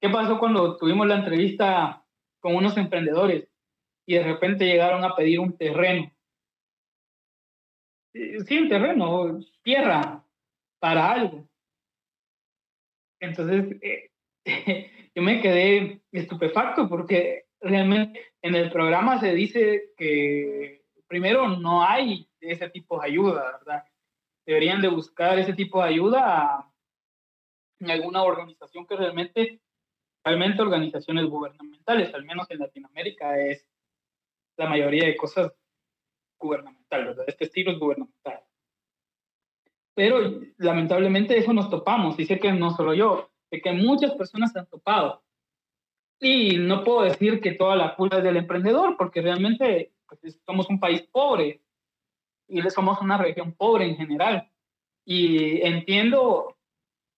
¿qué 0.00 0.08
pasó 0.08 0.38
cuando 0.38 0.76
tuvimos 0.76 1.06
la 1.06 1.16
entrevista 1.16 2.04
con 2.40 2.54
unos 2.56 2.76
emprendedores 2.76 3.48
y 4.06 4.14
de 4.14 4.24
repente 4.24 4.66
llegaron 4.66 5.04
a 5.04 5.14
pedir 5.14 5.40
un 5.40 5.56
terreno? 5.56 6.10
Eh, 8.14 8.38
sí, 8.46 8.58
un 8.58 8.68
terreno, 8.68 9.40
tierra, 9.62 10.24
para 10.78 11.10
algo. 11.10 11.48
Entonces, 13.20 13.76
eh, 13.82 14.10
yo 15.14 15.22
me 15.22 15.40
quedé 15.40 16.00
estupefacto 16.12 16.88
porque 16.88 17.46
realmente 17.60 18.34
en 18.42 18.54
el 18.54 18.70
programa 18.70 19.18
se 19.18 19.34
dice 19.34 19.94
que 19.96 20.84
primero 21.08 21.48
no 21.48 21.82
hay 21.82 22.28
ese 22.40 22.70
tipo 22.70 23.00
de 23.00 23.06
ayuda, 23.08 23.58
¿verdad? 23.58 23.84
Deberían 24.46 24.80
de 24.80 24.88
buscar 24.88 25.38
ese 25.38 25.54
tipo 25.54 25.82
de 25.82 25.88
ayuda 25.88 26.70
en 27.80 27.90
alguna 27.90 28.22
organización 28.22 28.86
que 28.86 28.96
realmente, 28.96 29.60
realmente 30.22 30.62
organizaciones 30.62 31.24
gubernamentales, 31.26 32.14
al 32.14 32.24
menos 32.24 32.48
en 32.50 32.60
Latinoamérica 32.60 33.40
es 33.40 33.66
la 34.56 34.68
mayoría 34.68 35.06
de 35.06 35.16
cosas 35.16 35.52
gubernamentales, 36.38 37.08
¿verdad? 37.08 37.24
Este 37.26 37.44
estilo 37.44 37.72
es 37.72 37.78
gubernamental. 37.78 38.40
Pero 39.94 40.40
lamentablemente 40.58 41.38
eso 41.38 41.52
nos 41.52 41.70
topamos, 41.70 42.18
y 42.18 42.26
sé 42.26 42.38
que 42.38 42.52
no 42.52 42.70
solo 42.70 42.94
yo, 42.94 43.30
sé 43.50 43.60
que 43.60 43.72
muchas 43.72 44.14
personas 44.14 44.52
se 44.52 44.58
han 44.58 44.66
topado. 44.66 45.22
Y 46.20 46.56
no 46.58 46.84
puedo 46.84 47.02
decir 47.02 47.40
que 47.40 47.52
toda 47.52 47.76
la 47.76 47.94
culpa 47.94 48.18
es 48.18 48.24
del 48.24 48.36
emprendedor, 48.36 48.96
porque 48.96 49.20
realmente 49.20 49.92
pues, 50.06 50.40
somos 50.44 50.68
un 50.68 50.80
país 50.80 51.02
pobre, 51.02 51.60
y 52.48 52.60
somos 52.70 53.00
una 53.00 53.16
región 53.16 53.52
pobre 53.52 53.86
en 53.86 53.96
general. 53.96 54.50
Y 55.04 55.60
entiendo 55.62 56.56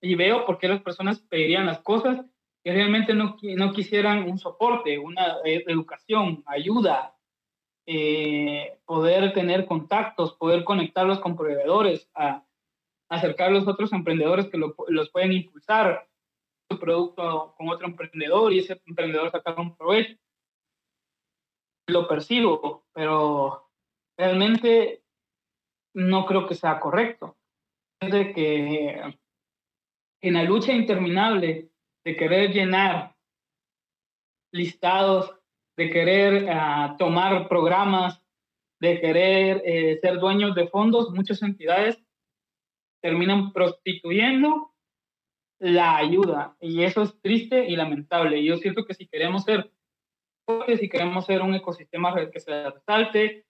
y 0.00 0.14
veo 0.14 0.44
por 0.44 0.58
qué 0.58 0.68
las 0.68 0.82
personas 0.82 1.20
pedirían 1.20 1.66
las 1.66 1.80
cosas 1.80 2.24
que 2.62 2.72
realmente 2.72 3.14
no, 3.14 3.36
no 3.42 3.72
quisieran 3.72 4.28
un 4.28 4.38
soporte, 4.38 4.98
una 4.98 5.36
e, 5.44 5.64
educación, 5.66 6.42
ayuda, 6.46 7.15
eh, 7.86 8.78
poder 8.84 9.32
tener 9.32 9.66
contactos, 9.66 10.34
poder 10.34 10.64
conectarlos 10.64 11.20
con 11.20 11.36
proveedores, 11.36 12.08
a, 12.14 12.44
acercar 13.08 13.52
a 13.52 13.58
otros 13.58 13.92
emprendedores 13.92 14.48
que 14.48 14.58
los 14.58 15.10
pueden 15.10 15.32
impulsar 15.32 16.08
su 16.68 16.78
producto 16.78 17.54
con 17.56 17.68
otro 17.68 17.86
emprendedor 17.86 18.52
y 18.52 18.58
ese 18.58 18.80
emprendedor 18.86 19.30
sacar 19.30 19.58
un 19.58 19.76
provecho. 19.76 20.16
Lo 21.88 22.08
percibo, 22.08 22.84
pero 22.92 23.70
realmente 24.18 25.04
no 25.94 26.26
creo 26.26 26.46
que 26.46 26.54
sea 26.54 26.80
correcto. 26.80 27.36
Es 28.00 28.10
de 28.10 28.32
que 28.32 29.14
en 30.20 30.34
la 30.34 30.42
lucha 30.42 30.72
interminable 30.72 31.70
de 32.04 32.16
querer 32.16 32.52
llenar 32.52 33.16
listados, 34.52 35.32
de 35.76 35.90
querer 35.90 36.48
ah, 36.50 36.96
tomar 36.98 37.48
programas, 37.48 38.22
de 38.80 39.00
querer 39.00 39.62
eh, 39.64 39.98
ser 40.00 40.18
dueños 40.18 40.54
de 40.54 40.68
fondos, 40.68 41.10
muchas 41.12 41.42
entidades 41.42 42.02
terminan 43.02 43.52
prostituyendo 43.52 44.74
la 45.58 45.96
ayuda 45.96 46.56
y 46.60 46.82
eso 46.82 47.02
es 47.02 47.20
triste 47.20 47.66
y 47.66 47.76
lamentable. 47.76 48.42
Yo 48.44 48.56
siento 48.56 48.84
que 48.84 48.94
si 48.94 49.06
queremos 49.06 49.44
ser 49.44 49.70
si 50.78 50.88
queremos 50.88 51.26
ser 51.26 51.42
un 51.42 51.54
ecosistema 51.54 52.14
que 52.30 52.40
se 52.40 52.70
resalte, 52.70 53.46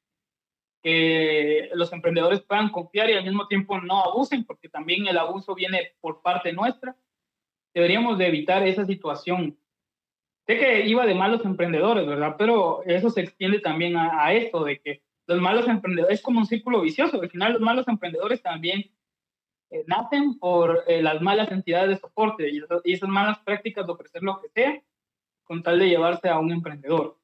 que 0.82 1.68
los 1.74 1.92
emprendedores 1.92 2.40
puedan 2.40 2.70
confiar 2.70 3.10
y 3.10 3.14
al 3.14 3.24
mismo 3.24 3.46
tiempo 3.48 3.78
no 3.80 4.02
abusen, 4.02 4.44
porque 4.44 4.68
también 4.68 5.06
el 5.06 5.18
abuso 5.18 5.54
viene 5.54 5.94
por 6.00 6.22
parte 6.22 6.52
nuestra, 6.52 6.96
deberíamos 7.74 8.16
de 8.18 8.28
evitar 8.28 8.66
esa 8.66 8.86
situación. 8.86 9.58
Sé 10.46 10.58
que 10.58 10.86
iba 10.86 11.04
de 11.04 11.14
malos 11.14 11.44
emprendedores, 11.44 12.06
¿verdad? 12.06 12.36
Pero 12.38 12.82
eso 12.84 13.10
se 13.10 13.22
extiende 13.22 13.58
también 13.58 13.96
a, 13.96 14.32
esto, 14.32 14.62
de 14.62 14.78
que 14.78 15.02
los 15.26 15.40
malos 15.40 15.66
emprendedores 15.66 16.20
es 16.20 16.24
como 16.24 16.38
un 16.38 16.46
círculo 16.46 16.82
vicioso. 16.82 17.20
Al 17.20 17.30
final 17.30 17.54
los 17.54 17.62
malos 17.62 17.88
emprendedores 17.88 18.40
también 18.42 18.92
eh, 19.70 19.82
nacen 19.88 20.38
por 20.38 20.84
eh, 20.86 21.02
las 21.02 21.20
malas 21.20 21.50
entidades 21.50 21.88
de 21.88 21.96
soporte 21.96 22.48
y, 22.48 22.60
y, 22.84 22.92
esas 22.92 23.08
malas 23.08 23.40
prácticas 23.40 23.86
de 23.86 23.92
ofrecer 23.92 24.22
lo 24.22 24.40
que 24.40 24.48
sea 24.50 24.80
con 25.42 25.64
tal 25.64 25.80
de 25.80 25.88
llevarse 25.88 26.28
a 26.28 26.38
un 26.38 26.52
emprendedor. 26.52 27.18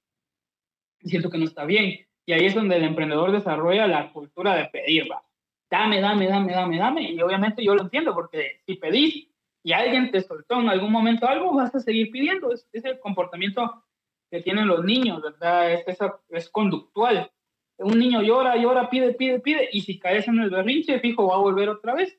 Siento 1.01 1.31
que 1.31 1.39
no 1.39 1.45
está 1.45 1.65
bien. 1.65 2.07
Y 2.27 2.33
ahí 2.33 2.47
es 2.47 2.55
donde 2.55 2.77
el 2.77 2.85
emprendedor 2.85 3.31
desarrolla 3.31 3.87
la 3.87 4.13
cultura 4.13 4.57
de 4.57 4.65
pedir, 4.67 5.11
va. 5.11 5.23
Dame, 5.71 6.01
dame, 6.01 6.27
dame, 6.27 6.53
dame, 6.53 6.79
dame. 6.79 7.13
Y 7.13 7.23
obviamente 7.23 7.65
yo 7.65 7.75
lo 7.75 7.83
entiendo 7.83 8.15
porque 8.15 8.61
si 8.67 8.75
pedís 8.75 9.32
y 9.63 9.73
alguien 9.73 10.11
te 10.11 10.21
soltó 10.21 10.61
en 10.61 10.69
algún 10.69 10.91
momento 10.91 11.29
algo, 11.29 11.55
vas 11.55 11.75
a 11.75 11.81
seguir 11.81 12.11
pidiendo. 12.11 12.53
Es, 12.53 12.69
es 12.73 12.85
el 12.85 12.99
comportamiento 12.99 13.85
que 14.31 14.41
tienen 14.41 14.67
los 14.67 14.85
niños, 14.85 15.23
¿verdad? 15.23 15.73
Es, 15.73 15.85
es 16.31 16.51
conductual. 16.51 17.31
Un 17.79 17.99
niño 17.99 18.23
llora, 18.23 18.57
llora, 18.57 18.89
pide, 18.89 19.15
pide, 19.15 19.41
pide, 19.41 19.69
y 19.73 19.83
si 19.83 19.99
caes 19.99 20.29
en 20.29 20.39
el 20.39 20.51
berrinche, 20.51 21.01
fijo, 21.01 21.29
va 21.29 21.37
a 21.37 21.41
volver 21.41 21.69
otra 21.69 21.95
vez 21.95 22.19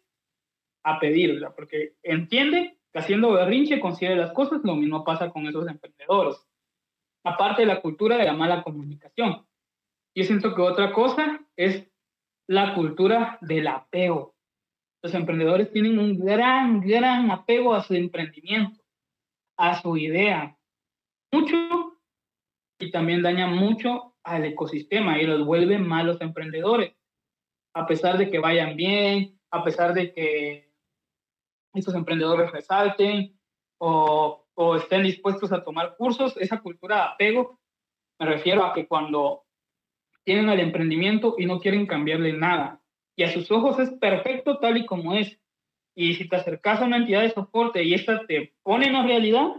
a 0.84 1.00
pedir. 1.00 1.44
Porque 1.56 1.96
entiende 2.04 2.78
haciendo 2.94 3.32
berrinche 3.32 3.80
consigue 3.80 4.16
las 4.16 4.32
cosas, 4.34 4.62
lo 4.64 4.76
mismo 4.76 5.04
pasa 5.04 5.30
con 5.32 5.48
esos 5.48 5.68
emprendedores. 5.68 6.38
Aparte 7.24 7.64
de 7.64 7.68
la 7.68 7.82
cultura 7.82 8.18
de 8.18 8.26
la 8.26 8.34
mala 8.34 8.64
comunicación. 8.64 9.46
Yo 10.16 10.24
siento 10.24 10.54
que 10.54 10.62
otra 10.62 10.94
cosa 10.94 11.40
es 11.56 11.88
la 12.48 12.76
cultura 12.76 13.38
del 13.42 13.68
apego. 13.68 14.36
Los 15.04 15.14
emprendedores 15.14 15.70
tienen 15.72 16.00
un 16.00 16.18
gran, 16.18 16.80
gran 16.80 17.30
apego 17.30 17.74
a 17.74 17.84
su 17.84 17.94
emprendimiento, 17.94 18.82
a 19.58 19.82
su 19.82 19.98
idea. 19.98 20.58
Mucho 21.32 22.00
y 22.80 22.90
también 22.90 23.22
daña 23.22 23.48
mucho 23.48 24.16
al 24.24 24.46
ecosistema 24.46 25.22
y 25.22 25.26
los 25.26 25.46
vuelve 25.46 25.78
malos 25.78 26.22
emprendedores. 26.22 26.96
A 27.76 27.86
pesar 27.86 28.18
de 28.18 28.30
que 28.30 28.40
vayan 28.40 28.78
bien, 28.78 29.40
a 29.52 29.64
pesar 29.64 29.94
de 29.94 30.14
que 30.14 30.72
estos 31.74 31.96
emprendedores 31.96 32.52
resalten 32.52 33.38
o, 33.80 34.46
o 34.54 34.76
estén 34.78 35.04
dispuestos 35.04 35.52
a 35.52 35.64
tomar 35.64 35.96
cursos, 35.98 36.38
esa 36.38 36.62
cultura 36.62 36.96
de 36.96 37.02
apego, 37.02 37.60
me 38.20 38.28
refiero 38.28 38.64
a 38.64 38.74
que 38.74 38.88
cuando 38.88 39.44
tienen 40.24 40.48
el 40.48 40.62
emprendimiento 40.62 41.36
y 41.38 41.46
no 41.46 41.60
quieren 41.60 41.86
cambiarle 41.88 42.32
nada, 42.32 42.83
y 43.16 43.24
a 43.24 43.32
sus 43.32 43.52
ojos 43.52 43.80
es 43.80 43.92
perfecto 43.92 44.60
tal 44.60 44.78
y 44.78 44.86
como 44.86 45.14
es, 45.14 45.40
y 45.96 46.16
si 46.16 46.28
te 46.28 46.36
acercas 46.36 46.82
a 46.82 46.86
una 46.86 46.98
entidad 46.98 47.22
de 47.22 47.30
soporte 47.30 47.84
y 47.84 47.94
esta 47.94 48.26
te 48.26 48.56
pone 48.64 48.88
en 48.88 48.94
la 48.94 49.04
realidad, 49.04 49.56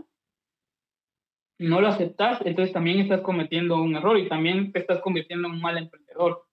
no 1.61 1.81
lo 1.81 1.89
aceptas, 1.89 2.41
entonces 2.45 2.73
también 2.73 2.99
estás 2.99 3.21
cometiendo 3.21 3.81
un 3.81 3.95
error 3.95 4.19
y 4.19 4.29
también 4.29 4.73
te 4.73 4.81
estás 4.81 5.01
convirtiendo 5.01 5.47
en 5.47 5.55
un 5.55 5.61
mal 5.61 5.79
emprendedor. 5.79 6.45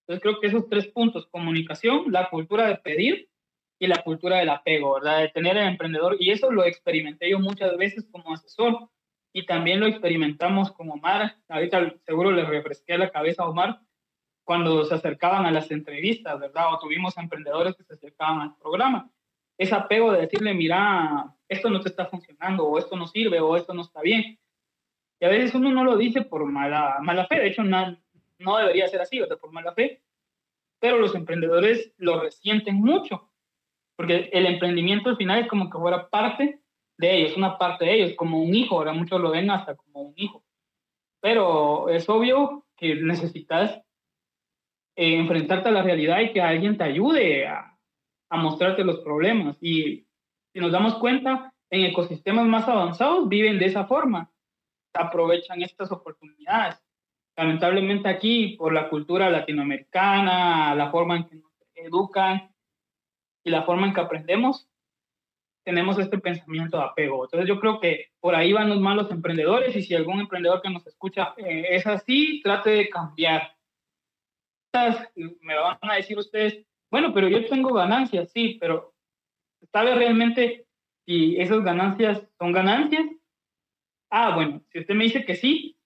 Entonces 0.00 0.22
creo 0.22 0.40
que 0.40 0.46
esos 0.46 0.68
tres 0.68 0.86
puntos, 0.88 1.26
comunicación, 1.26 2.10
la 2.10 2.30
cultura 2.30 2.68
de 2.68 2.76
pedir 2.76 3.28
y 3.78 3.86
la 3.86 4.02
cultura 4.02 4.38
del 4.38 4.48
apego, 4.48 4.94
¿verdad? 4.94 5.20
De 5.20 5.28
tener 5.28 5.56
el 5.58 5.68
emprendedor. 5.68 6.16
Y 6.18 6.30
eso 6.30 6.50
lo 6.50 6.64
experimenté 6.64 7.28
yo 7.30 7.38
muchas 7.38 7.76
veces 7.76 8.08
como 8.10 8.32
asesor 8.32 8.88
y 9.34 9.44
también 9.44 9.80
lo 9.80 9.86
experimentamos 9.86 10.72
como 10.72 10.94
Omar. 10.94 11.36
Ahorita 11.48 11.94
seguro 12.06 12.30
le 12.30 12.44
refresqué 12.44 12.96
la 12.96 13.10
cabeza 13.10 13.42
a 13.42 13.48
Omar 13.48 13.80
cuando 14.46 14.84
se 14.84 14.94
acercaban 14.94 15.44
a 15.44 15.50
las 15.50 15.70
entrevistas, 15.70 16.40
¿verdad? 16.40 16.72
O 16.72 16.78
tuvimos 16.78 17.18
emprendedores 17.18 17.74
que 17.76 17.84
se 17.84 17.94
acercaban 17.94 18.40
al 18.40 18.56
programa. 18.56 19.10
Ese 19.58 19.74
apego 19.74 20.12
de 20.12 20.22
decirle, 20.22 20.54
mira, 20.54 21.34
esto 21.48 21.68
no 21.68 21.80
te 21.80 21.88
está 21.88 22.06
funcionando, 22.06 22.64
o 22.64 22.78
esto 22.78 22.96
no 22.96 23.06
sirve, 23.06 23.40
o 23.40 23.56
esto 23.56 23.74
no 23.74 23.82
está 23.82 24.00
bien. 24.00 24.38
Y 25.20 25.24
a 25.24 25.28
veces 25.28 25.54
uno 25.54 25.70
no 25.72 25.84
lo 25.84 25.96
dice 25.96 26.22
por 26.22 26.44
mala, 26.46 26.98
mala 27.02 27.26
fe, 27.26 27.40
de 27.40 27.48
hecho 27.48 27.64
no, 27.64 27.98
no 28.38 28.56
debería 28.56 28.88
ser 28.88 29.00
así, 29.00 29.18
¿verdad? 29.18 29.38
Por 29.38 29.52
mala 29.52 29.72
fe, 29.72 30.02
pero 30.78 30.98
los 30.98 31.14
emprendedores 31.14 31.92
lo 31.98 32.20
resienten 32.20 32.76
mucho 32.76 33.30
porque 33.96 34.28
el 34.32 34.46
emprendimiento 34.46 35.08
al 35.08 35.16
final 35.16 35.40
es 35.40 35.48
como 35.48 35.70
que 35.70 35.78
fuera 35.78 36.08
parte 36.08 36.60
de 36.98 37.16
ellos, 37.16 37.36
una 37.36 37.58
parte 37.58 37.86
de 37.86 37.94
ellos, 37.94 38.16
como 38.16 38.42
un 38.42 38.54
hijo, 38.54 38.76
ahora 38.76 38.92
muchos 38.92 39.20
lo 39.20 39.30
ven 39.30 39.50
hasta 39.50 39.74
como 39.74 40.02
un 40.02 40.14
hijo. 40.16 40.44
Pero 41.20 41.88
es 41.88 42.08
obvio 42.08 42.66
que 42.76 42.94
necesitas 42.94 43.80
eh, 44.96 45.16
enfrentarte 45.16 45.68
a 45.68 45.72
la 45.72 45.82
realidad 45.82 46.20
y 46.20 46.32
que 46.32 46.40
alguien 46.40 46.76
te 46.76 46.84
ayude 46.84 47.46
a, 47.46 47.72
mostrarte 48.30 48.84
los 48.84 49.00
problemas. 49.00 49.56
Y 49.62 50.06
si 50.52 50.60
nos 50.60 50.72
damos 50.72 50.96
cuenta, 50.96 51.54
en 51.70 51.84
ecosistemas 51.84 52.46
más 52.46 52.68
avanzados 52.68 53.28
viven 53.28 53.58
de 53.58 53.66
esa 53.66 53.86
forma, 53.86 54.30
aprovechan 54.92 55.62
estas 55.62 55.92
oportunidades. 55.92 56.76
Lamentablemente 57.36 58.08
aquí, 58.08 58.56
por 58.58 58.72
la 58.72 58.88
cultura 58.88 59.30
latinoamericana, 59.30 60.74
la 60.74 60.90
forma 60.90 61.16
en 61.16 61.24
que 61.24 61.36
nos 61.36 61.52
educan, 61.74 62.50
y 63.46 63.50
la 63.50 63.62
forma 63.62 63.86
en 63.86 63.94
que 63.94 64.00
aprendemos, 64.00 64.68
tenemos 65.64 65.98
este 66.00 66.18
pensamiento 66.18 66.78
de 66.78 66.84
apego. 66.84 67.24
Entonces 67.24 67.48
yo 67.48 67.60
creo 67.60 67.78
que 67.78 68.10
por 68.18 68.34
ahí 68.34 68.52
van 68.52 68.68
los 68.68 68.80
malos 68.80 69.08
emprendedores 69.10 69.74
y 69.76 69.82
si 69.82 69.94
algún 69.94 70.20
emprendedor 70.20 70.60
que 70.60 70.70
nos 70.70 70.84
escucha 70.86 71.32
eh, 71.36 71.64
es 71.70 71.86
así, 71.86 72.40
trate 72.42 72.70
de 72.70 72.88
cambiar. 72.88 73.55
Me 75.40 75.54
van 75.56 75.78
a 75.82 75.94
decir 75.94 76.18
ustedes, 76.18 76.64
bueno, 76.90 77.12
pero 77.12 77.28
yo 77.28 77.44
tengo 77.46 77.72
ganancias, 77.72 78.30
sí, 78.32 78.56
pero 78.60 78.94
¿sabe 79.72 79.94
realmente 79.94 80.66
si 81.06 81.36
esas 81.40 81.62
ganancias 81.62 82.22
son 82.38 82.52
ganancias? 82.52 83.06
Ah, 84.10 84.34
bueno, 84.34 84.62
si 84.70 84.80
usted 84.80 84.94
me 84.94 85.04
dice 85.04 85.24
que 85.24 85.34
sí, 85.34 85.76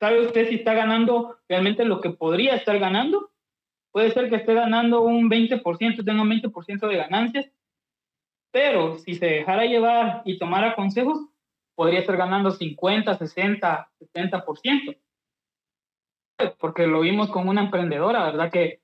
¿sabe 0.00 0.26
usted 0.26 0.48
si 0.48 0.56
está 0.56 0.74
ganando 0.74 1.38
realmente 1.48 1.84
lo 1.84 2.00
que 2.00 2.10
podría 2.10 2.54
estar 2.56 2.78
ganando? 2.78 3.30
Puede 3.92 4.10
ser 4.10 4.28
que 4.30 4.36
esté 4.36 4.54
ganando 4.54 5.02
un 5.02 5.28
20%, 5.30 6.04
tenga 6.04 6.22
un 6.22 6.30
20% 6.30 6.88
de 6.88 6.96
ganancias, 6.96 7.50
pero 8.52 8.98
si 8.98 9.14
se 9.14 9.26
dejara 9.26 9.64
llevar 9.64 10.22
y 10.24 10.38
tomara 10.38 10.74
consejos, 10.74 11.18
podría 11.74 12.00
estar 12.00 12.16
ganando 12.16 12.50
50, 12.50 13.16
60, 13.16 13.90
70%. 14.00 14.98
Porque 16.58 16.86
lo 16.86 17.00
vimos 17.00 17.30
con 17.30 17.48
una 17.48 17.62
emprendedora, 17.62 18.24
¿verdad? 18.24 18.50
Que 18.50 18.80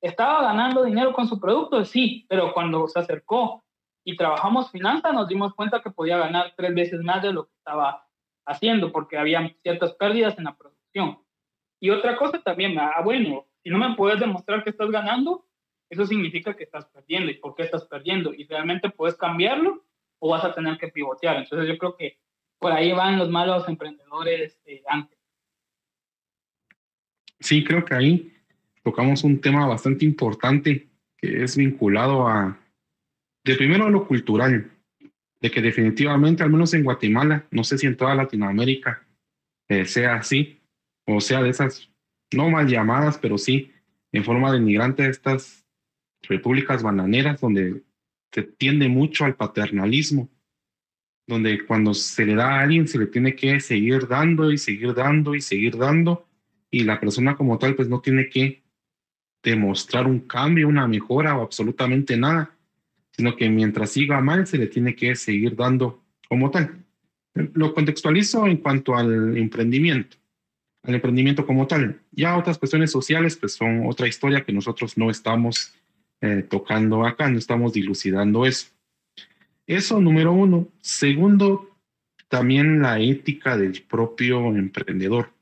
estaba 0.00 0.42
ganando 0.42 0.84
dinero 0.84 1.12
con 1.12 1.28
su 1.28 1.40
producto, 1.40 1.84
sí, 1.84 2.26
pero 2.28 2.52
cuando 2.52 2.86
se 2.88 2.98
acercó 2.98 3.64
y 4.04 4.16
trabajamos 4.16 4.70
finanzas, 4.70 5.14
nos 5.14 5.28
dimos 5.28 5.54
cuenta 5.54 5.80
que 5.80 5.90
podía 5.90 6.18
ganar 6.18 6.52
tres 6.56 6.74
veces 6.74 7.00
más 7.00 7.22
de 7.22 7.32
lo 7.32 7.46
que 7.46 7.54
estaba 7.56 8.06
haciendo, 8.46 8.92
porque 8.92 9.16
había 9.16 9.54
ciertas 9.62 9.94
pérdidas 9.94 10.36
en 10.36 10.44
la 10.44 10.56
producción. 10.56 11.18
Y 11.80 11.90
otra 11.90 12.16
cosa 12.16 12.42
también, 12.42 12.78
ah, 12.78 13.00
bueno, 13.02 13.46
si 13.62 13.70
no 13.70 13.78
me 13.78 13.96
puedes 13.96 14.20
demostrar 14.20 14.62
que 14.62 14.70
estás 14.70 14.90
ganando, 14.90 15.46
eso 15.88 16.04
significa 16.06 16.54
que 16.54 16.64
estás 16.64 16.86
perdiendo. 16.86 17.30
¿Y 17.30 17.34
por 17.34 17.54
qué 17.54 17.62
estás 17.62 17.86
perdiendo? 17.86 18.34
¿Y 18.34 18.46
realmente 18.46 18.90
puedes 18.90 19.16
cambiarlo 19.16 19.84
o 20.18 20.30
vas 20.30 20.44
a 20.44 20.54
tener 20.54 20.76
que 20.76 20.88
pivotear? 20.88 21.36
Entonces 21.36 21.68
yo 21.68 21.78
creo 21.78 21.96
que 21.96 22.18
por 22.58 22.72
ahí 22.72 22.92
van 22.92 23.18
los 23.18 23.30
malos 23.30 23.68
emprendedores 23.68 24.60
eh, 24.66 24.82
antes. 24.86 25.13
Sí, 27.44 27.62
creo 27.62 27.84
que 27.84 27.94
ahí 27.94 28.32
tocamos 28.82 29.22
un 29.22 29.38
tema 29.38 29.66
bastante 29.66 30.06
importante 30.06 30.88
que 31.18 31.44
es 31.44 31.58
vinculado 31.58 32.26
a, 32.26 32.58
de 33.44 33.54
primero 33.56 33.84
a 33.84 33.90
lo 33.90 34.06
cultural, 34.08 34.72
de 35.42 35.50
que 35.50 35.60
definitivamente, 35.60 36.42
al 36.42 36.48
menos 36.48 36.72
en 36.72 36.82
Guatemala, 36.82 37.46
no 37.50 37.62
sé 37.62 37.76
si 37.76 37.86
en 37.86 37.98
toda 37.98 38.14
Latinoamérica 38.14 39.06
eh, 39.68 39.84
sea 39.84 40.14
así, 40.14 40.58
o 41.06 41.20
sea 41.20 41.42
de 41.42 41.50
esas 41.50 41.90
no 42.32 42.48
mal 42.48 42.66
llamadas, 42.66 43.18
pero 43.18 43.36
sí 43.36 43.70
en 44.10 44.24
forma 44.24 44.50
de 44.50 44.56
inmigrante 44.56 45.06
estas 45.06 45.66
repúblicas 46.22 46.82
bananeras 46.82 47.42
donde 47.42 47.82
se 48.32 48.42
tiende 48.42 48.88
mucho 48.88 49.26
al 49.26 49.36
paternalismo, 49.36 50.30
donde 51.26 51.62
cuando 51.66 51.92
se 51.92 52.24
le 52.24 52.36
da 52.36 52.54
a 52.54 52.62
alguien 52.62 52.88
se 52.88 52.98
le 52.98 53.06
tiene 53.06 53.36
que 53.36 53.60
seguir 53.60 54.08
dando 54.08 54.50
y 54.50 54.56
seguir 54.56 54.94
dando 54.94 55.34
y 55.34 55.42
seguir 55.42 55.76
dando, 55.76 56.26
y 56.74 56.82
la 56.82 56.98
persona 56.98 57.36
como 57.36 57.56
tal 57.56 57.76
pues 57.76 57.88
no 57.88 58.00
tiene 58.00 58.28
que 58.28 58.64
demostrar 59.44 60.08
un 60.08 60.18
cambio, 60.20 60.66
una 60.66 60.88
mejora 60.88 61.38
o 61.38 61.42
absolutamente 61.42 62.16
nada, 62.16 62.56
sino 63.12 63.36
que 63.36 63.48
mientras 63.48 63.90
siga 63.90 64.20
mal 64.20 64.44
se 64.48 64.58
le 64.58 64.66
tiene 64.66 64.96
que 64.96 65.14
seguir 65.14 65.54
dando 65.54 66.02
como 66.28 66.50
tal. 66.50 66.84
Lo 67.34 67.72
contextualizo 67.74 68.48
en 68.48 68.56
cuanto 68.56 68.96
al 68.96 69.36
emprendimiento. 69.36 70.16
al 70.82 70.96
emprendimiento 70.96 71.46
como 71.46 71.68
tal. 71.68 72.00
Ya 72.10 72.36
otras 72.36 72.58
cuestiones 72.58 72.90
sociales, 72.90 73.36
pues 73.36 73.52
son 73.52 73.86
otra 73.86 74.08
historia 74.08 74.44
que 74.44 74.52
nosotros 74.52 74.98
no 74.98 75.10
estamos 75.10 75.72
eh, 76.20 76.42
tocando 76.42 77.06
acá, 77.06 77.28
no 77.30 77.38
estamos 77.38 77.72
dilucidando 77.72 78.46
eso. 78.46 78.66
Eso, 79.64 80.00
número 80.00 80.32
uno. 80.32 80.68
Segundo, 80.80 81.70
también 82.28 82.82
la 82.82 82.98
ética 82.98 83.56
del 83.56 83.80
propio 83.82 84.48
emprendedor. 84.56 85.32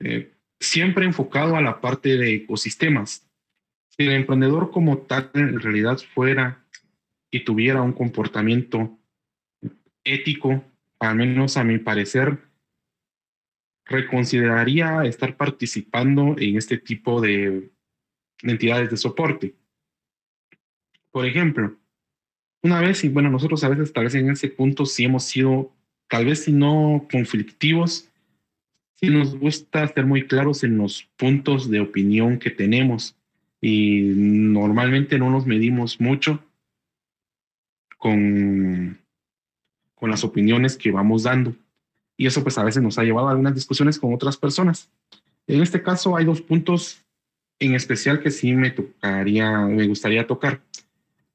Eh, 0.00 0.31
siempre 0.62 1.04
enfocado 1.04 1.56
a 1.56 1.60
la 1.60 1.80
parte 1.80 2.16
de 2.16 2.34
ecosistemas. 2.34 3.28
Si 3.88 4.04
el 4.04 4.12
emprendedor 4.12 4.70
como 4.70 4.98
tal 4.98 5.30
en 5.34 5.60
realidad 5.60 5.98
fuera 6.14 6.64
y 7.30 7.44
tuviera 7.44 7.82
un 7.82 7.92
comportamiento 7.92 8.98
ético, 10.04 10.64
al 11.00 11.16
menos 11.16 11.56
a 11.56 11.64
mi 11.64 11.78
parecer, 11.78 12.38
reconsideraría 13.84 15.04
estar 15.04 15.36
participando 15.36 16.36
en 16.38 16.56
este 16.56 16.78
tipo 16.78 17.20
de 17.20 17.72
entidades 18.42 18.90
de 18.90 18.96
soporte. 18.96 19.54
Por 21.10 21.26
ejemplo, 21.26 21.76
una 22.62 22.80
vez, 22.80 23.02
y 23.02 23.08
bueno, 23.08 23.30
nosotros 23.30 23.64
a 23.64 23.68
veces 23.68 23.92
tal 23.92 24.04
vez 24.04 24.14
en 24.14 24.30
ese 24.30 24.48
punto 24.48 24.86
sí 24.86 25.04
hemos 25.04 25.24
sido, 25.24 25.74
tal 26.08 26.26
vez 26.26 26.44
si 26.44 26.52
no 26.52 27.06
conflictivos, 27.10 28.11
sí 29.02 29.10
nos 29.10 29.36
gusta 29.36 29.86
ser 29.88 30.06
muy 30.06 30.26
claros 30.26 30.62
en 30.62 30.78
los 30.78 31.08
puntos 31.16 31.68
de 31.68 31.80
opinión 31.80 32.38
que 32.38 32.50
tenemos 32.50 33.16
y 33.60 34.00
normalmente 34.14 35.18
no 35.18 35.28
nos 35.28 35.44
medimos 35.44 36.00
mucho 36.00 36.42
con, 37.98 38.98
con 39.94 40.10
las 40.10 40.22
opiniones 40.22 40.76
que 40.76 40.92
vamos 40.92 41.24
dando. 41.24 41.54
Y 42.16 42.26
eso 42.26 42.42
pues 42.44 42.58
a 42.58 42.64
veces 42.64 42.82
nos 42.82 42.96
ha 42.98 43.02
llevado 43.02 43.26
a 43.26 43.32
algunas 43.32 43.54
discusiones 43.54 43.98
con 43.98 44.14
otras 44.14 44.36
personas. 44.36 44.88
En 45.48 45.60
este 45.62 45.82
caso 45.82 46.16
hay 46.16 46.24
dos 46.24 46.40
puntos 46.40 47.04
en 47.58 47.74
especial 47.74 48.20
que 48.20 48.30
sí 48.30 48.52
me 48.52 48.70
tocaría, 48.70 49.58
me 49.62 49.86
gustaría 49.88 50.26
tocar. 50.28 50.60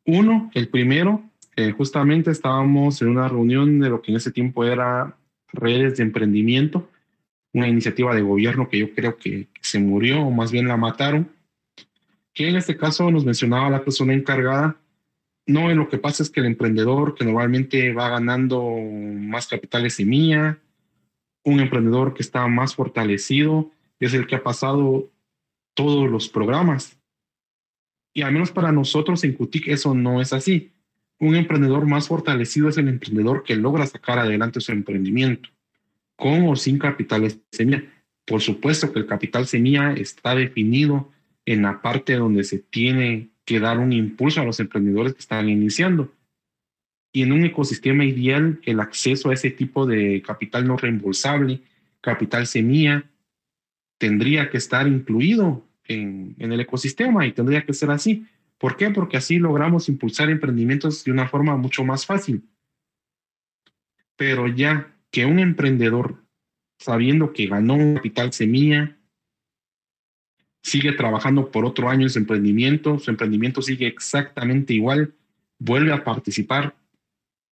Uno, 0.05 0.51
el 0.53 0.69
primero, 0.69 1.21
justamente 1.75 2.31
estábamos 2.31 3.01
en 3.01 3.09
una 3.09 3.27
reunión 3.27 3.79
de 3.79 3.89
lo 3.89 4.01
que 4.01 4.11
en 4.11 4.17
ese 4.17 4.31
tiempo 4.31 4.63
era 4.63 5.17
redes 5.51 5.97
de 5.97 6.03
emprendimiento, 6.03 6.89
una 7.53 7.67
iniciativa 7.67 8.13
de 8.13 8.21
gobierno 8.21 8.69
que 8.69 8.79
yo 8.79 8.93
creo 8.93 9.17
que, 9.17 9.47
se 9.61 9.79
murió 9.79 10.21
o 10.21 10.31
más 10.31 10.51
bien 10.51 10.67
la 10.67 10.77
mataron, 10.77 11.31
que 12.33 12.47
en 12.47 12.55
este 12.55 12.77
caso 12.77 13.11
nos 13.11 13.25
mencionaba 13.25 13.69
la 13.69 13.83
persona 13.83 14.13
encargada, 14.13 14.77
no, 15.45 15.73
lo 15.73 15.87
que 15.87 15.97
pasa 15.97 16.23
es 16.23 16.29
que 16.29 16.41
el 16.41 16.45
emprendedor 16.45 17.15
que 17.15 17.23
normalmente 17.23 17.93
va 17.93 18.09
ganando 18.09 18.61
más 18.69 19.47
capitales 19.47 19.95
semilla, 19.95 20.59
un 21.43 21.61
emprendedor 21.61 22.13
que 22.13 22.21
está 22.21 22.45
más 22.47 22.75
fortalecido, 22.75 23.71
es 23.99 24.13
el 24.13 24.27
que 24.27 24.35
ha 24.35 24.43
pasado 24.43 25.09
todos 25.73 26.09
los 26.09 26.27
programas. 26.27 26.99
Y 28.13 28.23
al 28.23 28.33
menos 28.33 28.51
para 28.51 28.71
nosotros 28.71 29.23
en 29.23 29.33
CUTIC 29.33 29.69
eso 29.69 29.93
no 29.93 30.21
es 30.21 30.33
así. 30.33 30.73
Un 31.19 31.35
emprendedor 31.35 31.85
más 31.85 32.07
fortalecido 32.07 32.67
es 32.67 32.77
el 32.77 32.89
emprendedor 32.89 33.43
que 33.43 33.55
logra 33.55 33.87
sacar 33.87 34.19
adelante 34.19 34.59
su 34.59 34.71
emprendimiento, 34.71 35.49
con 36.17 36.49
o 36.49 36.55
sin 36.57 36.77
capitales 36.77 37.39
semilla. 37.51 37.83
Por 38.25 38.41
supuesto 38.41 38.91
que 38.91 38.99
el 38.99 39.05
capital 39.05 39.47
semilla 39.47 39.93
está 39.93 40.35
definido 40.35 41.09
en 41.45 41.61
la 41.61 41.81
parte 41.81 42.15
donde 42.15 42.43
se 42.43 42.59
tiene 42.59 43.29
que 43.45 43.61
dar 43.61 43.79
un 43.79 43.93
impulso 43.93 44.41
a 44.41 44.43
los 44.43 44.59
emprendedores 44.59 45.13
que 45.13 45.21
están 45.21 45.47
iniciando. 45.47 46.13
Y 47.13 47.21
en 47.21 47.31
un 47.31 47.45
ecosistema 47.45 48.03
ideal, 48.03 48.59
el 48.63 48.81
acceso 48.81 49.29
a 49.29 49.33
ese 49.33 49.49
tipo 49.49 49.85
de 49.85 50.21
capital 50.21 50.67
no 50.67 50.75
reembolsable, 50.75 51.61
capital 52.01 52.45
semilla, 52.47 53.09
tendría 53.97 54.49
que 54.49 54.57
estar 54.57 54.87
incluido 54.87 55.65
en, 55.85 56.35
el 56.37 56.59
ecosistema 56.59 57.25
y 57.25 57.31
tendría 57.31 57.65
que 57.65 57.73
ser 57.73 57.91
así. 57.91 58.27
¿Por 58.57 58.75
qué? 58.75 58.89
Porque 58.89 59.17
así 59.17 59.39
logramos 59.39 59.87
impulsar 59.87 60.29
emprendimientos 60.29 61.03
de 61.03 61.11
una 61.11 61.27
forma 61.27 61.55
mucho 61.55 61.85
más 61.85 62.05
fácil. 62.05 62.43
Pero 64.17 64.47
ya 64.47 64.96
que 65.11 65.25
un 65.25 65.39
emprendedor, 65.39 66.23
sabiendo 66.79 67.33
que 67.33 67.47
ganó 67.47 67.75
un 67.75 67.95
capital 67.95 68.33
semilla, 68.33 68.97
sigue 70.61 70.91
trabajando 70.91 71.49
por 71.49 71.65
otro 71.65 71.89
año 71.89 72.03
en 72.03 72.09
su 72.09 72.19
emprendimiento, 72.19 72.99
su 72.99 73.09
emprendimiento 73.09 73.61
sigue 73.61 73.87
exactamente 73.87 74.73
igual, 74.73 75.13
vuelve 75.59 75.93
a 75.93 76.03
participar 76.03 76.75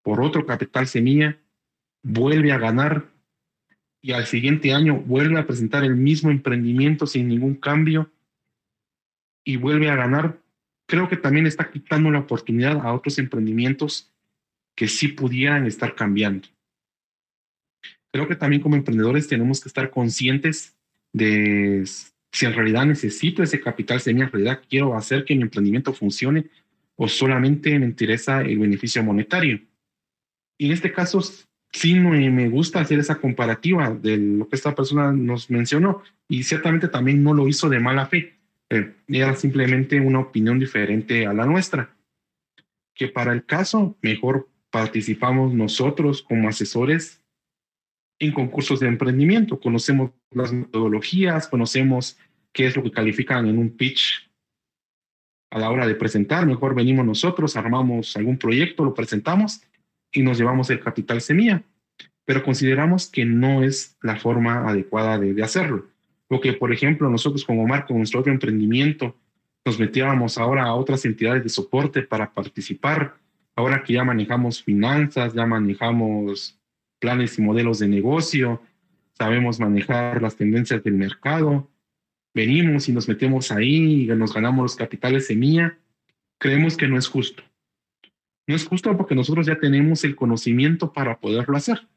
por 0.03 0.22
otro 0.22 0.45
capital 0.45 0.88
semilla, 0.88 1.39
vuelve 2.03 2.51
a 2.51 2.58
ganar 2.58 3.10
y 4.01 4.12
al 4.12 4.26
siguiente 4.26 4.74
año 4.74 4.97
vuelve 4.97 5.39
a 5.39 5.47
presentar 5.47 5.84
el 5.84 5.95
mismo 5.95 6.30
emprendimiento 6.30 7.08
sin 7.08 7.28
ningún 7.28 7.56
cambio 7.56 8.12
y 9.43 9.58
vuelve 9.58 9.89
a 9.89 9.95
ganar, 9.95 10.39
creo 10.86 11.08
que 11.08 11.18
también 11.18 11.47
está 11.47 11.72
quitando 11.72 12.12
la 12.12 12.20
oportunidad 12.20 12.86
a 12.86 12.93
otros 12.93 13.18
emprendimientos 13.18 14.14
que 14.76 14.88
sí 14.88 15.08
pudieran 15.08 15.66
estar 15.66 15.95
cambiando. 15.95 16.47
Creo 18.16 18.30
que 18.30 18.38
también 18.38 18.61
como 18.61 18.78
emprendedores 18.78 19.28
tenemos 19.28 19.59
que 19.59 19.68
estar 19.68 19.89
conscientes 19.89 20.74
de 21.11 21.84
si 22.32 22.45
en 22.45 22.53
realidad 22.53 22.86
necesito 22.86 23.43
ese 23.43 23.59
capital, 23.59 23.99
si 23.99 24.11
en 24.11 24.32
realidad 24.32 24.61
quiero 24.70 24.95
hacer 24.95 25.26
que 25.26 25.36
mi 25.36 25.41
emprendimiento 25.41 25.91
funcione 25.91 26.45
o 26.95 27.09
solamente 27.09 27.78
me 27.78 27.86
interesa 27.86 28.39
el 28.39 28.57
beneficio 28.57 29.03
monetario. 29.03 29.59
Y 30.57 30.68
en 30.68 30.72
este 30.72 30.93
caso, 30.93 31.20
sí 31.74 31.95
me 31.95 32.47
gusta 32.47 32.80
hacer 32.80 32.99
esa 32.99 33.16
comparativa 33.16 33.93
de 33.93 34.16
lo 34.16 34.47
que 34.47 34.55
esta 34.55 34.74
persona 34.74 35.11
nos 35.11 35.51
mencionó 35.51 36.01
y 36.30 36.43
ciertamente 36.43 36.88
también 36.88 37.22
no 37.22 37.34
lo 37.34 37.49
hizo 37.49 37.68
de 37.68 37.82
mala 37.82 38.05
fe 38.05 38.38
eh, 38.70 38.93
era 39.09 39.36
simplemente 39.36 39.99
una 39.99 40.20
opinión 40.20 40.57
diferente 40.57 41.28
a 41.28 41.34
la 41.34 41.45
nuestra. 41.45 41.93
Que 42.93 43.09
para 43.09 43.34
el 43.34 43.43
caso, 43.45 43.97
mejor 44.01 44.47
participamos 44.70 45.53
nosotros 45.53 46.22
como 46.22 46.47
asesores 46.47 47.25
en 48.20 48.32
concursos 48.32 48.80
de 48.80 48.88
emprendimiento. 48.88 49.59
Conocemos 49.59 50.11
las 50.32 50.53
metodologías, 50.53 51.47
conocemos 51.47 52.18
qué 52.51 52.68
es 52.68 52.76
lo 52.76 52.84
que 52.84 52.91
califican 52.91 53.47
en 53.47 53.57
un 53.57 53.70
pitch 53.70 54.30
a 55.51 55.59
la 55.59 55.70
hora 55.70 55.88
de 55.88 55.95
presentar. 55.95 56.45
Mejor 56.45 56.76
venimos 56.76 57.05
nosotros, 57.05 57.55
armamos 57.55 58.16
algún 58.18 58.38
proyecto, 58.38 58.84
lo 58.84 58.93
presentamos 58.93 59.61
y 60.11 60.22
nos 60.22 60.38
llevamos 60.38 60.70
el 60.70 60.80
capital 60.80 61.22
semilla. 61.22 61.63
Pero 62.26 62.43
consideramos 62.43 63.07
que 63.07 63.26
no 63.26 63.63
es 63.63 63.97
la 64.01 64.16
forma 64.16 64.68
adecuada 64.68 65.20
de 65.20 65.43
hacerlo. 65.43 65.88
O 66.28 66.41
que, 66.41 66.53
por 66.53 66.74
ejemplo, 66.74 67.09
nosotros 67.09 67.45
como 67.45 67.68
marco, 67.68 67.93
nuestro 67.93 68.22
otro 68.22 68.32
emprendimiento, 68.32 69.16
nos 69.63 69.80
metiéramos 69.80 70.38
ahora 70.38 70.63
a 70.63 70.74
otras 70.74 71.05
entidades 71.05 71.43
de 71.43 71.49
soporte 71.49 72.01
para 72.01 72.34
participar. 72.34 73.16
Ahora 73.55 73.84
que 73.84 73.93
ya 73.93 74.03
manejamos 74.03 74.63
finanzas, 74.63 75.34
ya 75.34 75.45
manejamos 75.45 76.59
planes 77.06 77.38
y 77.38 77.43
modelos 77.43 77.78
de 77.78 77.88
negocio, 77.88 78.64
sabemos 79.14 79.60
manejar 79.60 80.24
las 80.24 80.36
tendencias 80.36 80.84
del 80.84 80.95
mercado, 80.95 81.70
venimos 82.34 82.89
y 82.89 82.93
nos 82.93 83.08
metemos 83.08 83.51
ahí 83.51 84.01
y 84.01 84.08
nos 84.08 84.34
ganamos 84.34 84.64
los 84.64 84.76
capitales 84.76 85.28
semilla, 85.28 85.78
creemos 86.39 86.76
que 86.76 86.88
no 86.88 86.97
es 86.97 87.08
justo. 87.08 87.43
No 88.47 88.56
es 88.56 88.66
justo 88.66 88.97
porque 88.97 89.14
nosotros 89.14 89.45
ya 89.45 89.60
tenemos 89.60 90.03
el 90.03 90.16
conocimiento 90.16 90.93
para 90.93 91.20
poderlo 91.20 91.56
hacer 91.56 91.88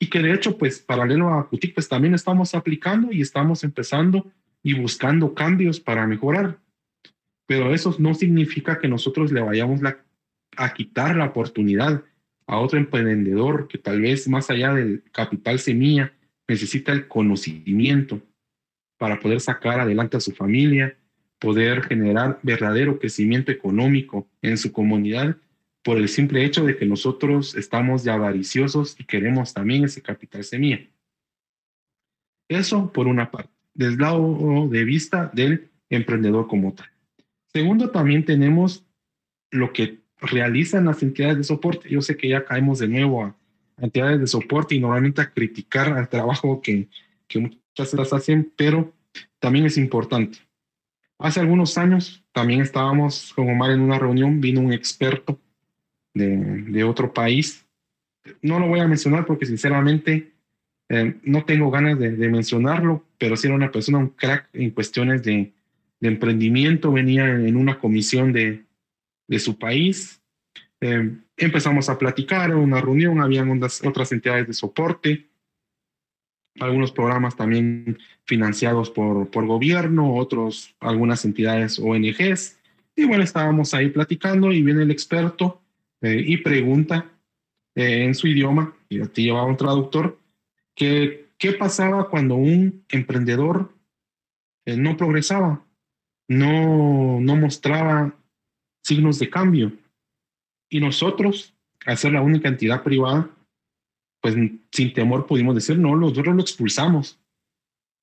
y 0.00 0.08
que 0.08 0.20
de 0.20 0.32
hecho, 0.32 0.56
pues 0.56 0.78
paralelo 0.78 1.28
a 1.34 1.46
Cutic, 1.46 1.74
pues 1.74 1.86
también 1.86 2.14
estamos 2.14 2.54
aplicando 2.54 3.12
y 3.12 3.20
estamos 3.20 3.64
empezando 3.64 4.32
y 4.62 4.72
buscando 4.72 5.34
cambios 5.34 5.78
para 5.78 6.06
mejorar. 6.06 6.58
Pero 7.46 7.74
eso 7.74 7.94
no 7.98 8.14
significa 8.14 8.78
que 8.78 8.88
nosotros 8.88 9.30
le 9.30 9.42
vayamos 9.42 9.82
a 10.56 10.72
quitar 10.72 11.16
la 11.16 11.26
oportunidad 11.26 12.02
a 12.48 12.58
otro 12.58 12.78
emprendedor 12.78 13.68
que 13.68 13.78
tal 13.78 14.00
vez 14.00 14.26
más 14.26 14.50
allá 14.50 14.72
del 14.74 15.04
capital 15.12 15.58
semilla 15.58 16.12
necesita 16.48 16.92
el 16.92 17.06
conocimiento 17.06 18.22
para 18.96 19.20
poder 19.20 19.40
sacar 19.40 19.78
adelante 19.78 20.16
a 20.16 20.20
su 20.20 20.32
familia, 20.32 20.96
poder 21.38 21.84
generar 21.84 22.40
verdadero 22.42 22.98
crecimiento 22.98 23.52
económico 23.52 24.26
en 24.40 24.56
su 24.56 24.72
comunidad 24.72 25.36
por 25.84 25.98
el 25.98 26.08
simple 26.08 26.44
hecho 26.44 26.64
de 26.64 26.76
que 26.76 26.86
nosotros 26.86 27.54
estamos 27.54 28.02
ya 28.02 28.14
avariciosos 28.14 28.98
y 28.98 29.04
queremos 29.04 29.52
también 29.52 29.84
ese 29.84 30.02
capital 30.02 30.42
semilla. 30.42 30.80
Eso 32.48 32.90
por 32.92 33.06
una 33.06 33.30
parte, 33.30 33.52
desde 33.74 33.98
lado 33.98 34.68
de 34.70 34.84
vista 34.84 35.30
del 35.34 35.68
emprendedor 35.90 36.48
como 36.48 36.72
tal. 36.72 36.88
Segundo, 37.52 37.90
también 37.90 38.24
tenemos 38.24 38.86
lo 39.50 39.72
que 39.72 39.98
realizan 40.20 40.84
las 40.86 41.02
entidades 41.02 41.36
de 41.38 41.44
soporte. 41.44 41.88
Yo 41.88 42.02
sé 42.02 42.16
que 42.16 42.28
ya 42.28 42.44
caemos 42.44 42.78
de 42.78 42.88
nuevo 42.88 43.24
a 43.24 43.34
entidades 43.80 44.20
de 44.20 44.26
soporte 44.26 44.74
y 44.74 44.80
normalmente 44.80 45.20
a 45.20 45.30
criticar 45.30 45.92
al 45.92 46.08
trabajo 46.08 46.60
que, 46.60 46.88
que 47.26 47.38
muchas 47.38 47.94
las 47.94 48.12
hacen, 48.12 48.52
pero 48.56 48.92
también 49.38 49.66
es 49.66 49.78
importante. 49.78 50.38
Hace 51.18 51.40
algunos 51.40 51.76
años 51.78 52.24
también 52.32 52.60
estábamos 52.60 53.32
con 53.34 53.48
Omar 53.50 53.70
en 53.70 53.80
una 53.80 53.98
reunión, 53.98 54.40
vino 54.40 54.60
un 54.60 54.72
experto 54.72 55.38
de, 56.14 56.84
otro 56.84 57.12
país. 57.12 57.64
No 58.42 58.58
lo 58.58 58.68
voy 58.68 58.80
a 58.80 58.88
mencionar 58.88 59.24
porque 59.24 59.46
sinceramente 59.46 60.32
Eh, 60.90 61.16
no 61.22 61.44
tengo 61.44 61.70
ganas 61.70 61.98
de, 61.98 62.28
mencionarlo, 62.30 63.04
pero 63.18 63.36
sí 63.36 63.46
era 63.46 63.54
una 63.54 63.70
persona, 63.70 63.98
un 63.98 64.08
crack 64.08 64.48
en 64.54 64.70
cuestiones 64.70 65.22
de, 65.22 65.52
emprendimiento, 66.00 66.92
venía 66.92 67.26
en 67.28 67.56
una 67.56 67.78
comisión 67.78 68.32
de, 68.32 68.64
su 69.38 69.58
país. 69.58 70.22
Eh, 70.80 71.16
empezamos 71.36 71.88
a 71.88 71.98
platicar 71.98 72.54
una 72.54 72.80
reunión, 72.80 73.20
habían 73.20 73.50
otras 73.60 74.12
entidades 74.12 74.46
de 74.46 74.52
soporte, 74.54 75.28
algunos 76.60 76.92
programas 76.92 77.36
también 77.36 77.98
financiados 78.24 78.90
por, 78.90 79.30
por 79.30 79.46
gobierno, 79.46 80.14
otros, 80.14 80.74
algunas 80.80 81.24
entidades 81.24 81.78
ONGs. 81.78 82.58
Y 82.96 83.04
bueno, 83.04 83.22
estábamos 83.22 83.74
ahí 83.74 83.90
platicando 83.90 84.50
y 84.52 84.62
viene 84.62 84.82
el 84.82 84.90
experto 84.90 85.60
eh, 86.00 86.22
y 86.26 86.38
pregunta 86.38 87.12
en 87.74 88.14
su 88.16 88.26
idioma, 88.26 88.74
y 88.88 89.00
ti 89.06 89.22
llevaba 89.22 89.46
un 89.46 89.56
traductor, 89.56 90.18
que 90.74 91.28
qué 91.38 91.52
pasaba 91.52 92.10
cuando 92.10 92.34
un 92.34 92.84
emprendedor 92.88 93.72
eh, 94.66 94.76
no 94.76 94.96
progresaba, 94.96 95.64
no, 96.28 97.20
no 97.20 97.36
mostraba 97.36 98.14
signos 98.88 99.18
de 99.18 99.28
cambio. 99.28 99.72
Y 100.70 100.80
nosotros, 100.80 101.54
al 101.84 101.98
ser 101.98 102.12
la 102.12 102.22
única 102.22 102.48
entidad 102.48 102.82
privada, 102.82 103.30
pues 104.20 104.34
sin 104.72 104.92
temor 104.92 105.26
pudimos 105.26 105.54
decir, 105.54 105.78
no, 105.78 105.94
nosotros 105.94 106.34
lo 106.34 106.42
expulsamos. 106.42 107.18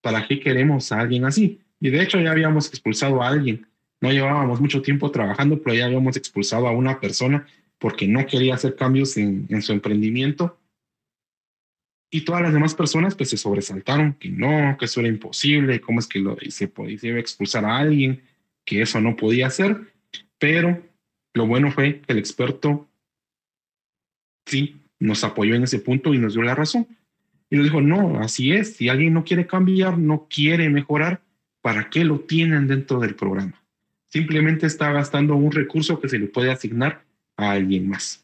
¿Para 0.01 0.27
qué 0.27 0.39
queremos 0.39 0.91
a 0.91 0.99
alguien 0.99 1.25
así? 1.25 1.59
Y 1.79 1.89
de 1.89 2.01
hecho 2.01 2.19
ya 2.19 2.31
habíamos 2.31 2.69
expulsado 2.69 3.21
a 3.21 3.27
alguien. 3.27 3.67
No 3.99 4.11
llevábamos 4.11 4.61
mucho 4.61 4.81
tiempo 4.81 5.09
trabajando, 5.09 5.61
pero 5.61 5.75
ya 5.75 5.86
habíamos 5.86 6.15
expulsado 6.15 6.67
a 6.67 6.71
una 6.71 6.99
persona 6.99 7.45
porque 7.79 8.07
no 8.07 8.25
quería 8.25 8.55
hacer 8.55 8.75
cambios 8.75 9.17
en, 9.17 9.61
su 9.61 9.73
emprendimiento 9.73 10.59
y 12.09 12.21
todas 12.21 12.43
las 12.43 12.53
demás 12.53 12.73
personas 12.75 13.15
pues 13.15 13.29
se 13.29 13.38
sobresaltaron 13.38 14.13
que 14.13 14.29
no, 14.29 14.77
que 14.77 14.86
eso 14.86 15.01
era 15.01 15.09
imposible, 15.09 15.81
cómo 15.81 15.99
es 15.99 16.07
que 16.07 16.19
lo, 16.19 16.38
se, 16.49 16.67
podía, 16.67 17.19
expulsar 17.19 17.65
a 17.65 17.77
alguien, 17.77 18.21
que 18.63 18.81
eso 18.81 19.01
no 19.01 19.15
podía 19.15 19.47
hacer, 19.47 19.94
pero 20.45 20.79
lo 21.33 21.47
bueno 21.47 21.71
fue 21.71 22.01
que 22.01 22.13
el 22.13 22.19
experto 22.19 22.87
sí 24.45 24.75
nos 24.99 25.23
apoyó 25.23 25.55
en 25.55 25.63
ese 25.63 25.79
punto 25.79 26.13
y 26.13 26.19
nos 26.19 26.33
dio 26.35 26.43
la 26.43 26.53
razón. 26.53 26.87
Y 27.49 27.55
nos 27.55 27.65
dijo, 27.65 27.81
no, 27.81 28.19
así 28.19 28.51
es, 28.51 28.75
si 28.75 28.87
alguien 28.87 29.13
no 29.13 29.23
quiere 29.23 29.47
cambiar, 29.47 29.97
no 29.97 30.27
quiere 30.29 30.69
mejorar, 30.69 31.21
¿para 31.61 31.89
qué 31.89 32.05
lo 32.05 32.19
tienen 32.19 32.67
dentro 32.67 32.99
del 32.99 33.15
programa? 33.15 33.59
Simplemente 34.07 34.67
está 34.67 34.91
gastando 34.91 35.35
un 35.35 35.51
recurso 35.51 35.99
que 35.99 36.09
se 36.09 36.19
le 36.19 36.27
puede 36.27 36.51
asignar 36.51 37.03
a 37.37 37.51
alguien 37.51 37.89
más. 37.89 38.23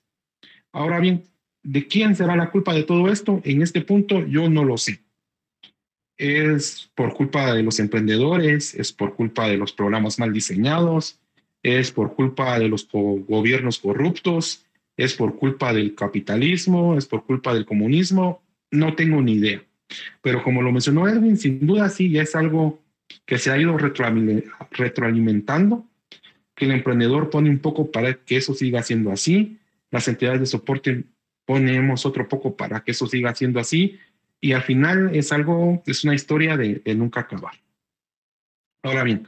Ahora 0.72 1.00
bien, 1.00 1.24
¿De 1.64 1.88
quién 1.88 2.16
será 2.16 2.36
la 2.36 2.50
culpa 2.50 2.74
de 2.74 2.84
todo 2.84 3.12
esto? 3.12 3.42
En 3.44 3.62
este 3.62 3.82
punto 3.82 4.26
yo 4.26 4.50
no 4.50 4.64
lo 4.64 4.78
sé. 4.78 5.04
Es 6.18 6.92
por 6.96 7.14
culpa 7.14 7.54
de 7.54 7.64
los 7.64 7.80
emprendedores, 7.80 8.74
es 8.74 8.92
por 8.92 9.16
culpa 9.16 9.48
de 9.48 9.58
los 9.58 9.72
programas 9.72 10.18
mal 10.18 10.34
diseñados, 10.34 11.21
es 11.64 11.92
por 11.92 12.16
culpa 12.16 12.60
de 12.60 12.68
los 12.68 12.88
gobiernos 12.92 13.80
corruptos, 13.80 14.66
es 14.98 15.16
por 15.16 15.38
culpa 15.38 15.74
del 15.74 15.96
capitalismo, 15.96 16.98
es 16.98 17.06
por 17.06 17.26
culpa 17.26 17.54
del 17.54 17.66
comunismo, 17.66 18.42
no 18.72 18.96
tengo 18.96 19.22
ni 19.22 19.34
idea. 19.34 19.64
Pero 20.22 20.44
como 20.44 20.62
lo 20.62 20.72
mencionó 20.72 21.08
Edwin, 21.08 21.38
sin 21.38 21.66
duda 21.66 21.90
sí, 21.90 22.18
es 22.18 22.36
algo 22.36 22.80
que 23.26 23.38
se 23.38 23.52
ha 23.52 23.58
ido 23.58 23.78
retroalimentando, 23.78 25.86
que 26.56 26.66
el 26.66 26.72
emprendedor 26.72 27.30
pone 27.30 27.50
un 27.50 27.60
poco 27.60 27.92
para 27.92 28.14
que 28.14 28.38
eso 28.38 28.54
siga 28.54 28.82
siendo 28.84 29.12
así, 29.12 29.58
las 29.90 30.08
entidades 30.08 30.40
de 30.40 30.46
soporte 30.46 31.04
ponemos 31.46 32.06
otro 32.06 32.30
poco 32.30 32.56
para 32.56 32.82
que 32.82 32.92
eso 32.92 33.08
siga 33.08 33.34
siendo 33.36 33.60
así 33.60 34.00
y 34.40 34.54
al 34.54 34.64
final 34.64 35.12
es 35.14 35.32
algo, 35.32 35.84
es 35.86 36.04
una 36.04 36.16
historia 36.16 36.58
de, 36.58 36.82
nunca 36.96 37.22
acabar. 37.22 37.54
Ahora 38.84 39.04
bien, 39.04 39.28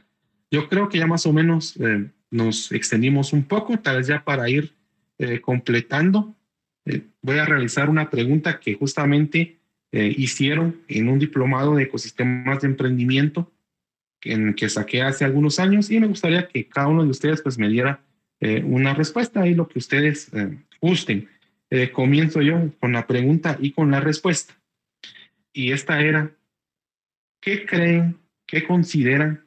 yo 0.50 0.68
creo 0.68 0.88
que 0.88 0.98
ya 0.98 1.06
más 1.06 1.26
o 1.26 1.32
menos 1.32 1.76
eh, 1.76 2.10
nos 2.34 2.72
extendimos 2.72 3.32
un 3.32 3.44
poco, 3.44 3.78
tal 3.78 3.98
vez 3.98 4.06
ya 4.06 4.24
para 4.24 4.48
ir 4.48 4.72
eh, 5.18 5.40
completando. 5.40 6.34
Eh, 6.84 7.02
voy 7.22 7.38
a 7.38 7.44
realizar 7.44 7.88
una 7.88 8.10
pregunta 8.10 8.60
que 8.60 8.74
justamente 8.74 9.58
hicieron 9.96 10.80
en 10.88 11.08
un 11.08 11.20
diplomado 11.20 11.76
de 11.76 11.84
ecosistemas 11.84 12.62
de 12.62 12.66
emprendimiento 12.66 13.52
en 14.22 14.52
que 14.54 14.68
saqué 14.68 15.02
hace 15.02 15.24
algunos 15.24 15.60
años 15.60 15.88
y 15.88 16.00
me 16.00 16.08
gustaría 16.08 16.48
que 16.48 16.66
cada 16.66 16.88
uno 16.88 17.04
de 17.04 17.10
ustedes 17.10 17.40
pues 17.42 17.58
me 17.58 17.68
diera 17.68 18.00
una 18.64 18.92
respuesta 18.92 19.46
y 19.46 19.54
lo 19.54 19.68
que 19.68 19.78
ustedes 19.78 20.32
gusten. 20.80 21.28
Eh, 21.70 21.90
comienzo 21.90 22.42
yo 22.42 22.70
con 22.78 22.92
la 22.92 23.06
pregunta 23.06 23.56
y 23.60 23.72
con 23.72 23.90
la 23.90 24.00
respuesta. 24.00 24.54
Y 25.52 25.72
esta 25.72 26.00
era, 26.00 26.30
¿qué 27.40 27.64
creen, 27.66 28.18
qué 28.46 28.64
consideran 28.64 29.43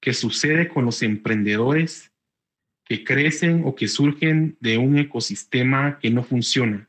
que 0.00 0.12
sucede 0.12 0.68
con 0.68 0.84
los 0.84 1.02
emprendedores 1.02 2.12
que 2.84 3.04
crecen 3.04 3.62
o 3.64 3.74
que 3.74 3.88
surgen 3.88 4.56
de 4.60 4.78
un 4.78 4.98
ecosistema 4.98 5.98
que 5.98 6.10
no 6.10 6.22
funciona, 6.22 6.88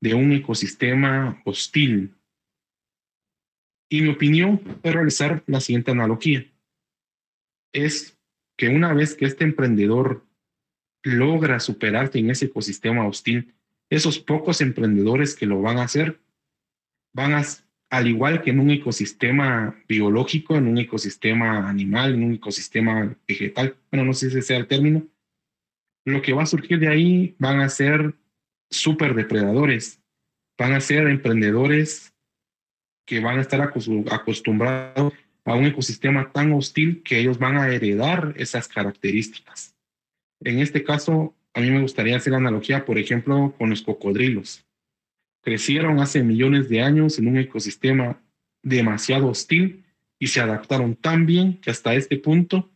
de 0.00 0.14
un 0.14 0.32
ecosistema 0.32 1.42
hostil? 1.44 2.14
Y 3.88 4.02
mi 4.02 4.08
opinión 4.08 4.60
es 4.82 4.92
realizar 4.92 5.42
la 5.46 5.60
siguiente 5.60 5.90
analogía. 5.90 6.46
Es 7.72 8.18
que 8.56 8.68
una 8.68 8.92
vez 8.92 9.14
que 9.14 9.24
este 9.24 9.44
emprendedor 9.44 10.24
logra 11.02 11.60
superarse 11.60 12.18
en 12.18 12.30
ese 12.30 12.46
ecosistema 12.46 13.06
hostil, 13.06 13.54
esos 13.90 14.18
pocos 14.18 14.60
emprendedores 14.60 15.34
que 15.34 15.46
lo 15.46 15.60
van 15.60 15.78
a 15.78 15.84
hacer 15.84 16.20
van 17.12 17.34
a, 17.34 17.42
al 17.96 18.08
igual 18.08 18.42
que 18.42 18.50
en 18.50 18.60
un 18.60 18.70
ecosistema 18.70 19.76
biológico, 19.88 20.56
en 20.56 20.68
un 20.68 20.78
ecosistema 20.78 21.68
animal, 21.68 22.14
en 22.14 22.24
un 22.24 22.34
ecosistema 22.34 23.16
vegetal, 23.26 23.76
bueno, 23.90 24.06
no 24.06 24.12
sé 24.12 24.30
si 24.30 24.38
ese 24.38 24.46
sea 24.46 24.56
el 24.56 24.66
término, 24.66 25.06
lo 26.04 26.20
que 26.20 26.32
va 26.32 26.42
a 26.42 26.46
surgir 26.46 26.78
de 26.78 26.88
ahí 26.88 27.34
van 27.38 27.60
a 27.60 27.68
ser 27.68 28.14
súper 28.70 29.14
depredadores, 29.14 30.00
van 30.58 30.72
a 30.72 30.80
ser 30.80 31.06
emprendedores 31.06 32.12
que 33.06 33.20
van 33.20 33.38
a 33.38 33.42
estar 33.42 33.60
acostumbrados 33.60 35.12
a 35.44 35.54
un 35.54 35.66
ecosistema 35.66 36.32
tan 36.32 36.52
hostil 36.52 37.02
que 37.02 37.20
ellos 37.20 37.38
van 37.38 37.58
a 37.58 37.68
heredar 37.68 38.34
esas 38.36 38.66
características. 38.66 39.76
En 40.40 40.58
este 40.58 40.82
caso, 40.82 41.34
a 41.52 41.60
mí 41.60 41.70
me 41.70 41.82
gustaría 41.82 42.16
hacer 42.16 42.34
analogía, 42.34 42.84
por 42.84 42.98
ejemplo, 42.98 43.54
con 43.56 43.70
los 43.70 43.82
cocodrilos. 43.82 44.66
Crecieron 45.44 46.00
hace 46.00 46.22
millones 46.22 46.70
de 46.70 46.80
años 46.80 47.18
en 47.18 47.28
un 47.28 47.36
ecosistema 47.36 48.18
demasiado 48.62 49.28
hostil 49.28 49.84
y 50.18 50.28
se 50.28 50.40
adaptaron 50.40 50.96
tan 50.96 51.26
bien 51.26 51.60
que 51.60 51.70
hasta 51.70 51.94
este 51.94 52.16
punto, 52.16 52.72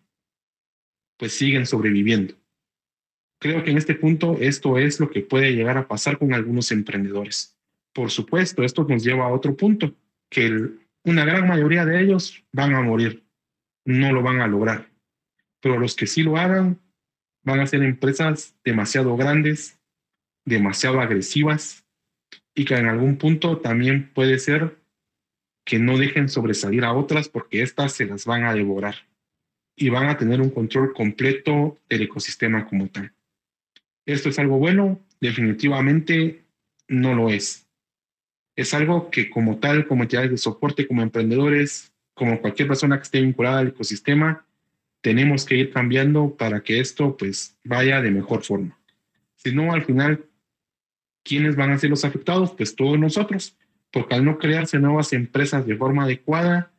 pues 1.16 1.33
siguen 1.33 1.64
sobreviviendo. 1.64 2.35
Creo 3.41 3.64
que 3.64 3.71
en 3.71 3.79
este 3.79 3.95
punto 3.95 4.37
esto 4.39 4.77
es 4.77 5.01
lo 5.01 5.09
que 5.09 5.23
puede 5.23 5.53
llegar 5.53 5.79
a 5.79 5.89
pasar 5.89 6.19
con 6.19 6.35
algunos 6.35 6.71
emprendedores. 6.71 7.59
Por 7.95 8.11
supuesto, 8.11 8.62
esto 8.62 8.85
nos 8.85 9.03
lleva 9.03 9.25
a 9.25 9.33
otro 9.33 9.57
punto, 9.57 9.95
que 10.29 10.69
una 11.05 11.25
gran 11.25 11.49
mayoría 11.49 11.87
de 11.87 12.03
ellos 12.03 12.45
van 12.53 12.75
a 12.75 12.83
morir, 12.83 13.25
no 13.87 14.12
lo 14.12 14.23
van 14.23 14.43
a 14.43 14.47
lograr. 14.47 14.91
Pero 15.61 15.79
los 15.79 15.97
que 15.97 16.07
sí 16.07 16.23
lo 16.23 16.37
hagan, 16.37 16.79
van 17.45 17.61
a 17.61 17.66
ser 17.66 17.83
empresas 17.83 18.55
demasiado 18.62 19.16
grandes, 19.16 19.81
demasiado 20.45 21.01
agresivas 21.01 21.88
y 22.59 22.64
que 22.64 22.74
en 22.74 22.86
algún 22.86 23.18
punto 23.18 23.59
también 23.59 24.11
puede 24.12 24.40
ser 24.40 24.78
que 25.64 25.78
no 25.78 25.96
dejen 25.96 26.28
sobresalir 26.28 26.84
a 26.84 26.92
otras 26.92 27.28
porque 27.28 27.62
éstas 27.62 27.92
se 27.92 28.04
las 28.04 28.24
van 28.24 28.42
a 28.42 28.52
devorar 28.52 28.96
y 29.76 29.90
van 29.90 30.09
a 30.09 30.18
tener 30.18 30.40
un 30.40 30.50
control 30.50 30.92
completo 30.92 31.78
del 31.88 32.02
ecosistema 32.02 32.66
como 32.66 32.88
tal. 32.88 33.12
¿Esto 34.06 34.28
es 34.28 34.40
algo 34.40 34.59
bueno? 34.59 34.98
Definitivamente 35.20 36.42
no 36.88 37.14
lo 37.14 37.30
es. 37.30 37.68
Es 38.56 38.74
algo 38.74 39.09
que 39.09 39.30
como 39.30 39.59
tal, 39.61 39.86
como 39.86 40.02
entidades 40.02 40.32
de 40.32 40.36
soporte, 40.36 40.88
como 40.88 41.02
emprendedores, 41.02 41.92
como 42.12 42.40
cualquier 42.40 42.66
persona 42.66 42.96
que 42.96 43.04
esté 43.04 43.20
vinculada 43.20 43.61
al 43.61 43.68
ecosistema, 43.68 44.44
tenemos 45.00 45.44
que 45.44 45.54
ir 45.54 45.70
cambiando 45.70 46.34
para 46.36 46.61
que 46.64 46.80
esto 46.80 47.16
pues 47.16 47.56
vaya 47.62 48.02
de 48.02 48.11
mejor 48.11 48.42
forma. 48.42 48.76
Si 49.36 49.54
no, 49.54 49.72
al 49.72 49.84
final, 49.84 50.28
¿quiénes 51.29 51.57
van 51.57 51.70
a 51.70 51.79
ser 51.79 51.91
los 51.91 52.05
afectados? 52.05 52.53
Pues 52.53 52.74
todos 52.74 52.99
nosotros, 52.99 53.57
porque 53.93 54.14
al 54.14 54.24
no 54.24 54.39
crearse 54.39 54.79
nuevas 54.79 55.12
empresas 55.12 55.66
de 55.66 55.76
forma 55.76 56.05
adecuada, 56.05 56.72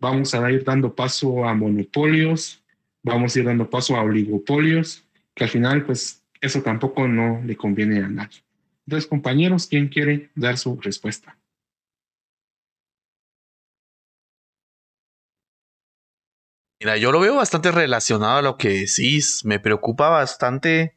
vamos 0.00 0.34
a 0.34 0.50
ir 0.50 0.64
dando 0.64 0.94
paso 0.94 1.44
a 1.44 1.54
monopolios, 1.54 2.62
vamos 3.02 3.34
a 3.34 3.38
ir 3.40 3.44
dando 3.44 3.68
paso 3.68 3.96
a 3.96 4.02
oligopolios, 4.02 5.04
que 5.34 5.44
al 5.44 5.50
final 5.50 5.84
pues 5.84 6.22
eso 6.40 6.62
tampoco 6.62 7.08
no 7.08 7.42
le 7.44 7.56
conviene 7.56 7.98
a 7.98 8.08
nadie. 8.08 8.42
Entonces, 8.86 9.08
compañeros, 9.08 9.66
¿quién 9.66 9.88
quiere 9.88 10.30
dar 10.34 10.58
su 10.58 10.80
respuesta? 10.80 11.36
Mira, 16.80 16.96
yo 16.96 17.12
lo 17.12 17.20
veo 17.20 17.36
bastante 17.36 17.70
relacionado 17.70 18.38
a 18.38 18.42
lo 18.42 18.56
que 18.56 18.70
decís. 18.70 19.44
Me 19.44 19.60
preocupa 19.60 20.08
bastante. 20.08 20.96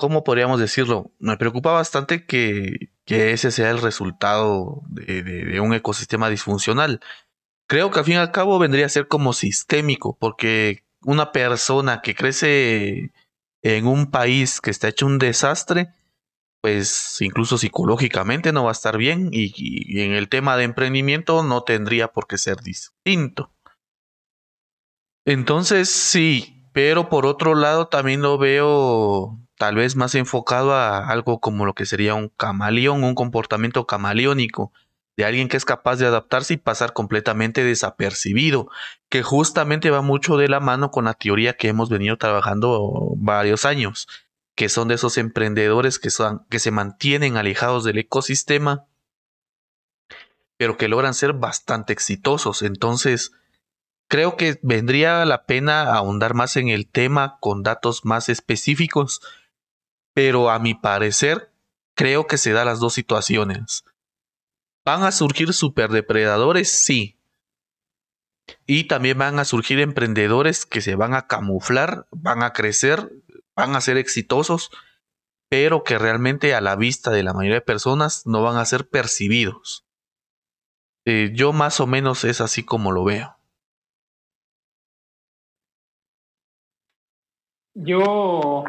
¿Cómo 0.00 0.24
podríamos 0.24 0.58
decirlo? 0.58 1.12
Me 1.18 1.36
preocupa 1.36 1.72
bastante 1.72 2.24
que, 2.24 2.88
ese 3.04 3.50
sea 3.50 3.68
el 3.68 3.82
resultado 3.82 4.80
de, 4.88 5.60
un 5.60 5.74
ecosistema 5.74 6.30
disfuncional. 6.30 7.00
Creo 7.68 7.90
que 7.90 7.98
al 7.98 8.06
fin 8.06 8.14
y 8.14 8.16
al 8.16 8.32
cabo 8.32 8.58
vendría 8.58 8.86
a 8.86 8.88
ser 8.88 9.08
como 9.08 9.34
sistémico, 9.34 10.16
porque 10.18 10.86
una 11.02 11.32
persona 11.32 12.00
que 12.00 12.14
crece 12.14 13.12
en 13.60 13.86
un 13.86 14.10
país 14.10 14.62
que 14.62 14.70
está 14.70 14.88
hecho 14.88 15.04
un 15.04 15.18
desastre, 15.18 15.92
pues 16.62 17.18
incluso 17.20 17.58
psicológicamente 17.58 18.52
no 18.52 18.64
va 18.64 18.70
a 18.70 18.72
estar 18.72 18.96
bien 18.96 19.28
y, 19.32 20.00
en 20.00 20.12
el 20.12 20.30
tema 20.30 20.56
de 20.56 20.64
emprendimiento 20.64 21.42
no 21.42 21.62
tendría 21.62 22.08
por 22.08 22.26
qué 22.26 22.38
ser 22.38 22.62
distinto. 22.62 23.52
Entonces 25.26 25.90
sí, 25.90 26.64
pero 26.72 27.10
por 27.10 27.26
otro 27.26 27.54
lado 27.54 27.88
también 27.88 28.22
lo 28.22 28.38
veo 28.38 29.38
tal 29.60 29.74
vez 29.74 29.94
más 29.94 30.14
enfocado 30.14 30.72
a 30.72 31.06
algo 31.10 31.38
como 31.38 31.66
lo 31.66 31.74
que 31.74 31.84
sería 31.84 32.14
un 32.14 32.30
camaleón, 32.30 33.04
un 33.04 33.14
comportamiento 33.14 33.86
camaleónico 33.86 34.72
de 35.18 35.26
alguien 35.26 35.48
que 35.48 35.58
es 35.58 35.66
capaz 35.66 35.96
de 35.96 36.06
adaptarse 36.06 36.54
y 36.54 36.56
pasar 36.56 36.94
completamente 36.94 37.62
desapercibido, 37.62 38.70
que 39.10 39.22
justamente 39.22 39.90
va 39.90 40.00
mucho 40.00 40.38
de 40.38 40.48
la 40.48 40.60
mano 40.60 40.90
con 40.90 41.04
la 41.04 41.12
teoría 41.12 41.58
que 41.58 41.68
hemos 41.68 41.90
venido 41.90 42.16
trabajando 42.16 43.12
varios 43.16 43.66
años, 43.66 44.08
que 44.54 44.70
son 44.70 44.88
de 44.88 44.94
esos 44.94 45.18
emprendedores 45.18 45.98
que, 45.98 46.08
son, 46.08 46.46
que 46.48 46.58
se 46.58 46.70
mantienen 46.70 47.36
alejados 47.36 47.84
del 47.84 47.98
ecosistema, 47.98 48.86
pero 50.56 50.78
que 50.78 50.88
logran 50.88 51.12
ser 51.12 51.34
bastante 51.34 51.92
exitosos. 51.92 52.62
Entonces, 52.62 53.32
creo 54.08 54.38
que 54.38 54.58
vendría 54.62 55.22
la 55.26 55.44
pena 55.44 55.82
ahondar 55.92 56.32
más 56.32 56.56
en 56.56 56.70
el 56.70 56.88
tema 56.88 57.36
con 57.40 57.62
datos 57.62 58.06
más 58.06 58.30
específicos, 58.30 59.20
pero 60.14 60.50
a 60.50 60.58
mi 60.58 60.74
parecer, 60.74 61.52
creo 61.94 62.26
que 62.26 62.38
se 62.38 62.52
da 62.52 62.64
las 62.64 62.80
dos 62.80 62.94
situaciones. 62.94 63.84
¿Van 64.84 65.02
a 65.02 65.12
surgir 65.12 65.52
superdepredadores? 65.52 66.70
Sí. 66.70 67.18
Y 68.66 68.84
también 68.84 69.18
van 69.18 69.38
a 69.38 69.44
surgir 69.44 69.78
emprendedores 69.78 70.66
que 70.66 70.80
se 70.80 70.96
van 70.96 71.14
a 71.14 71.26
camuflar, 71.26 72.06
van 72.10 72.42
a 72.42 72.52
crecer, 72.52 73.12
van 73.54 73.76
a 73.76 73.80
ser 73.80 73.96
exitosos, 73.96 74.70
pero 75.48 75.84
que 75.84 75.98
realmente 75.98 76.54
a 76.54 76.60
la 76.60 76.76
vista 76.76 77.10
de 77.10 77.22
la 77.22 77.34
mayoría 77.34 77.56
de 77.56 77.60
personas 77.60 78.26
no 78.26 78.42
van 78.42 78.56
a 78.56 78.64
ser 78.64 78.88
percibidos. 78.88 79.86
Eh, 81.04 81.32
yo 81.34 81.52
más 81.52 81.80
o 81.80 81.86
menos 81.86 82.24
es 82.24 82.40
así 82.40 82.64
como 82.64 82.92
lo 82.92 83.04
veo. 83.04 83.36
Yo 87.74 88.64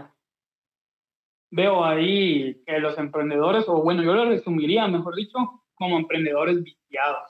veo 1.52 1.84
ahí 1.84 2.64
que 2.66 2.80
los 2.80 2.98
emprendedores, 2.98 3.68
o 3.68 3.82
bueno, 3.82 4.04
yo 4.04 4.14
lo 4.14 4.26
resumiría, 4.26 4.88
mejor 4.88 5.16
dicho, 5.16 5.38
como 5.76 5.98
emprendedores 5.98 6.64
viciados. 6.64 7.30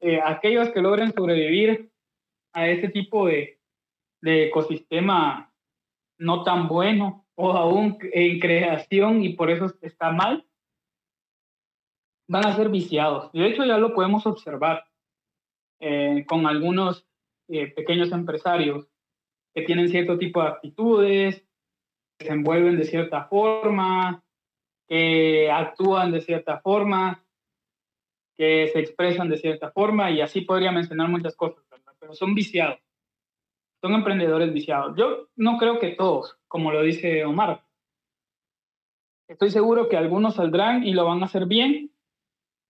Eh, 0.00 0.20
aquellos 0.24 0.70
que 0.70 0.80
logren 0.80 1.12
sobrevivir 1.12 1.92
a 2.52 2.68
ese 2.68 2.88
tipo 2.88 3.26
de, 3.26 3.60
de 4.20 4.46
ecosistema 4.46 5.52
no 6.18 6.42
tan 6.44 6.68
bueno 6.68 7.26
o 7.34 7.52
aún 7.52 7.98
en 8.00 8.38
creación 8.38 9.22
y 9.22 9.30
por 9.30 9.50
eso 9.50 9.72
está 9.82 10.12
mal, 10.12 10.46
van 12.28 12.46
a 12.46 12.56
ser 12.56 12.68
viciados. 12.68 13.32
De 13.32 13.46
hecho, 13.46 13.64
ya 13.64 13.78
lo 13.78 13.94
podemos 13.94 14.26
observar 14.26 14.84
eh, 15.80 16.24
con 16.26 16.46
algunos 16.46 17.06
eh, 17.48 17.66
pequeños 17.66 18.12
empresarios 18.12 18.88
que 19.54 19.62
tienen 19.62 19.88
cierto 19.88 20.18
tipo 20.18 20.42
de 20.42 20.48
actitudes, 20.48 21.44
se 22.18 22.28
envuelven 22.28 22.76
de 22.76 22.84
cierta 22.84 23.24
forma, 23.24 24.22
que 24.86 25.50
actúan 25.50 26.12
de 26.12 26.20
cierta 26.20 26.60
forma, 26.60 27.24
que 28.36 28.68
se 28.72 28.80
expresan 28.80 29.28
de 29.28 29.38
cierta 29.38 29.70
forma 29.70 30.10
y 30.10 30.20
así 30.20 30.42
podría 30.42 30.72
mencionar 30.72 31.08
muchas 31.08 31.34
cosas, 31.36 31.64
pero 31.98 32.14
son 32.14 32.34
viciados 32.34 32.84
son 33.84 33.92
emprendedores 33.92 34.50
viciados. 34.50 34.96
Yo 34.96 35.28
no 35.36 35.58
creo 35.58 35.78
que 35.78 35.88
todos, 35.90 36.38
como 36.48 36.72
lo 36.72 36.80
dice 36.80 37.22
Omar. 37.26 37.66
Estoy 39.28 39.50
seguro 39.50 39.90
que 39.90 39.98
algunos 39.98 40.36
saldrán 40.36 40.86
y 40.86 40.94
lo 40.94 41.04
van 41.04 41.20
a 41.20 41.26
hacer 41.26 41.44
bien. 41.44 41.92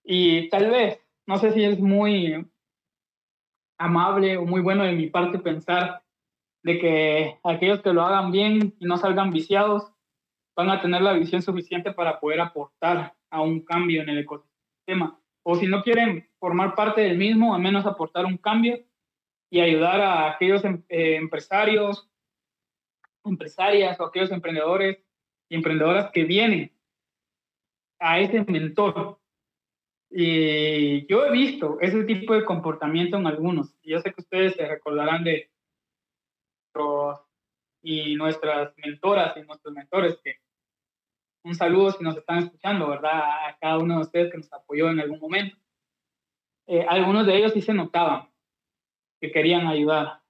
Y 0.03 0.49
tal 0.49 0.69
vez, 0.69 0.99
no 1.25 1.37
sé 1.37 1.53
si 1.53 1.63
es 1.63 1.79
muy 1.79 2.45
amable 3.77 4.35
o 4.35 4.43
muy 4.43 4.59
bueno 4.59 4.83
de 4.83 4.91
mi 4.91 5.07
parte 5.07 5.39
pensar 5.39 6.03
de 6.65 6.79
que 6.79 7.39
aquellos 7.43 7.81
que 7.83 7.93
lo 7.93 8.01
hagan 8.01 8.31
bien 8.31 8.73
y 8.79 8.85
no 8.85 8.97
salgan 8.97 9.29
viciados 9.29 9.93
van 10.55 10.71
a 10.71 10.81
tener 10.81 11.03
la 11.03 11.13
visión 11.13 11.43
suficiente 11.43 11.91
para 11.91 12.19
poder 12.19 12.41
aportar 12.41 13.13
a 13.29 13.41
un 13.41 13.59
cambio 13.59 14.01
en 14.01 14.09
el 14.09 14.17
ecosistema. 14.17 15.19
O 15.43 15.55
si 15.55 15.67
no 15.67 15.83
quieren 15.83 16.27
formar 16.39 16.73
parte 16.73 17.01
del 17.01 17.19
mismo, 17.19 17.53
al 17.53 17.61
menos 17.61 17.85
aportar 17.85 18.25
un 18.25 18.37
cambio 18.37 18.83
y 19.51 19.59
ayudar 19.59 20.01
a 20.01 20.31
aquellos 20.31 20.65
em, 20.65 20.81
eh, 20.89 21.17
empresarios, 21.17 22.09
empresarias 23.23 23.99
o 23.99 24.05
aquellos 24.05 24.31
emprendedores 24.31 24.97
y 25.47 25.55
emprendedoras 25.55 26.09
que 26.11 26.23
vienen 26.23 26.71
a 27.99 28.19
ese 28.19 28.43
mentor. 28.43 29.19
Y 30.09 31.05
yo 31.05 31.27
he 31.27 31.31
visto 31.31 31.77
ese 31.79 32.05
tipo 32.05 32.33
de 32.33 32.43
comportamiento 32.43 33.17
en 33.17 33.27
algunos. 33.27 33.75
Yo 33.83 33.99
sé 33.99 34.11
que 34.11 34.21
ustedes 34.21 34.55
se 34.55 34.67
recordarán 34.67 35.23
de 35.23 35.51
y 37.81 38.15
nuestras 38.15 38.73
mentoras 38.77 39.37
y 39.37 39.41
nuestros 39.41 39.73
mentores 39.73 40.19
que 40.23 40.39
un 41.43 41.53
saludo 41.53 41.91
si 41.91 42.03
nos 42.03 42.17
están 42.17 42.39
escuchando, 42.39 42.89
¿verdad? 42.89 43.21
A 43.47 43.57
cada 43.61 43.77
uno 43.77 43.97
de 43.97 44.01
ustedes 44.01 44.31
que 44.31 44.39
nos 44.39 44.51
apoyó 44.51 44.89
en 44.89 44.99
algún 44.99 45.19
momento. 45.19 45.55
Eh, 46.65 46.83
algunos 46.89 47.27
de 47.27 47.37
ellos 47.37 47.53
sí 47.53 47.61
se 47.61 47.73
notaban 47.73 48.27
que 49.21 49.31
querían 49.31 49.67
ayudar. 49.67 50.21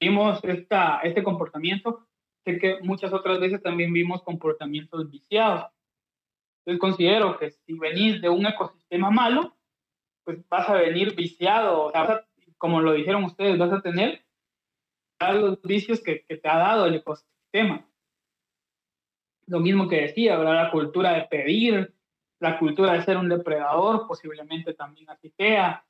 Vimos 0.00 0.42
esta, 0.42 0.98
este 1.04 1.22
comportamiento, 1.22 2.08
sé 2.44 2.58
que 2.58 2.80
muchas 2.82 3.12
otras 3.12 3.38
veces 3.38 3.62
también 3.62 3.92
vimos 3.92 4.22
comportamientos 4.22 5.08
viciados. 5.08 5.70
Entonces 6.64 6.80
considero 6.80 7.38
que 7.38 7.52
si 7.52 7.78
venís 7.78 8.20
de 8.20 8.28
un 8.28 8.44
ecosistema 8.44 9.10
malo, 9.10 9.56
pues 10.24 10.46
vas 10.48 10.68
a 10.68 10.74
venir 10.74 11.14
viciado, 11.14 11.92
como 12.58 12.80
lo 12.80 12.92
dijeron 12.92 13.22
ustedes, 13.22 13.56
vas 13.56 13.72
a 13.72 13.80
tener 13.80 14.25
los 15.20 15.62
vicios 15.62 16.02
que, 16.02 16.24
que 16.24 16.36
te 16.36 16.48
ha 16.48 16.58
dado 16.58 16.86
el 16.86 16.96
ecosistema. 16.96 17.86
Lo 19.46 19.60
mismo 19.60 19.88
que 19.88 20.02
decía, 20.02 20.36
¿verdad? 20.36 20.64
la 20.64 20.70
cultura 20.70 21.12
de 21.14 21.22
pedir, 21.22 21.94
la 22.40 22.58
cultura 22.58 22.92
de 22.92 23.02
ser 23.02 23.16
un 23.16 23.28
depredador, 23.28 24.06
posiblemente 24.06 24.74
también 24.74 25.08
así 25.08 25.30
sea, 25.30 25.84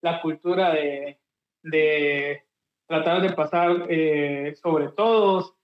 la 0.00 0.20
cultura 0.20 0.72
de, 0.72 1.18
de 1.62 2.44
tratar 2.86 3.22
de 3.22 3.32
pasar 3.32 3.86
eh, 3.88 4.54
sobre 4.62 4.88
todos. 4.88 5.54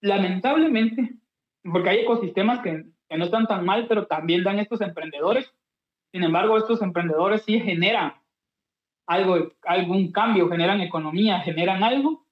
Lamentablemente, 0.00 1.14
porque 1.62 1.90
hay 1.90 1.98
ecosistemas 2.00 2.60
que, 2.60 2.84
que, 3.08 3.18
no 3.18 3.24
están 3.24 3.46
tan 3.46 3.64
mal, 3.64 3.86
pero 3.88 4.06
también 4.06 4.42
dan 4.42 4.58
estos 4.58 4.80
emprendedores. 4.80 5.52
Sin 6.12 6.22
embargo, 6.22 6.56
estos 6.56 6.82
emprendedores 6.82 7.42
sí 7.42 7.60
generan 7.60 8.14
algo, 9.08 9.52
algún 9.64 10.12
cambio, 10.12 10.48
generan 10.48 10.80
economía, 10.80 11.40
generan 11.40 11.82
algo. 11.82 12.24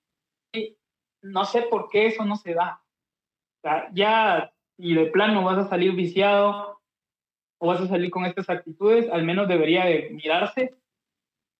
Y 0.53 0.77
no 1.22 1.45
sé 1.45 1.62
por 1.62 1.89
qué 1.89 2.07
eso 2.07 2.24
no 2.24 2.37
se 2.37 2.55
da. 2.55 2.81
ya, 3.93 4.53
y 4.79 4.95
de 4.95 5.07
plano 5.07 5.43
vas 5.43 5.59
a 5.59 5.68
salir 5.68 5.93
viciado 5.93 6.81
o 7.59 7.66
vas 7.66 7.81
a 7.81 7.89
salir 7.89 8.11
con 8.11 8.27
estas 8.27 8.49
actitudes, 8.49 9.11
al 9.11 9.24
menos 9.24 9.49
debería 9.49 9.87
de 9.87 10.11
mirarse 10.11 10.77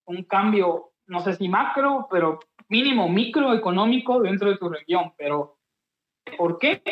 un 0.05 0.23
cambio 0.23 0.93
no 1.07 1.21
sé 1.21 1.35
si 1.35 1.49
macro, 1.49 2.09
pero 2.11 2.41
mínimo 2.69 3.09
microeconómico 3.09 4.21
dentro 4.21 4.51
de 4.51 4.59
tu 4.59 4.69
región. 4.69 5.12
Pero, 5.17 5.59
¿por 6.37 6.59
qué? 6.59 6.83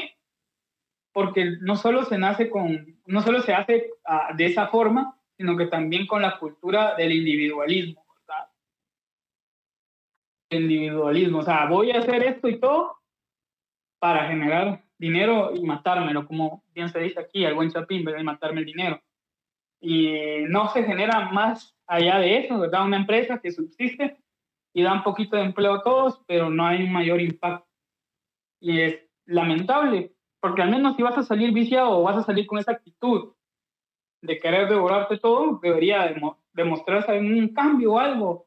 Porque 1.12 1.56
no 1.60 1.76
solo 1.76 2.04
se 2.04 2.18
nace 2.18 2.50
con, 2.50 2.98
no 3.06 3.20
solo 3.22 3.40
se 3.40 3.54
hace 3.54 3.90
ah, 4.04 4.30
de 4.36 4.46
esa 4.46 4.68
forma, 4.68 5.18
sino 5.36 5.56
que 5.56 5.66
también 5.66 6.06
con 6.06 6.22
la 6.22 6.38
cultura 6.38 6.94
del 6.94 7.12
individualismo. 7.12 8.03
¿Verdad? 10.50 10.62
Individualismo, 10.62 11.38
o 11.38 11.42
sea, 11.42 11.66
voy 11.66 11.90
a 11.90 11.98
hacer 11.98 12.22
esto 12.22 12.48
y 12.48 12.58
todo 12.58 12.96
para 13.98 14.28
generar 14.28 14.84
dinero 14.98 15.52
y 15.54 15.62
matármelo, 15.62 16.26
como 16.26 16.62
bien 16.74 16.88
se 16.88 17.00
dice 17.00 17.20
aquí, 17.20 17.44
al 17.44 17.54
buen 17.54 17.70
chapín, 17.70 18.04
de 18.04 18.22
matarme 18.22 18.60
el 18.60 18.66
dinero. 18.66 19.00
Y 19.80 20.44
no 20.48 20.68
se 20.68 20.84
genera 20.84 21.30
más 21.32 21.76
allá 21.86 22.18
de 22.18 22.38
eso, 22.38 22.58
¿verdad? 22.58 22.84
Una 22.84 22.98
empresa 22.98 23.38
que 23.38 23.50
subsiste 23.50 24.16
y 24.72 24.82
da 24.82 24.92
un 24.92 25.02
poquito 25.02 25.36
de 25.36 25.44
empleo 25.44 25.74
a 25.74 25.82
todos, 25.82 26.22
pero 26.26 26.50
no 26.50 26.66
hay 26.66 26.82
un 26.82 26.92
mayor 26.92 27.20
impacto. 27.20 27.66
Y 28.60 28.80
es 28.80 29.00
lamentable, 29.26 30.12
porque 30.40 30.62
al 30.62 30.70
menos 30.70 30.96
si 30.96 31.02
vas 31.02 31.18
a 31.18 31.22
salir 31.22 31.52
viciado 31.52 31.98
o 31.98 32.02
vas 32.02 32.16
a 32.16 32.22
salir 32.22 32.46
con 32.46 32.58
esa 32.58 32.72
actitud 32.72 33.34
de 34.22 34.38
querer 34.38 34.68
devorarte 34.68 35.18
todo, 35.18 35.60
debería 35.62 36.14
demostrarse 36.52 37.18
un 37.18 37.48
cambio 37.48 37.92
o 37.92 37.98
algo 37.98 38.46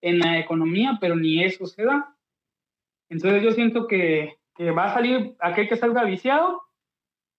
en 0.00 0.18
la 0.18 0.38
economía, 0.38 0.98
pero 1.00 1.16
ni 1.16 1.42
eso 1.42 1.66
se 1.66 1.84
da. 1.84 2.14
Entonces 3.08 3.42
yo 3.42 3.52
siento 3.52 3.86
que, 3.86 4.38
que 4.54 4.70
va 4.70 4.84
a 4.84 4.94
salir 4.94 5.36
aquel 5.40 5.68
que 5.68 5.76
salga 5.76 6.04
viciado 6.04 6.62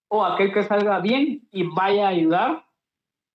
o 0.08 0.24
aquel 0.24 0.52
que 0.52 0.64
salga 0.64 0.98
bien 1.00 1.48
y 1.50 1.62
vaya 1.62 2.06
a 2.06 2.10
ayudar 2.10 2.64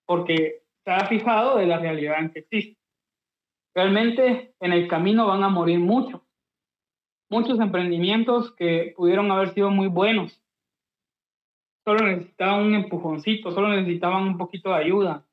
porque 0.06 0.62
se 0.84 0.90
ha 0.90 1.06
fijado 1.06 1.58
de 1.58 1.66
la 1.66 1.78
realidad 1.78 2.20
en 2.20 2.30
que 2.30 2.40
existe. 2.40 2.80
Realmente 3.74 4.54
en 4.60 4.72
el 4.72 4.88
camino 4.88 5.26
van 5.26 5.42
a 5.42 5.48
morir 5.48 5.78
muchos, 5.78 6.22
muchos 7.28 7.58
emprendimientos 7.60 8.54
que 8.54 8.94
pudieron 8.96 9.30
haber 9.30 9.52
sido 9.52 9.70
muy 9.70 9.88
buenos. 9.88 10.40
Solo 11.84 12.06
necesitaban 12.06 12.66
un 12.66 12.74
empujoncito, 12.74 13.50
solo 13.50 13.68
necesitaban 13.68 14.22
un 14.24 14.38
poquito 14.38 14.70
de 14.70 14.76
ayuda. 14.76 15.26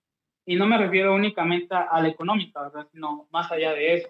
Y 0.46 0.56
no 0.56 0.66
me 0.66 0.78
refiero 0.78 1.16
únicamente 1.16 1.74
a 1.74 2.02
la 2.02 2.08
económica, 2.10 2.72
sino 2.92 3.28
más 3.32 3.52
allá 3.52 3.74
de 3.74 3.96
eso. 3.96 4.10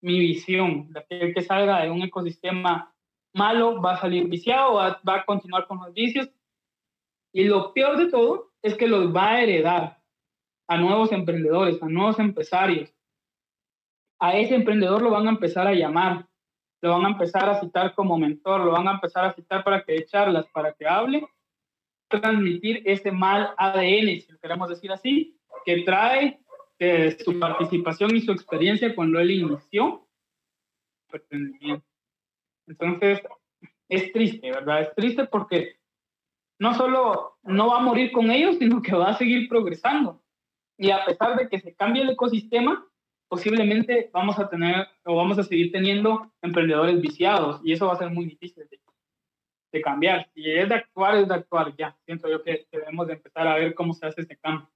Mi 0.00 0.18
visión, 0.18 0.90
de 0.92 1.00
aquel 1.00 1.34
que 1.34 1.42
salga 1.42 1.82
de 1.82 1.90
un 1.90 2.02
ecosistema 2.02 2.94
malo 3.34 3.80
va 3.80 3.94
a 3.94 4.00
salir 4.00 4.26
viciado, 4.28 4.74
va, 4.74 5.00
va 5.06 5.16
a 5.16 5.24
continuar 5.24 5.66
con 5.66 5.78
los 5.78 5.92
vicios. 5.92 6.30
Y 7.32 7.44
lo 7.44 7.72
peor 7.74 7.98
de 7.98 8.10
todo 8.10 8.50
es 8.62 8.74
que 8.74 8.88
los 8.88 9.14
va 9.14 9.30
a 9.30 9.42
heredar 9.42 10.00
a 10.66 10.76
nuevos 10.76 11.12
emprendedores, 11.12 11.82
a 11.82 11.86
nuevos 11.86 12.18
empresarios. 12.18 12.92
A 14.18 14.36
ese 14.36 14.54
emprendedor 14.54 15.02
lo 15.02 15.10
van 15.10 15.26
a 15.26 15.30
empezar 15.30 15.66
a 15.66 15.74
llamar, 15.74 16.28
lo 16.80 16.90
van 16.90 17.06
a 17.06 17.08
empezar 17.10 17.48
a 17.48 17.60
citar 17.60 17.94
como 17.94 18.18
mentor, 18.18 18.64
lo 18.64 18.72
van 18.72 18.88
a 18.88 18.92
empezar 18.92 19.24
a 19.24 19.32
citar 19.34 19.64
para 19.64 19.82
que 19.84 19.92
dé 19.92 20.06
charlas, 20.06 20.46
para 20.48 20.72
que 20.72 20.86
hable, 20.86 21.26
transmitir 22.10 22.82
ese 22.84 23.12
mal 23.12 23.54
ADN, 23.56 24.20
si 24.20 24.26
lo 24.30 24.38
queremos 24.38 24.68
decir 24.68 24.92
así, 24.92 25.38
que 25.64 25.82
trae 25.82 26.40
de 26.78 27.16
su 27.18 27.38
participación 27.38 28.16
y 28.16 28.22
su 28.22 28.32
experiencia 28.32 28.94
cuando 28.94 29.20
él 29.20 29.30
inició 29.30 30.06
entonces, 32.66 33.20
es 33.88 34.12
triste, 34.12 34.50
¿verdad? 34.50 34.82
Es 34.82 34.94
triste 34.94 35.26
porque 35.26 35.76
no 36.58 36.74
solo 36.74 37.38
no 37.42 37.68
va 37.68 37.78
a 37.78 37.82
morir 37.82 38.12
con 38.12 38.30
ellos, 38.30 38.56
sino 38.58 38.82
que 38.82 38.94
va 38.94 39.10
a 39.10 39.18
seguir 39.18 39.48
progresando. 39.48 40.22
Y 40.78 40.90
a 40.90 41.04
pesar 41.04 41.36
de 41.36 41.48
que 41.48 41.60
se 41.60 41.74
cambie 41.74 42.02
el 42.02 42.10
ecosistema, 42.10 42.86
posiblemente 43.28 44.10
vamos 44.12 44.38
a 44.38 44.48
tener 44.48 44.86
o 45.04 45.16
vamos 45.16 45.38
a 45.38 45.42
seguir 45.42 45.72
teniendo 45.72 46.32
emprendedores 46.42 47.00
viciados 47.00 47.60
y 47.64 47.72
eso 47.72 47.86
va 47.86 47.94
a 47.94 47.98
ser 47.98 48.10
muy 48.10 48.24
difícil 48.26 48.66
de, 48.68 48.80
cambiar. 49.78 50.28
Si 50.34 50.50
es 50.50 50.68
de 50.68 50.74
actuar, 50.74 51.16
es 51.16 51.28
de 51.28 51.34
actuar 51.34 51.74
ya. 51.76 51.96
Siento 52.04 52.28
yo 52.28 52.42
que 52.42 52.66
debemos 52.72 53.06
de 53.06 53.14
empezar 53.14 53.46
a 53.46 53.56
ver 53.56 53.74
cómo 53.74 53.94
se 53.94 54.06
hace 54.06 54.22
este 54.22 54.36
cambio. 54.36 54.68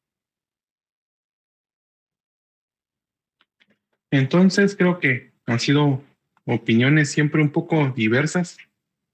Entonces 4.11 4.77
creo 4.77 5.01
que 5.01 5.33
han 5.47 5.59
sido 5.59 6.01
opiniones 6.45 7.11
siempre 7.11 7.43
un 7.43 7.51
poco 7.51 7.93
diversas 7.97 8.59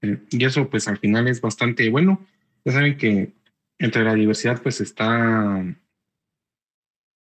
eh, 0.01 0.19
y 0.29 0.45
eso 0.45 0.69
pues 0.69 0.87
al 0.87 0.99
final 0.99 1.27
es 1.27 1.41
bastante 1.41 1.89
bueno. 1.89 2.23
Ya 2.63 2.73
saben 2.73 2.97
que 2.97 3.31
entre 3.79 4.03
la 4.03 4.13
diversidad 4.13 4.61
pues 4.61 4.79
está, 4.79 5.65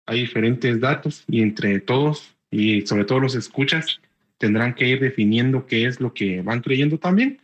hay 0.07 0.21
diferentes 0.21 0.79
datos 0.81 1.25
y 1.27 1.41
entre 1.41 1.81
todos 1.81 2.37
y 2.51 2.87
sobre 2.87 3.05
todo 3.05 3.21
los 3.21 3.35
escuchas 3.35 4.01
tendrán 4.37 4.75
que 4.75 4.89
ir 4.89 5.01
definiendo 5.01 5.67
qué 5.67 5.87
es 5.87 6.01
lo 6.01 6.13
que 6.13 6.43
van 6.43 6.61
creyendo 6.61 6.99
también. 6.99 7.41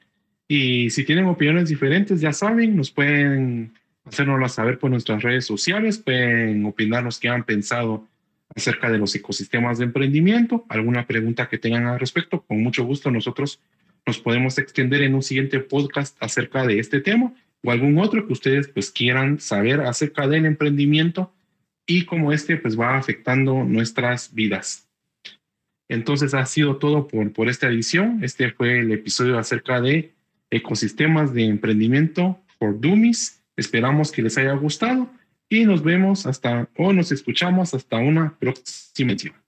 Y 0.49 0.90
si 0.90 1.05
tienen 1.05 1.26
opiniones 1.26 1.68
diferentes, 1.68 2.20
ya 2.20 2.32
saben, 2.32 2.76
nos 2.76 2.90
pueden 2.90 3.72
hacernoslas 4.05 4.55
saber 4.55 4.78
por 4.78 4.90
nuestras 4.90 5.22
redes 5.22 5.44
sociales, 5.44 5.99
pueden 5.99 6.64
opinarnos 6.64 7.18
qué 7.18 7.28
han 7.28 7.44
pensado 7.44 8.07
acerca 8.55 8.90
de 8.90 8.99
los 8.99 9.14
ecosistemas 9.14 9.78
de 9.78 9.84
emprendimiento, 9.84 10.64
alguna 10.68 11.07
pregunta 11.07 11.49
que 11.49 11.59
tengan 11.59 11.86
al 11.86 11.99
respecto, 11.99 12.42
con 12.42 12.62
mucho 12.62 12.84
gusto 12.84 13.11
nosotros 13.11 13.61
nos 14.07 14.18
podemos 14.20 14.57
extender 14.59 15.03
en 15.03 15.16
un 15.16 15.22
siguiente 15.22 15.59
podcast 15.59 16.16
acerca 16.20 16.64
de 16.64 16.78
este 16.78 17.01
tema 17.01 17.34
o 17.64 17.72
algún 17.72 17.99
otro 17.99 18.24
que 18.24 18.32
ustedes 18.32 18.68
pues 18.68 18.92
quieran 18.92 19.40
saber 19.40 19.80
acerca 19.80 20.28
del 20.28 20.47
emprendimiento 20.47 21.32
y 21.86 22.05
cómo 22.05 22.32
este 22.32 22.57
pues 22.57 22.78
va 22.78 22.97
afectando 22.97 23.64
nuestras 23.64 24.32
vidas. 24.32 24.88
Entonces 25.88 26.34
ha 26.34 26.47
sido 26.47 26.76
todo 26.76 27.09
por, 27.09 27.32
por 27.32 27.49
esta 27.49 27.68
edición. 27.68 28.22
Este 28.22 28.51
fue 28.53 28.80
el 28.80 28.92
episodio 28.92 29.38
acerca 29.38 29.80
de 29.80 30.15
ecosistemas 30.57 31.32
de 31.32 31.44
emprendimiento 31.44 32.38
for 32.59 32.78
Dummies. 32.78 33.42
Esperamos 33.57 34.12
que 34.12 34.22
les 34.22 34.36
haya 34.38 34.52
gustado 34.52 35.09
y 35.48 35.64
nos 35.64 35.82
vemos 35.82 36.26
hasta 36.26 36.68
o 36.76 36.92
nos 36.92 37.12
escuchamos 37.12 37.74
hasta 37.74 37.96
una 37.96 38.36
próxima 38.38 39.12
edición. 39.12 39.45